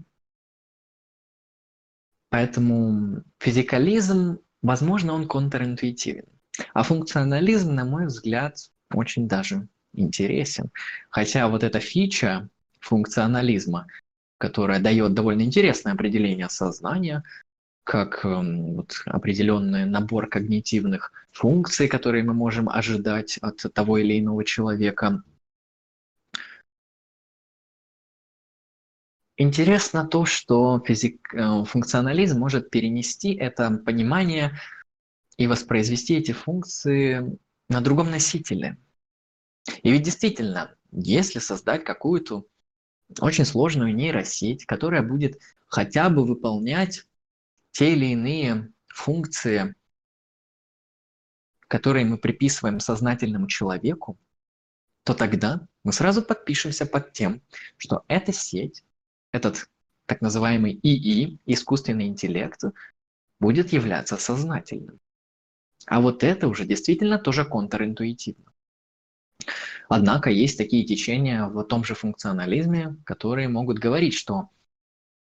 Поэтому 2.30 3.22
физикализм, 3.38 4.38
возможно, 4.62 5.12
он 5.12 5.26
контринтуитивен. 5.26 6.24
А 6.72 6.84
функционализм, 6.84 7.74
на 7.74 7.84
мой 7.84 8.06
взгляд, 8.06 8.56
очень 8.90 9.28
даже 9.28 9.68
интересен. 9.92 10.70
Хотя 11.08 11.48
вот 11.48 11.64
эта 11.64 11.80
фича 11.80 12.48
функционализма, 12.80 13.86
которая 14.38 14.80
дает 14.80 15.14
довольно 15.14 15.42
интересное 15.42 15.92
определение 15.92 16.48
сознания, 16.48 17.22
как 17.84 18.24
эм, 18.24 18.76
вот, 18.76 19.02
определенный 19.06 19.84
набор 19.84 20.28
когнитивных 20.28 21.12
функций, 21.32 21.88
которые 21.88 22.24
мы 22.24 22.34
можем 22.34 22.68
ожидать 22.68 23.38
от 23.38 23.64
того 23.74 23.98
или 23.98 24.18
иного 24.20 24.44
человека. 24.44 25.22
Интересно 29.36 30.06
то, 30.06 30.26
что 30.26 30.82
физик, 30.86 31.34
э, 31.34 31.64
функционализм 31.64 32.38
может 32.38 32.70
перенести 32.70 33.34
это 33.34 33.70
понимание 33.70 34.52
и 35.38 35.46
воспроизвести 35.46 36.14
эти 36.16 36.32
функции 36.32 37.38
на 37.70 37.80
другом 37.80 38.10
носителе. 38.10 38.76
И 39.82 39.90
ведь 39.90 40.02
действительно, 40.02 40.74
если 40.92 41.38
создать 41.38 41.84
какую-то 41.84 42.44
очень 43.20 43.44
сложную 43.44 43.94
нейросеть, 43.94 44.66
которая 44.66 45.02
будет 45.02 45.40
хотя 45.66 46.08
бы 46.08 46.24
выполнять 46.24 47.06
те 47.72 47.92
или 47.92 48.06
иные 48.06 48.72
функции, 48.88 49.74
которые 51.68 52.04
мы 52.04 52.18
приписываем 52.18 52.80
сознательному 52.80 53.46
человеку, 53.46 54.18
то 55.04 55.14
тогда 55.14 55.66
мы 55.84 55.92
сразу 55.92 56.22
подпишемся 56.22 56.86
под 56.86 57.12
тем, 57.12 57.42
что 57.76 58.04
эта 58.08 58.32
сеть, 58.32 58.84
этот 59.32 59.68
так 60.06 60.20
называемый 60.20 60.78
ИИ, 60.82 61.38
искусственный 61.46 62.06
интеллект, 62.06 62.60
будет 63.38 63.72
являться 63.72 64.16
сознательным. 64.16 64.98
А 65.86 66.00
вот 66.00 66.24
это 66.24 66.48
уже 66.48 66.66
действительно 66.66 67.18
тоже 67.18 67.44
контринтуитивно. 67.44 68.49
Однако 69.88 70.30
есть 70.30 70.58
такие 70.58 70.84
течения 70.84 71.46
в 71.46 71.62
том 71.64 71.84
же 71.84 71.94
функционализме, 71.94 72.96
которые 73.04 73.48
могут 73.48 73.78
говорить, 73.78 74.14
что 74.14 74.48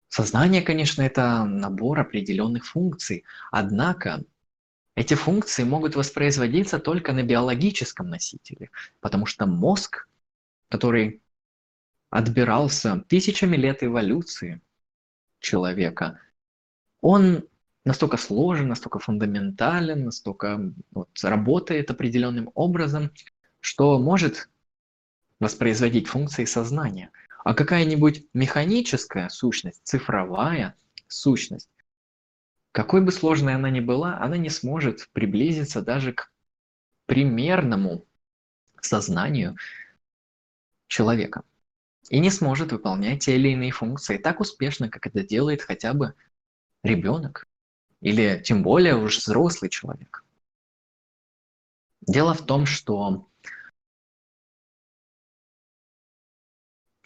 сознание, 0.09 0.63
конечно, 0.63 1.03
это 1.03 1.45
набор 1.45 2.01
определенных 2.01 2.67
функций, 2.67 3.25
однако 3.51 4.25
эти 4.95 5.15
функции 5.15 5.65
могут 5.65 5.97
воспроизводиться 5.97 6.79
только 6.79 7.13
на 7.13 7.23
биологическом 7.23 8.11
носителе, 8.11 8.71
потому 9.01 9.25
что 9.25 9.47
мозг, 9.47 10.07
который 10.69 11.23
отбирался 12.11 13.03
тысячами 13.09 13.57
лет 13.57 13.83
эволюции 13.83 14.61
человека, 15.41 16.21
он 17.01 17.45
настолько 17.85 18.19
сложен, 18.19 18.69
настолько 18.69 18.99
фундаментален, 18.99 20.05
настолько 20.05 20.73
вот, 20.91 21.09
работает 21.23 21.91
определенным 21.91 22.51
образом, 22.55 23.11
что 23.63 23.99
может 23.99 24.51
воспроизводить 25.41 26.09
функции 26.09 26.45
сознания. 26.45 27.11
А 27.45 27.55
какая-нибудь 27.55 28.27
механическая 28.35 29.29
сущность, 29.29 29.81
цифровая 29.85 30.77
сущность, 31.07 31.71
какой 32.73 33.01
бы 33.01 33.13
сложной 33.13 33.55
она 33.55 33.71
ни 33.71 33.81
была, 33.81 34.19
она 34.19 34.37
не 34.37 34.51
сможет 34.51 35.09
приблизиться 35.13 35.81
даже 35.81 36.13
к 36.13 36.31
примерному 37.07 38.05
сознанию 38.81 39.57
человека 40.89 41.43
и 42.09 42.19
не 42.19 42.31
сможет 42.31 42.73
выполнять 42.73 43.25
те 43.25 43.37
или 43.37 43.51
иные 43.51 43.71
функции 43.71 44.19
так 44.19 44.41
успешно, 44.41 44.89
как 44.89 45.07
это 45.07 45.23
делает 45.23 45.63
хотя 45.63 45.95
бы 45.95 46.15
ребенок 46.83 47.47
или 48.01 48.43
тем 48.45 48.65
более 48.65 48.97
уж 48.97 49.19
взрослый 49.19 49.71
человек. 49.71 50.25
Дело 52.01 52.35
в 52.35 52.45
том, 52.45 52.67
что 52.67 53.29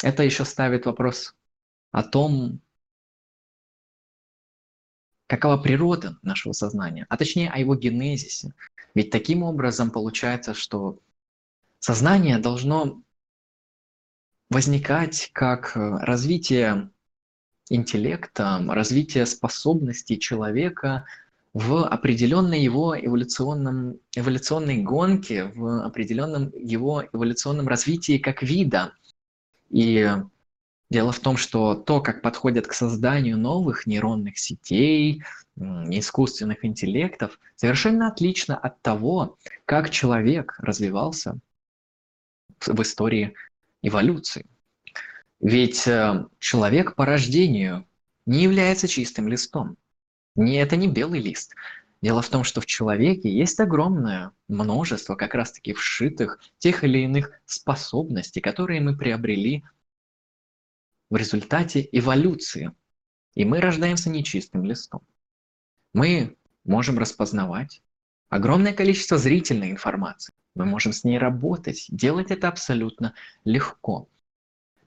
это 0.06 0.22
еще 0.22 0.44
ставит 0.44 0.86
вопрос 0.86 1.34
о 1.90 2.04
том, 2.04 2.60
какова 5.26 5.56
природа 5.56 6.16
нашего 6.22 6.52
сознания, 6.52 7.06
а 7.08 7.16
точнее 7.16 7.50
о 7.50 7.58
его 7.58 7.74
генезисе. 7.74 8.54
Ведь 8.94 9.10
таким 9.10 9.42
образом 9.42 9.90
получается, 9.90 10.54
что 10.54 11.00
сознание 11.80 12.38
должно 12.38 13.02
возникать 14.48 15.30
как 15.32 15.72
развитие 15.74 16.88
интеллекта, 17.68 18.64
развитие 18.68 19.26
способностей 19.26 20.20
человека 20.20 21.04
в 21.52 21.84
определенной 21.84 22.60
его 22.60 22.96
эволюционном, 22.96 23.98
эволюционной 24.14 24.82
гонке, 24.82 25.46
в 25.46 25.84
определенном 25.84 26.52
его 26.54 27.02
эволюционном 27.12 27.66
развитии 27.66 28.18
как 28.18 28.44
вида. 28.44 28.92
И 29.70 30.08
дело 30.90 31.12
в 31.12 31.20
том, 31.20 31.36
что 31.36 31.74
то, 31.74 32.00
как 32.00 32.22
подходят 32.22 32.66
к 32.66 32.72
созданию 32.72 33.36
новых 33.36 33.86
нейронных 33.86 34.38
сетей, 34.38 35.22
искусственных 35.56 36.64
интеллектов, 36.64 37.38
совершенно 37.56 38.08
отлично 38.08 38.56
от 38.56 38.80
того, 38.82 39.36
как 39.64 39.90
человек 39.90 40.54
развивался 40.58 41.38
в 42.60 42.80
истории 42.82 43.34
эволюции. 43.82 44.46
Ведь 45.40 45.86
э, 45.86 46.26
человек 46.38 46.94
по 46.94 47.04
рождению 47.04 47.86
не 48.24 48.42
является 48.42 48.88
чистым 48.88 49.28
листом. 49.28 49.76
Не, 50.34 50.56
это 50.56 50.76
не 50.76 50.88
белый 50.88 51.20
лист. 51.20 51.54
Дело 52.06 52.22
в 52.22 52.28
том, 52.28 52.44
что 52.44 52.60
в 52.60 52.66
человеке 52.66 53.28
есть 53.28 53.58
огромное 53.58 54.30
множество 54.46 55.16
как 55.16 55.34
раз-таки 55.34 55.72
вшитых 55.72 56.38
тех 56.58 56.84
или 56.84 56.98
иных 56.98 57.32
способностей, 57.46 58.40
которые 58.40 58.80
мы 58.80 58.96
приобрели 58.96 59.64
в 61.10 61.16
результате 61.16 61.88
эволюции. 61.90 62.70
И 63.34 63.44
мы 63.44 63.60
рождаемся 63.60 64.08
нечистым 64.08 64.64
листом. 64.64 65.00
Мы 65.94 66.36
можем 66.62 66.96
распознавать 66.96 67.82
огромное 68.28 68.72
количество 68.72 69.18
зрительной 69.18 69.72
информации. 69.72 70.32
Мы 70.54 70.64
можем 70.64 70.92
с 70.92 71.02
ней 71.02 71.18
работать, 71.18 71.86
делать 71.88 72.30
это 72.30 72.46
абсолютно 72.46 73.14
легко. 73.44 74.08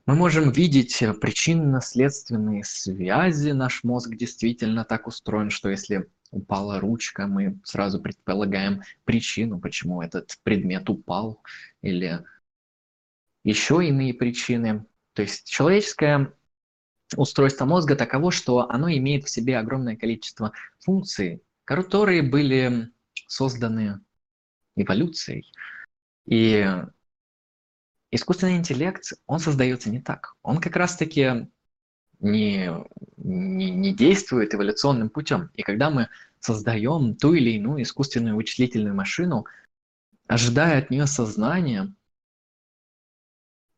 Мы 0.05 0.15
можем 0.15 0.51
видеть 0.51 1.01
э, 1.01 1.13
причинно-следственные 1.13 2.63
связи. 2.63 3.51
Наш 3.51 3.83
мозг 3.83 4.15
действительно 4.15 4.85
так 4.85 5.05
устроен, 5.05 5.49
что 5.49 5.67
если 5.67 6.09
упала 6.31 6.79
ручка, 6.79 7.27
мы 7.27 7.59
сразу 7.63 7.99
предполагаем 7.99 8.83
причину, 9.05 9.59
почему 9.59 10.01
этот 10.01 10.37
предмет 10.43 10.89
упал, 10.89 11.41
или 11.81 12.23
еще 13.43 13.85
иные 13.85 14.13
причины. 14.13 14.85
То 15.13 15.23
есть 15.23 15.49
человеческое 15.49 16.33
устройство 17.15 17.65
мозга 17.65 17.95
таково, 17.95 18.31
что 18.31 18.69
оно 18.69 18.89
имеет 18.89 19.25
в 19.25 19.29
себе 19.29 19.57
огромное 19.57 19.95
количество 19.95 20.51
функций, 20.79 21.41
которые 21.65 22.21
были 22.21 22.91
созданы 23.27 24.01
эволюцией. 24.75 25.51
И 26.25 26.65
искусственный 28.11 28.57
интеллект, 28.57 29.13
он 29.25 29.39
создается 29.39 29.89
не 29.89 29.99
так. 29.99 30.35
Он 30.43 30.59
как 30.59 30.75
раз-таки 30.75 31.47
не, 32.19 32.69
не, 33.17 33.71
не 33.71 33.93
действует 33.93 34.53
эволюционным 34.53 35.09
путем. 35.09 35.49
И 35.55 35.63
когда 35.63 35.89
мы 35.89 36.09
создаем 36.39 37.15
ту 37.15 37.33
или 37.33 37.51
иную 37.51 37.81
искусственную 37.83 38.35
вычислительную 38.35 38.95
машину, 38.95 39.45
ожидая 40.27 40.79
от 40.79 40.89
нее 40.89 41.07
сознания, 41.07 41.93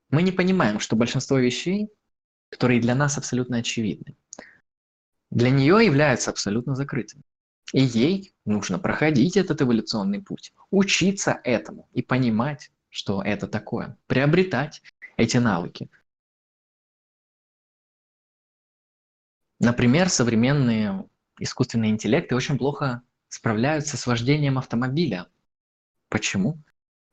мы 0.10 0.24
не 0.24 0.32
понимаем, 0.32 0.80
что 0.80 0.96
большинство 0.96 1.38
вещей, 1.38 1.90
которые 2.50 2.82
для 2.82 2.96
нас 2.96 3.18
абсолютно 3.18 3.58
очевидны, 3.58 4.16
для 5.30 5.50
нее 5.50 5.86
являются 5.86 6.30
абсолютно 6.30 6.76
закрытыми. 6.76 7.24
И 7.74 7.82
ей 7.82 8.34
нужно 8.46 8.80
проходить 8.80 9.38
этот 9.38 9.62
эволюционный 9.62 10.22
путь, 10.22 10.54
учиться 10.72 11.40
этому 11.46 11.88
и 11.94 12.02
понимать, 12.02 12.70
что 12.90 13.24
это 13.24 13.48
такое, 13.48 13.98
приобретать 14.08 14.82
эти 15.16 15.38
навыки. 15.38 15.90
Например, 19.64 20.10
современные 20.10 21.06
искусственные 21.38 21.92
интеллекты 21.92 22.36
очень 22.36 22.58
плохо 22.58 23.04
справляются 23.30 23.96
с 23.96 24.08
вождением 24.08 24.58
автомобиля. 24.58 25.28
Почему? 26.10 26.58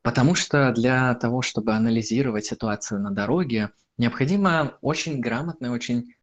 Потому 0.01 0.35
что 0.35 0.73
для 0.73 1.15
того, 1.17 1.43
чтобы 1.43 1.75
анализировать 1.75 2.47
ситуацию 2.47 3.03
на 3.03 3.11
дороге, 3.11 3.73
необходимо 3.99 4.79
очень 4.81 5.21
грамотно, 5.21 5.73
очень 5.73 6.15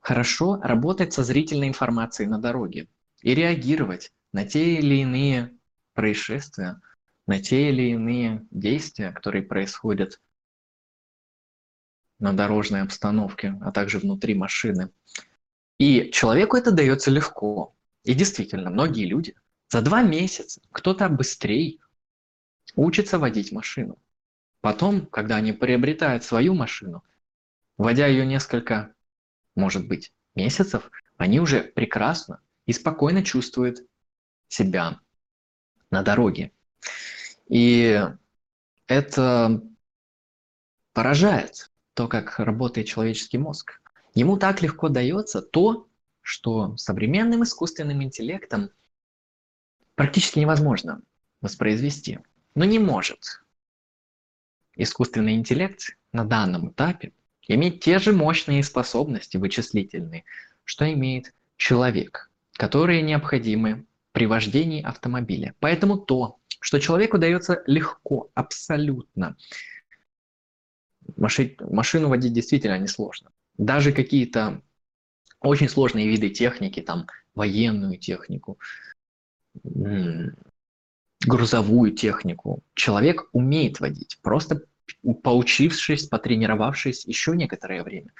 хорошо 0.00 0.58
работать 0.62 1.12
со 1.12 1.22
зрительной 1.22 1.68
информацией 1.68 2.30
на 2.30 2.40
дороге 2.40 2.88
и 3.20 3.34
реагировать 3.34 4.10
на 4.32 4.46
те 4.46 4.76
или 4.78 5.02
иные 5.02 5.54
происшествия, 5.92 6.80
на 7.26 7.42
те 7.42 7.68
или 7.68 7.90
иные 7.90 8.46
действия, 8.50 9.12
которые 9.12 9.42
происходят 9.42 10.18
на 12.18 12.32
дорожной 12.32 12.82
обстановке, 12.82 13.58
а 13.62 13.72
также 13.72 13.98
внутри 13.98 14.34
машины. 14.34 14.90
И 15.78 16.10
человеку 16.12 16.56
это 16.56 16.70
дается 16.70 17.10
легко. 17.10 17.74
И 18.04 18.14
действительно, 18.14 18.70
многие 18.70 19.04
люди 19.04 19.34
за 19.68 19.82
два 19.82 20.02
месяца, 20.02 20.60
кто-то 20.70 21.08
быстрее, 21.08 21.78
учится 22.74 23.18
водить 23.18 23.52
машину. 23.52 23.98
Потом, 24.60 25.06
когда 25.06 25.36
они 25.36 25.52
приобретают 25.52 26.24
свою 26.24 26.54
машину, 26.54 27.04
водя 27.76 28.06
ее 28.06 28.26
несколько, 28.26 28.94
может 29.54 29.86
быть, 29.86 30.12
месяцев, 30.34 30.90
они 31.16 31.40
уже 31.40 31.62
прекрасно 31.62 32.40
и 32.66 32.72
спокойно 32.72 33.22
чувствуют 33.22 33.80
себя 34.48 35.00
на 35.90 36.02
дороге. 36.02 36.52
И 37.48 38.02
это 38.86 39.62
поражает 40.92 41.70
то, 41.96 42.08
как 42.08 42.38
работает 42.38 42.86
человеческий 42.86 43.38
мозг. 43.38 43.80
Ему 44.14 44.36
так 44.36 44.60
легко 44.60 44.90
дается 44.90 45.40
то, 45.40 45.88
что 46.20 46.76
современным 46.76 47.42
искусственным 47.42 48.02
интеллектом 48.02 48.68
практически 49.94 50.38
невозможно 50.38 51.00
воспроизвести. 51.40 52.18
Но 52.54 52.66
не 52.66 52.78
может 52.78 53.42
искусственный 54.76 55.36
интеллект 55.36 55.96
на 56.12 56.26
данном 56.26 56.68
этапе 56.68 57.12
иметь 57.48 57.82
те 57.82 57.98
же 57.98 58.12
мощные 58.12 58.62
способности 58.62 59.38
вычислительные, 59.38 60.24
что 60.64 60.92
имеет 60.92 61.32
человек, 61.56 62.30
которые 62.52 63.00
необходимы 63.00 63.86
при 64.12 64.26
вождении 64.26 64.82
автомобиля. 64.82 65.54
Поэтому 65.60 65.96
то, 65.96 66.36
что 66.60 66.78
человеку 66.78 67.16
дается 67.16 67.62
легко, 67.66 68.30
абсолютно. 68.34 69.36
Маши, 71.16 71.56
машину 71.60 72.08
водить 72.08 72.32
действительно 72.32 72.78
несложно. 72.78 73.30
даже 73.58 73.92
какие-то 73.92 74.62
очень 75.40 75.68
сложные 75.68 76.08
виды 76.08 76.30
техники, 76.30 76.80
там 76.80 77.06
военную 77.34 77.98
технику, 77.98 78.58
грузовую 81.24 81.92
технику, 81.92 82.62
человек 82.74 83.28
умеет 83.32 83.80
водить, 83.80 84.18
просто 84.22 84.62
поучившись, 85.22 86.08
потренировавшись 86.08 87.06
еще 87.06 87.36
некоторое 87.36 87.82
время. 87.82 88.12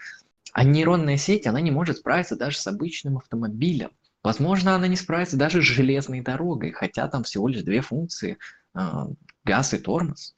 А 0.53 0.65
нейронная 0.65 1.17
сеть, 1.17 1.47
она 1.47 1.61
не 1.61 1.71
может 1.71 1.99
справиться 1.99 2.37
даже 2.37 2.59
с 2.59 2.67
обычным 2.67 3.19
автомобилем. 3.19 3.91
Возможно, 4.23 4.75
она 4.75 4.89
не 4.89 4.97
справится 4.97 5.37
даже 5.37 5.61
с 5.61 5.65
железной 5.65 6.21
дорогой, 6.21 6.73
хотя 6.73 7.07
там 7.09 7.23
всего 7.23 7.47
лишь 7.49 7.63
две 7.63 7.81
функции 7.81 8.39
а,– 8.75 9.09
газ 9.45 9.75
и 9.75 9.79
тормоз. 9.79 10.35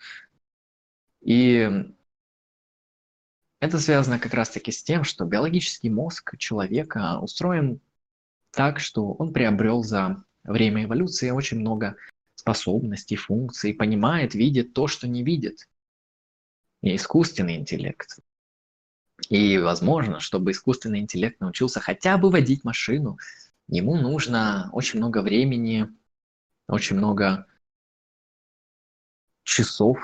И 1.23 1.95
это 3.61 3.79
связано 3.79 4.19
как 4.19 4.35
раз-таки 4.35 4.71
с 4.71 4.83
тем, 4.83 5.05
что 5.05 5.25
биологический 5.25 5.91
мозг 5.91 6.37
человека 6.39 7.19
устроен 7.21 7.81
так, 8.51 8.81
что 8.81 9.13
он 9.13 9.33
приобрел 9.33 9.83
за 9.83 10.23
время 10.45 10.85
эволюции 10.85 11.31
очень 11.31 11.59
много 11.59 11.97
способностей, 12.35 13.17
функций, 13.17 13.75
понимает, 13.75 14.35
видит 14.35 14.73
то, 14.73 14.87
что 14.87 15.09
не 15.09 15.23
видит. 15.23 15.69
И 16.83 16.95
искусственный 16.95 17.57
интеллект. 17.57 18.21
И 19.29 19.59
возможно, 19.59 20.21
чтобы 20.21 20.53
искусственный 20.53 21.01
интеллект 21.01 21.41
научился 21.41 21.81
хотя 21.81 22.17
бы 22.17 22.31
водить 22.31 22.63
машину, 22.63 23.19
ему 23.67 23.97
нужно 23.97 24.71
очень 24.73 25.01
много 25.01 25.23
времени, 25.23 25.89
очень 26.69 26.97
много 26.97 27.47
часов 29.43 29.99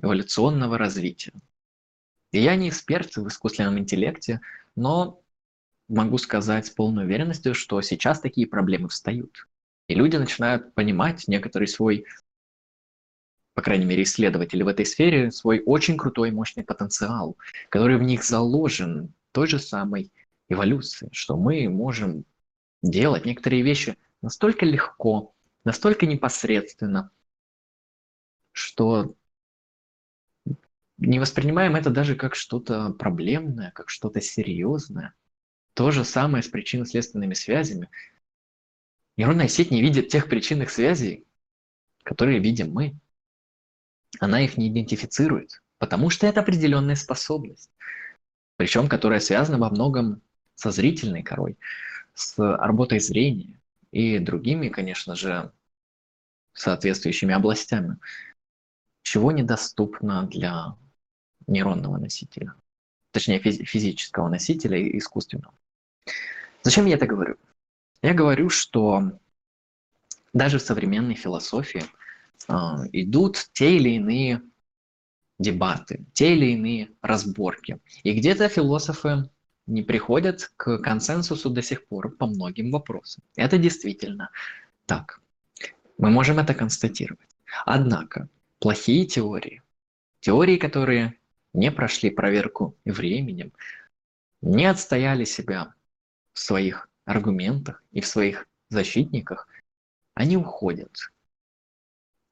эволюционного 0.00 0.78
развития. 0.78 1.32
И 2.34 2.40
я 2.40 2.56
не 2.56 2.68
эксперт 2.68 3.14
в 3.14 3.28
искусственном 3.28 3.78
интеллекте, 3.78 4.40
но 4.74 5.22
могу 5.86 6.18
сказать 6.18 6.66
с 6.66 6.70
полной 6.70 7.04
уверенностью, 7.04 7.54
что 7.54 7.80
сейчас 7.80 8.18
такие 8.18 8.48
проблемы 8.48 8.88
встают. 8.88 9.46
И 9.86 9.94
люди 9.94 10.16
начинают 10.16 10.74
понимать 10.74 11.28
некоторый 11.28 11.68
свой, 11.68 12.06
по 13.54 13.62
крайней 13.62 13.84
мере, 13.84 14.02
исследователи 14.02 14.64
в 14.64 14.66
этой 14.66 14.84
сфере, 14.84 15.30
свой 15.30 15.62
очень 15.64 15.96
крутой 15.96 16.32
мощный 16.32 16.64
потенциал, 16.64 17.36
который 17.68 17.98
в 17.98 18.02
них 18.02 18.24
заложен 18.24 19.14
той 19.30 19.46
же 19.46 19.60
самой 19.60 20.10
эволюции, 20.48 21.10
что 21.12 21.36
мы 21.36 21.68
можем 21.68 22.24
делать 22.82 23.26
некоторые 23.26 23.62
вещи 23.62 23.96
настолько 24.22 24.66
легко, 24.66 25.32
настолько 25.62 26.04
непосредственно, 26.04 27.12
что 28.50 29.14
не 30.98 31.18
воспринимаем 31.18 31.76
это 31.76 31.90
даже 31.90 32.14
как 32.14 32.34
что-то 32.34 32.90
проблемное, 32.90 33.72
как 33.72 33.90
что-то 33.90 34.20
серьезное. 34.20 35.14
То 35.74 35.90
же 35.90 36.04
самое 36.04 36.42
с 36.42 36.48
причинно-следственными 36.48 37.34
связями. 37.34 37.90
Нейронная 39.16 39.48
сеть 39.48 39.70
не 39.70 39.82
видит 39.82 40.08
тех 40.08 40.28
причинных 40.28 40.70
связей, 40.70 41.26
которые 42.04 42.38
видим 42.38 42.72
мы. 42.72 42.94
Она 44.20 44.40
их 44.40 44.56
не 44.56 44.68
идентифицирует, 44.68 45.62
потому 45.78 46.10
что 46.10 46.26
это 46.26 46.40
определенная 46.40 46.94
способность, 46.94 47.70
причем 48.56 48.88
которая 48.88 49.18
связана 49.18 49.58
во 49.58 49.70
многом 49.70 50.22
со 50.54 50.70
зрительной 50.70 51.24
корой, 51.24 51.58
с 52.14 52.38
работой 52.38 53.00
зрения 53.00 53.60
и 53.90 54.20
другими, 54.20 54.68
конечно 54.68 55.16
же, 55.16 55.52
соответствующими 56.52 57.34
областями, 57.34 57.98
чего 59.02 59.32
недоступно 59.32 60.26
для 60.28 60.76
нейронного 61.46 61.98
носителя, 61.98 62.54
точнее 63.10 63.40
физического 63.40 64.28
носителя 64.28 64.78
и 64.78 64.98
искусственного. 64.98 65.54
Зачем 66.62 66.86
я 66.86 66.94
это 66.94 67.06
говорю? 67.06 67.36
Я 68.02 68.14
говорю, 68.14 68.50
что 68.50 69.12
даже 70.32 70.58
в 70.58 70.62
современной 70.62 71.14
философии 71.14 71.84
э, 72.48 72.52
идут 72.92 73.48
те 73.52 73.76
или 73.76 73.90
иные 73.90 74.42
дебаты, 75.38 76.04
те 76.12 76.34
или 76.34 76.52
иные 76.52 76.90
разборки. 77.02 77.78
И 78.02 78.12
где-то 78.12 78.48
философы 78.48 79.28
не 79.66 79.82
приходят 79.82 80.50
к 80.56 80.78
консенсусу 80.78 81.50
до 81.50 81.62
сих 81.62 81.86
пор 81.86 82.16
по 82.16 82.26
многим 82.26 82.70
вопросам. 82.70 83.22
Это 83.36 83.58
действительно 83.58 84.30
так. 84.86 85.20
Мы 85.98 86.10
можем 86.10 86.38
это 86.38 86.54
констатировать. 86.54 87.28
Однако 87.64 88.28
плохие 88.58 89.06
теории, 89.06 89.62
теории, 90.20 90.56
которые 90.56 91.14
не 91.54 91.70
прошли 91.70 92.10
проверку 92.10 92.76
временем, 92.84 93.52
не 94.42 94.66
отстояли 94.66 95.24
себя 95.24 95.72
в 96.34 96.40
своих 96.40 96.90
аргументах 97.04 97.82
и 97.92 98.00
в 98.00 98.06
своих 98.06 98.46
защитниках, 98.68 99.48
они 100.14 100.36
уходят. 100.36 101.12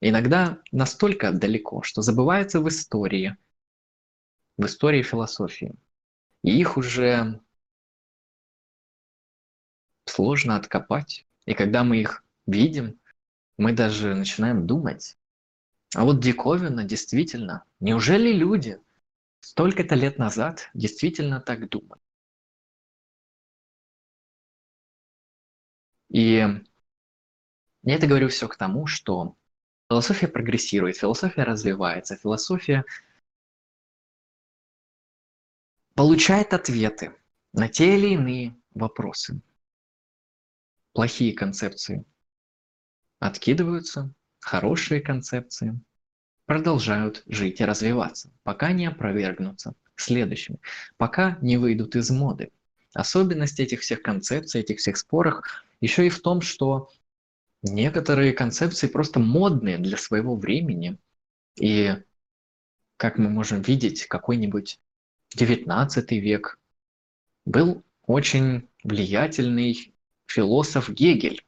Иногда 0.01 0.59
настолько 0.71 1.31
далеко, 1.31 1.81
что 1.81 2.01
забываются 2.01 2.59
в 2.59 2.67
истории, 2.67 3.37
в 4.57 4.65
истории 4.65 5.01
философии. 5.01 5.73
И 6.43 6.59
их 6.59 6.75
уже 6.75 7.39
сложно 10.05 10.57
откопать. 10.57 11.25
И 11.45 11.53
когда 11.53 11.85
мы 11.85 11.97
их 12.01 12.25
видим, 12.45 12.99
мы 13.57 13.71
даже 13.71 14.13
начинаем 14.13 14.67
думать, 14.67 15.17
а 15.95 16.03
вот 16.03 16.19
диковина 16.19 16.83
действительно, 16.83 17.63
неужели 17.79 18.33
люди– 18.33 18.81
столько-то 19.43 19.95
лет 19.95 20.17
назад 20.17 20.69
действительно 20.73 21.41
так 21.41 21.69
думали. 21.69 22.01
И 26.09 26.35
я 27.83 27.95
это 27.95 28.07
говорю 28.07 28.29
все 28.29 28.47
к 28.47 28.55
тому, 28.55 28.87
что 28.87 29.35
философия 29.89 30.29
прогрессирует, 30.29 30.95
философия 30.95 31.43
развивается, 31.43 32.15
философия 32.15 32.85
получает 35.93 36.53
ответы 36.53 37.13
на 37.51 37.67
те 37.67 37.97
или 37.97 38.13
иные 38.13 38.55
вопросы. 38.73 39.41
Плохие 40.93 41.33
концепции 41.33 42.05
откидываются, 43.19 44.13
хорошие 44.39 45.01
концепции– 45.01 45.77
продолжают 46.45 47.23
жить 47.25 47.61
и 47.61 47.65
развиваться, 47.65 48.31
пока 48.43 48.71
не 48.71 48.85
опровергнутся 48.85 49.73
следующими, 49.95 50.59
пока 50.97 51.37
не 51.41 51.57
выйдут 51.57 51.95
из 51.95 52.09
моды. 52.09 52.51
Особенность 52.93 53.59
этих 53.59 53.81
всех 53.81 54.01
концепций, 54.01 54.61
этих 54.61 54.79
всех 54.79 54.97
споров 54.97 55.43
еще 55.81 56.05
и 56.05 56.09
в 56.09 56.21
том, 56.21 56.41
что 56.41 56.89
некоторые 57.61 58.33
концепции 58.33 58.87
просто 58.87 59.19
модные 59.19 59.77
для 59.77 59.97
своего 59.97 60.35
времени. 60.35 60.97
И 61.59 61.95
как 62.97 63.17
мы 63.17 63.29
можем 63.29 63.61
видеть, 63.61 64.05
какой-нибудь 64.05 64.79
19 65.35 66.11
век 66.11 66.59
был 67.45 67.83
очень 68.05 68.67
влиятельный 68.83 69.93
философ 70.27 70.89
Гегель. 70.89 71.43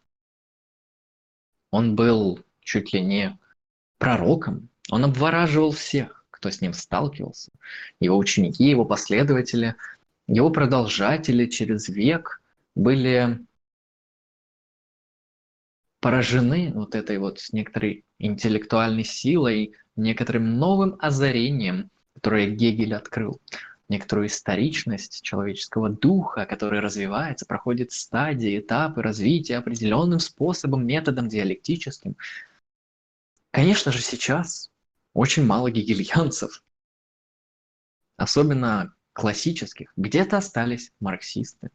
Он 1.71 1.95
был 1.95 2.39
чуть 2.61 2.93
ли 2.93 3.01
не 3.01 3.37
пророком 3.97 4.69
он 4.91 5.05
обвораживал 5.05 5.71
всех, 5.71 6.25
кто 6.29 6.49
с 6.49 6.61
ним 6.61 6.73
сталкивался. 6.73 7.51
Его 7.99 8.17
ученики, 8.17 8.63
его 8.65 8.85
последователи, 8.85 9.75
его 10.27 10.49
продолжатели 10.49 11.47
через 11.47 11.89
век 11.89 12.41
были 12.75 13.39
поражены 16.01 16.71
вот 16.73 16.93
этой 16.93 17.17
вот 17.17 17.39
некоторой 17.51 18.05
интеллектуальной 18.19 19.03
силой, 19.03 19.73
некоторым 19.95 20.59
новым 20.59 20.97
озарением, 20.99 21.89
которое 22.13 22.51
Гегель 22.51 22.93
открыл, 22.93 23.41
некоторую 23.89 24.27
историчность 24.27 25.23
человеческого 25.23 25.89
духа, 25.89 26.45
который 26.45 26.79
развивается, 26.79 27.47
проходит 27.47 27.91
стадии, 27.91 28.59
этапы 28.59 29.01
развития 29.01 29.57
определенным 29.57 30.19
способом, 30.19 30.85
методом 30.85 31.27
диалектическим. 31.27 32.15
Конечно 33.51 33.91
же, 33.91 34.01
сейчас 34.01 34.69
очень 35.15 35.45
мало 35.45 35.71
гегельянцев, 35.71 36.61
особенно 38.17 38.93
классических. 39.13 39.91
Где-то 39.95 40.37
остались 40.37 40.91
марксисты, 40.99 41.71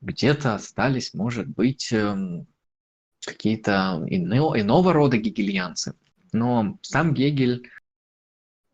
где-то 0.00 0.54
остались, 0.54 1.12
может 1.12 1.46
быть, 1.46 1.92
эм, 1.92 2.46
какие-то 3.24 4.02
ино, 4.08 4.58
иного 4.58 4.94
рода 4.94 5.18
гегельянцы. 5.18 5.94
Но 6.32 6.78
сам 6.80 7.12
Гегель 7.12 7.68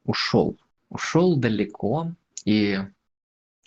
ушел, 0.05 0.57
ушел 0.89 1.37
далеко, 1.37 2.13
и 2.45 2.79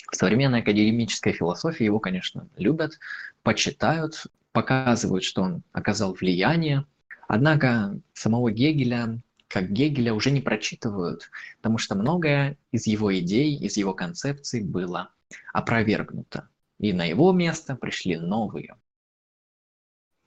в 0.09 0.15
современной 0.15 0.61
академической 0.61 1.33
философии 1.33 1.83
его, 1.83 1.99
конечно, 1.99 2.47
любят, 2.55 2.97
почитают, 3.43 4.27
показывают, 4.53 5.25
что 5.25 5.41
он 5.41 5.63
оказал 5.73 6.13
влияние. 6.13 6.85
Однако 7.27 7.99
самого 8.13 8.51
Гегеля 8.51 9.21
как 9.49 9.71
Гегеля 9.71 10.13
уже 10.13 10.31
не 10.31 10.41
прочитывают, 10.41 11.29
потому 11.57 11.79
что 11.79 11.95
многое 11.95 12.57
из 12.71 12.87
его 12.87 13.17
идей, 13.17 13.57
из 13.57 13.77
его 13.77 13.93
концепций 13.93 14.61
было 14.61 15.11
опровергнуто, 15.53 16.47
и 16.77 16.93
на 16.93 17.03
его 17.03 17.33
место 17.33 17.75
пришли 17.75 18.15
новые. 18.15 18.75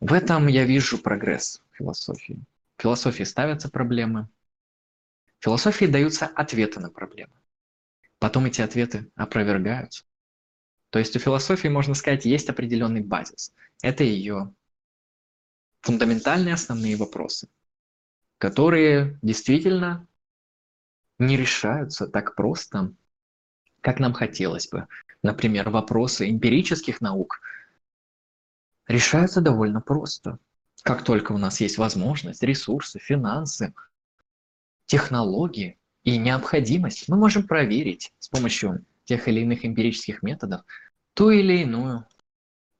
В 0.01 0.12
этом 0.12 0.49
я 0.49 0.64
вижу 0.64 0.99
прогресс 0.99 1.62
философии. 1.70 2.43
В 2.77 2.83
философии 2.83 3.23
ставятся 3.23 3.70
проблемы, 3.70 4.29
в 5.39 5.45
философии 5.45 5.87
даются 5.87 6.27
ответы 6.27 6.81
на 6.81 6.91
проблемы. 6.91 7.33
Потом 8.18 8.47
эти 8.47 8.61
ответы 8.61 9.11
опровергаются. 9.14 10.05
То 10.91 10.99
есть 10.99 11.16
у 11.16 11.20
философии, 11.20 11.68
можно 11.68 11.95
сказать, 11.95 12.25
есть 12.25 12.49
определенный 12.49 13.01
базис. 13.01 13.53
Это 13.83 14.05
ее 14.05 14.53
фундаментальные 15.81 16.55
основные 16.55 16.97
вопросы, 16.97 17.49
которые 18.43 19.20
действительно 19.22 20.05
не 21.20 21.36
решаются 21.36 22.09
так 22.09 22.34
просто, 22.34 22.93
как 23.80 24.01
нам 24.01 24.14
хотелось 24.14 24.66
бы. 24.66 24.88
Например, 25.22 25.70
вопросы 25.70 26.28
эмпирических 26.28 27.01
наук 27.01 27.40
решаются 28.88 29.43
довольно 29.43 29.80
просто. 29.80 30.40
Как 30.82 31.05
только 31.05 31.30
у 31.30 31.38
нас 31.38 31.61
есть 31.61 31.78
возможность, 31.78 32.43
ресурсы, 32.43 32.99
финансы, 32.99 33.74
технологии 34.86 35.78
и 36.03 36.18
необходимость, 36.18 37.09
мы 37.09 37.16
можем 37.16 37.47
проверить 37.47 38.12
с 38.18 38.28
помощью 38.28 38.84
тех 39.05 39.28
или 39.28 39.43
иных 39.43 39.64
эмпирических 39.64 40.24
методов 40.24 40.62
ту 41.14 41.30
или 41.30 41.59
иную 41.59 42.09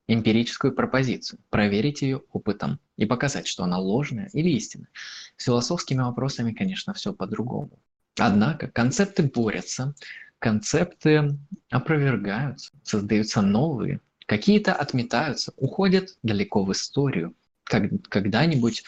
эмпирическую 0.09 0.75
пропозицию, 0.75 1.39
проверить 1.51 2.03
ее 2.03 2.23
опытом 2.33 2.81
и 2.97 3.07
показать, 3.07 3.47
что 3.47 3.65
она 3.65 3.79
ложная 3.79 4.29
или 4.33 4.51
истинная. 4.51 4.89
С 5.37 5.45
философскими 5.45 6.03
вопросами, 6.03 6.53
конечно, 6.53 6.93
все 6.95 7.13
по-другому. 7.13 7.79
Однако 8.19 8.69
концепты 8.69 9.23
борются, 9.23 9.95
концепты 10.39 11.39
опровергаются, 11.71 12.73
создаются 12.83 13.41
новые, 13.43 14.01
какие-то 14.27 14.75
отметаются, 14.75 15.53
уходят 15.57 16.17
далеко 16.23 16.65
в 16.65 16.73
историю. 16.73 17.35
Когда-нибудь, 17.65 18.85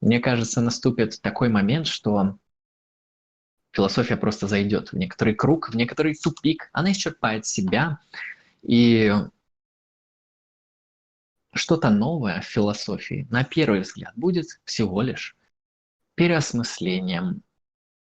мне 0.00 0.20
кажется, 0.20 0.60
наступит 0.60 1.20
такой 1.20 1.48
момент, 1.48 1.86
что 1.86 2.38
философия 3.72 4.16
просто 4.16 4.46
зайдет 4.46 4.92
в 4.92 4.96
некоторый 4.96 5.34
круг, 5.34 5.70
в 5.70 5.76
некоторый 5.76 6.14
тупик, 6.14 6.70
она 6.72 6.92
исчерпает 6.92 7.44
себя, 7.44 7.98
и 8.62 9.12
что-то 11.54 11.90
новое 11.90 12.40
в 12.40 12.46
философии, 12.46 13.26
на 13.30 13.44
первый 13.44 13.80
взгляд, 13.80 14.12
будет 14.16 14.46
всего 14.64 15.02
лишь 15.02 15.36
переосмыслением 16.14 17.42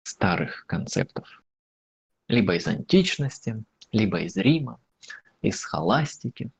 старых 0.02 0.66
концептов. 0.66 1.42
Либо 2.28 2.54
из 2.54 2.66
античности, 2.66 3.64
либо 3.92 4.20
из 4.20 4.36
Рима, 4.36 4.80
из 5.42 5.60
схоластики, 5.60 6.50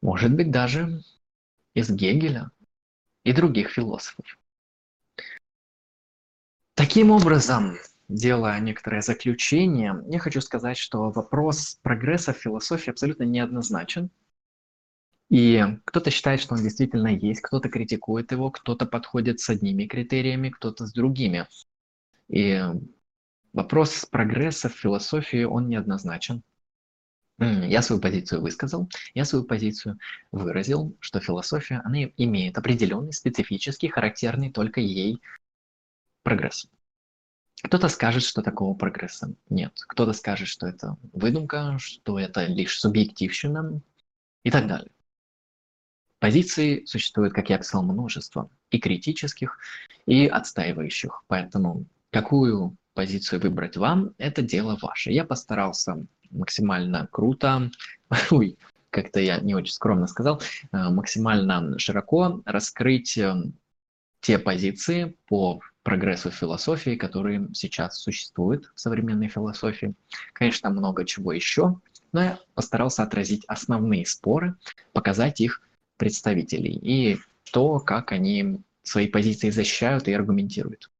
может 0.00 0.34
быть 0.34 0.50
даже 0.50 1.02
из 1.74 1.90
Гегеля 1.90 2.50
и 3.24 3.32
других 3.32 3.70
философов. 3.70 4.38
Таким 6.74 7.10
образом, 7.10 7.76
делая 8.08 8.58
некоторое 8.60 9.02
заключение, 9.02 10.02
я 10.08 10.18
хочу 10.18 10.40
сказать, 10.40 10.76
что 10.76 11.10
вопрос 11.10 11.78
прогресса 11.82 12.32
в 12.32 12.38
философии 12.38 12.90
абсолютно 12.90 13.24
неоднозначен. 13.24 14.10
И 15.32 15.64
кто-то 15.86 16.10
считает, 16.10 16.42
что 16.42 16.54
он 16.54 16.62
действительно 16.62 17.08
есть, 17.08 17.40
кто-то 17.40 17.70
критикует 17.70 18.32
его, 18.32 18.50
кто-то 18.50 18.84
подходит 18.84 19.40
с 19.40 19.48
одними 19.48 19.86
критериями, 19.86 20.50
кто-то 20.50 20.86
с 20.86 20.92
другими. 20.92 21.48
И 22.28 22.62
вопрос 23.54 24.04
прогресса 24.04 24.68
в 24.68 24.74
философии, 24.74 25.44
он 25.44 25.70
неоднозначен. 25.70 26.42
Я 27.38 27.80
свою 27.80 28.02
позицию 28.02 28.42
высказал, 28.42 28.90
я 29.14 29.24
свою 29.24 29.46
позицию 29.46 29.98
выразил, 30.32 30.94
что 31.00 31.18
философия, 31.18 31.80
она 31.82 32.02
имеет 32.18 32.58
определенный 32.58 33.14
специфический, 33.14 33.88
характерный 33.88 34.52
только 34.52 34.82
ей 34.82 35.22
прогресс. 36.24 36.68
Кто-то 37.62 37.88
скажет, 37.88 38.22
что 38.22 38.42
такого 38.42 38.74
прогресса 38.74 39.32
нет. 39.48 39.72
Кто-то 39.88 40.12
скажет, 40.12 40.48
что 40.48 40.66
это 40.66 40.98
выдумка, 41.14 41.78
что 41.78 42.18
это 42.18 42.44
лишь 42.44 42.78
субъективщина 42.78 43.80
и 44.42 44.50
так 44.50 44.66
далее. 44.66 44.90
Позиций 46.22 46.86
существует, 46.86 47.32
как 47.32 47.50
я 47.50 47.58
писал, 47.58 47.82
множество. 47.82 48.48
И 48.70 48.78
критических, 48.78 49.58
и 50.06 50.28
отстаивающих. 50.28 51.24
Поэтому 51.26 51.86
какую 52.10 52.76
позицию 52.94 53.40
выбрать 53.40 53.76
вам, 53.76 54.14
это 54.18 54.40
дело 54.40 54.78
ваше. 54.80 55.10
Я 55.10 55.24
постарался 55.24 56.06
максимально 56.30 57.08
круто, 57.10 57.72
ой, 58.30 58.56
как-то 58.90 59.18
я 59.18 59.40
не 59.40 59.56
очень 59.56 59.72
скромно 59.72 60.06
сказал, 60.06 60.40
э, 60.70 60.90
максимально 60.90 61.76
широко 61.80 62.40
раскрыть 62.44 63.18
э, 63.18 63.34
те 64.20 64.38
позиции 64.38 65.16
по 65.26 65.58
прогрессу 65.82 66.30
философии, 66.30 66.94
которые 66.94 67.48
сейчас 67.52 67.98
существуют 67.98 68.70
в 68.76 68.80
современной 68.80 69.26
философии. 69.26 69.94
Конечно, 70.34 70.70
много 70.70 71.04
чего 71.04 71.32
еще, 71.32 71.80
но 72.12 72.22
я 72.22 72.38
постарался 72.54 73.02
отразить 73.02 73.44
основные 73.46 74.06
споры, 74.06 74.54
показать 74.92 75.40
их 75.40 75.62
представителей 75.96 76.72
и 76.74 77.18
то, 77.52 77.78
как 77.80 78.12
они 78.12 78.60
свои 78.82 79.08
позиции 79.08 79.50
защищают 79.50 80.08
и 80.08 80.12
аргументируют. 80.12 80.90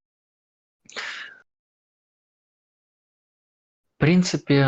В 3.97 3.99
принципе, 3.99 4.67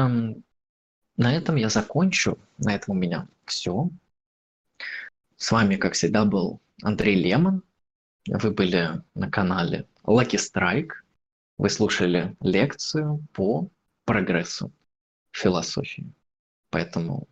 на 1.17 1.35
этом 1.35 1.57
я 1.57 1.69
закончу. 1.69 2.39
На 2.59 2.75
этом 2.75 2.97
у 2.97 2.99
меня 2.99 3.29
все. 3.47 3.89
С 5.37 5.51
вами, 5.51 5.77
как 5.77 5.95
всегда, 5.95 6.25
был 6.25 6.61
Андрей 6.83 7.17
Лемон. 7.17 7.63
Вы 8.27 8.51
были 8.53 9.03
на 9.15 9.31
канале 9.31 9.87
Lucky 10.05 10.39
Strike. 10.39 10.93
Вы 11.59 11.69
слушали 11.69 12.37
лекцию 12.41 13.25
по 13.33 13.69
прогрессу 14.05 14.73
философии. 15.31 16.13
Поэтому, 16.71 17.29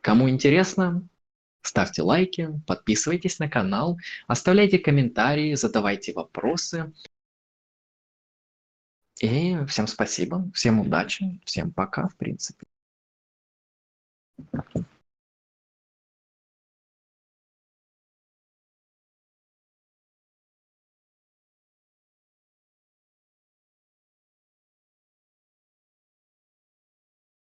кому 0.00 0.30
интересно, 0.30 1.06
ставьте 1.62 2.02
лайки, 2.02 2.48
подписывайтесь 2.66 3.38
на 3.38 3.48
канал, 3.48 3.98
оставляйте 4.26 4.78
комментарии, 4.78 5.54
задавайте 5.54 6.12
вопросы. 6.12 6.92
И 9.20 9.56
всем 9.68 9.86
спасибо, 9.86 10.50
всем 10.54 10.80
удачи, 10.80 11.40
всем 11.44 11.72
пока, 11.72 12.08
в 12.08 12.16
принципе. 12.16 12.66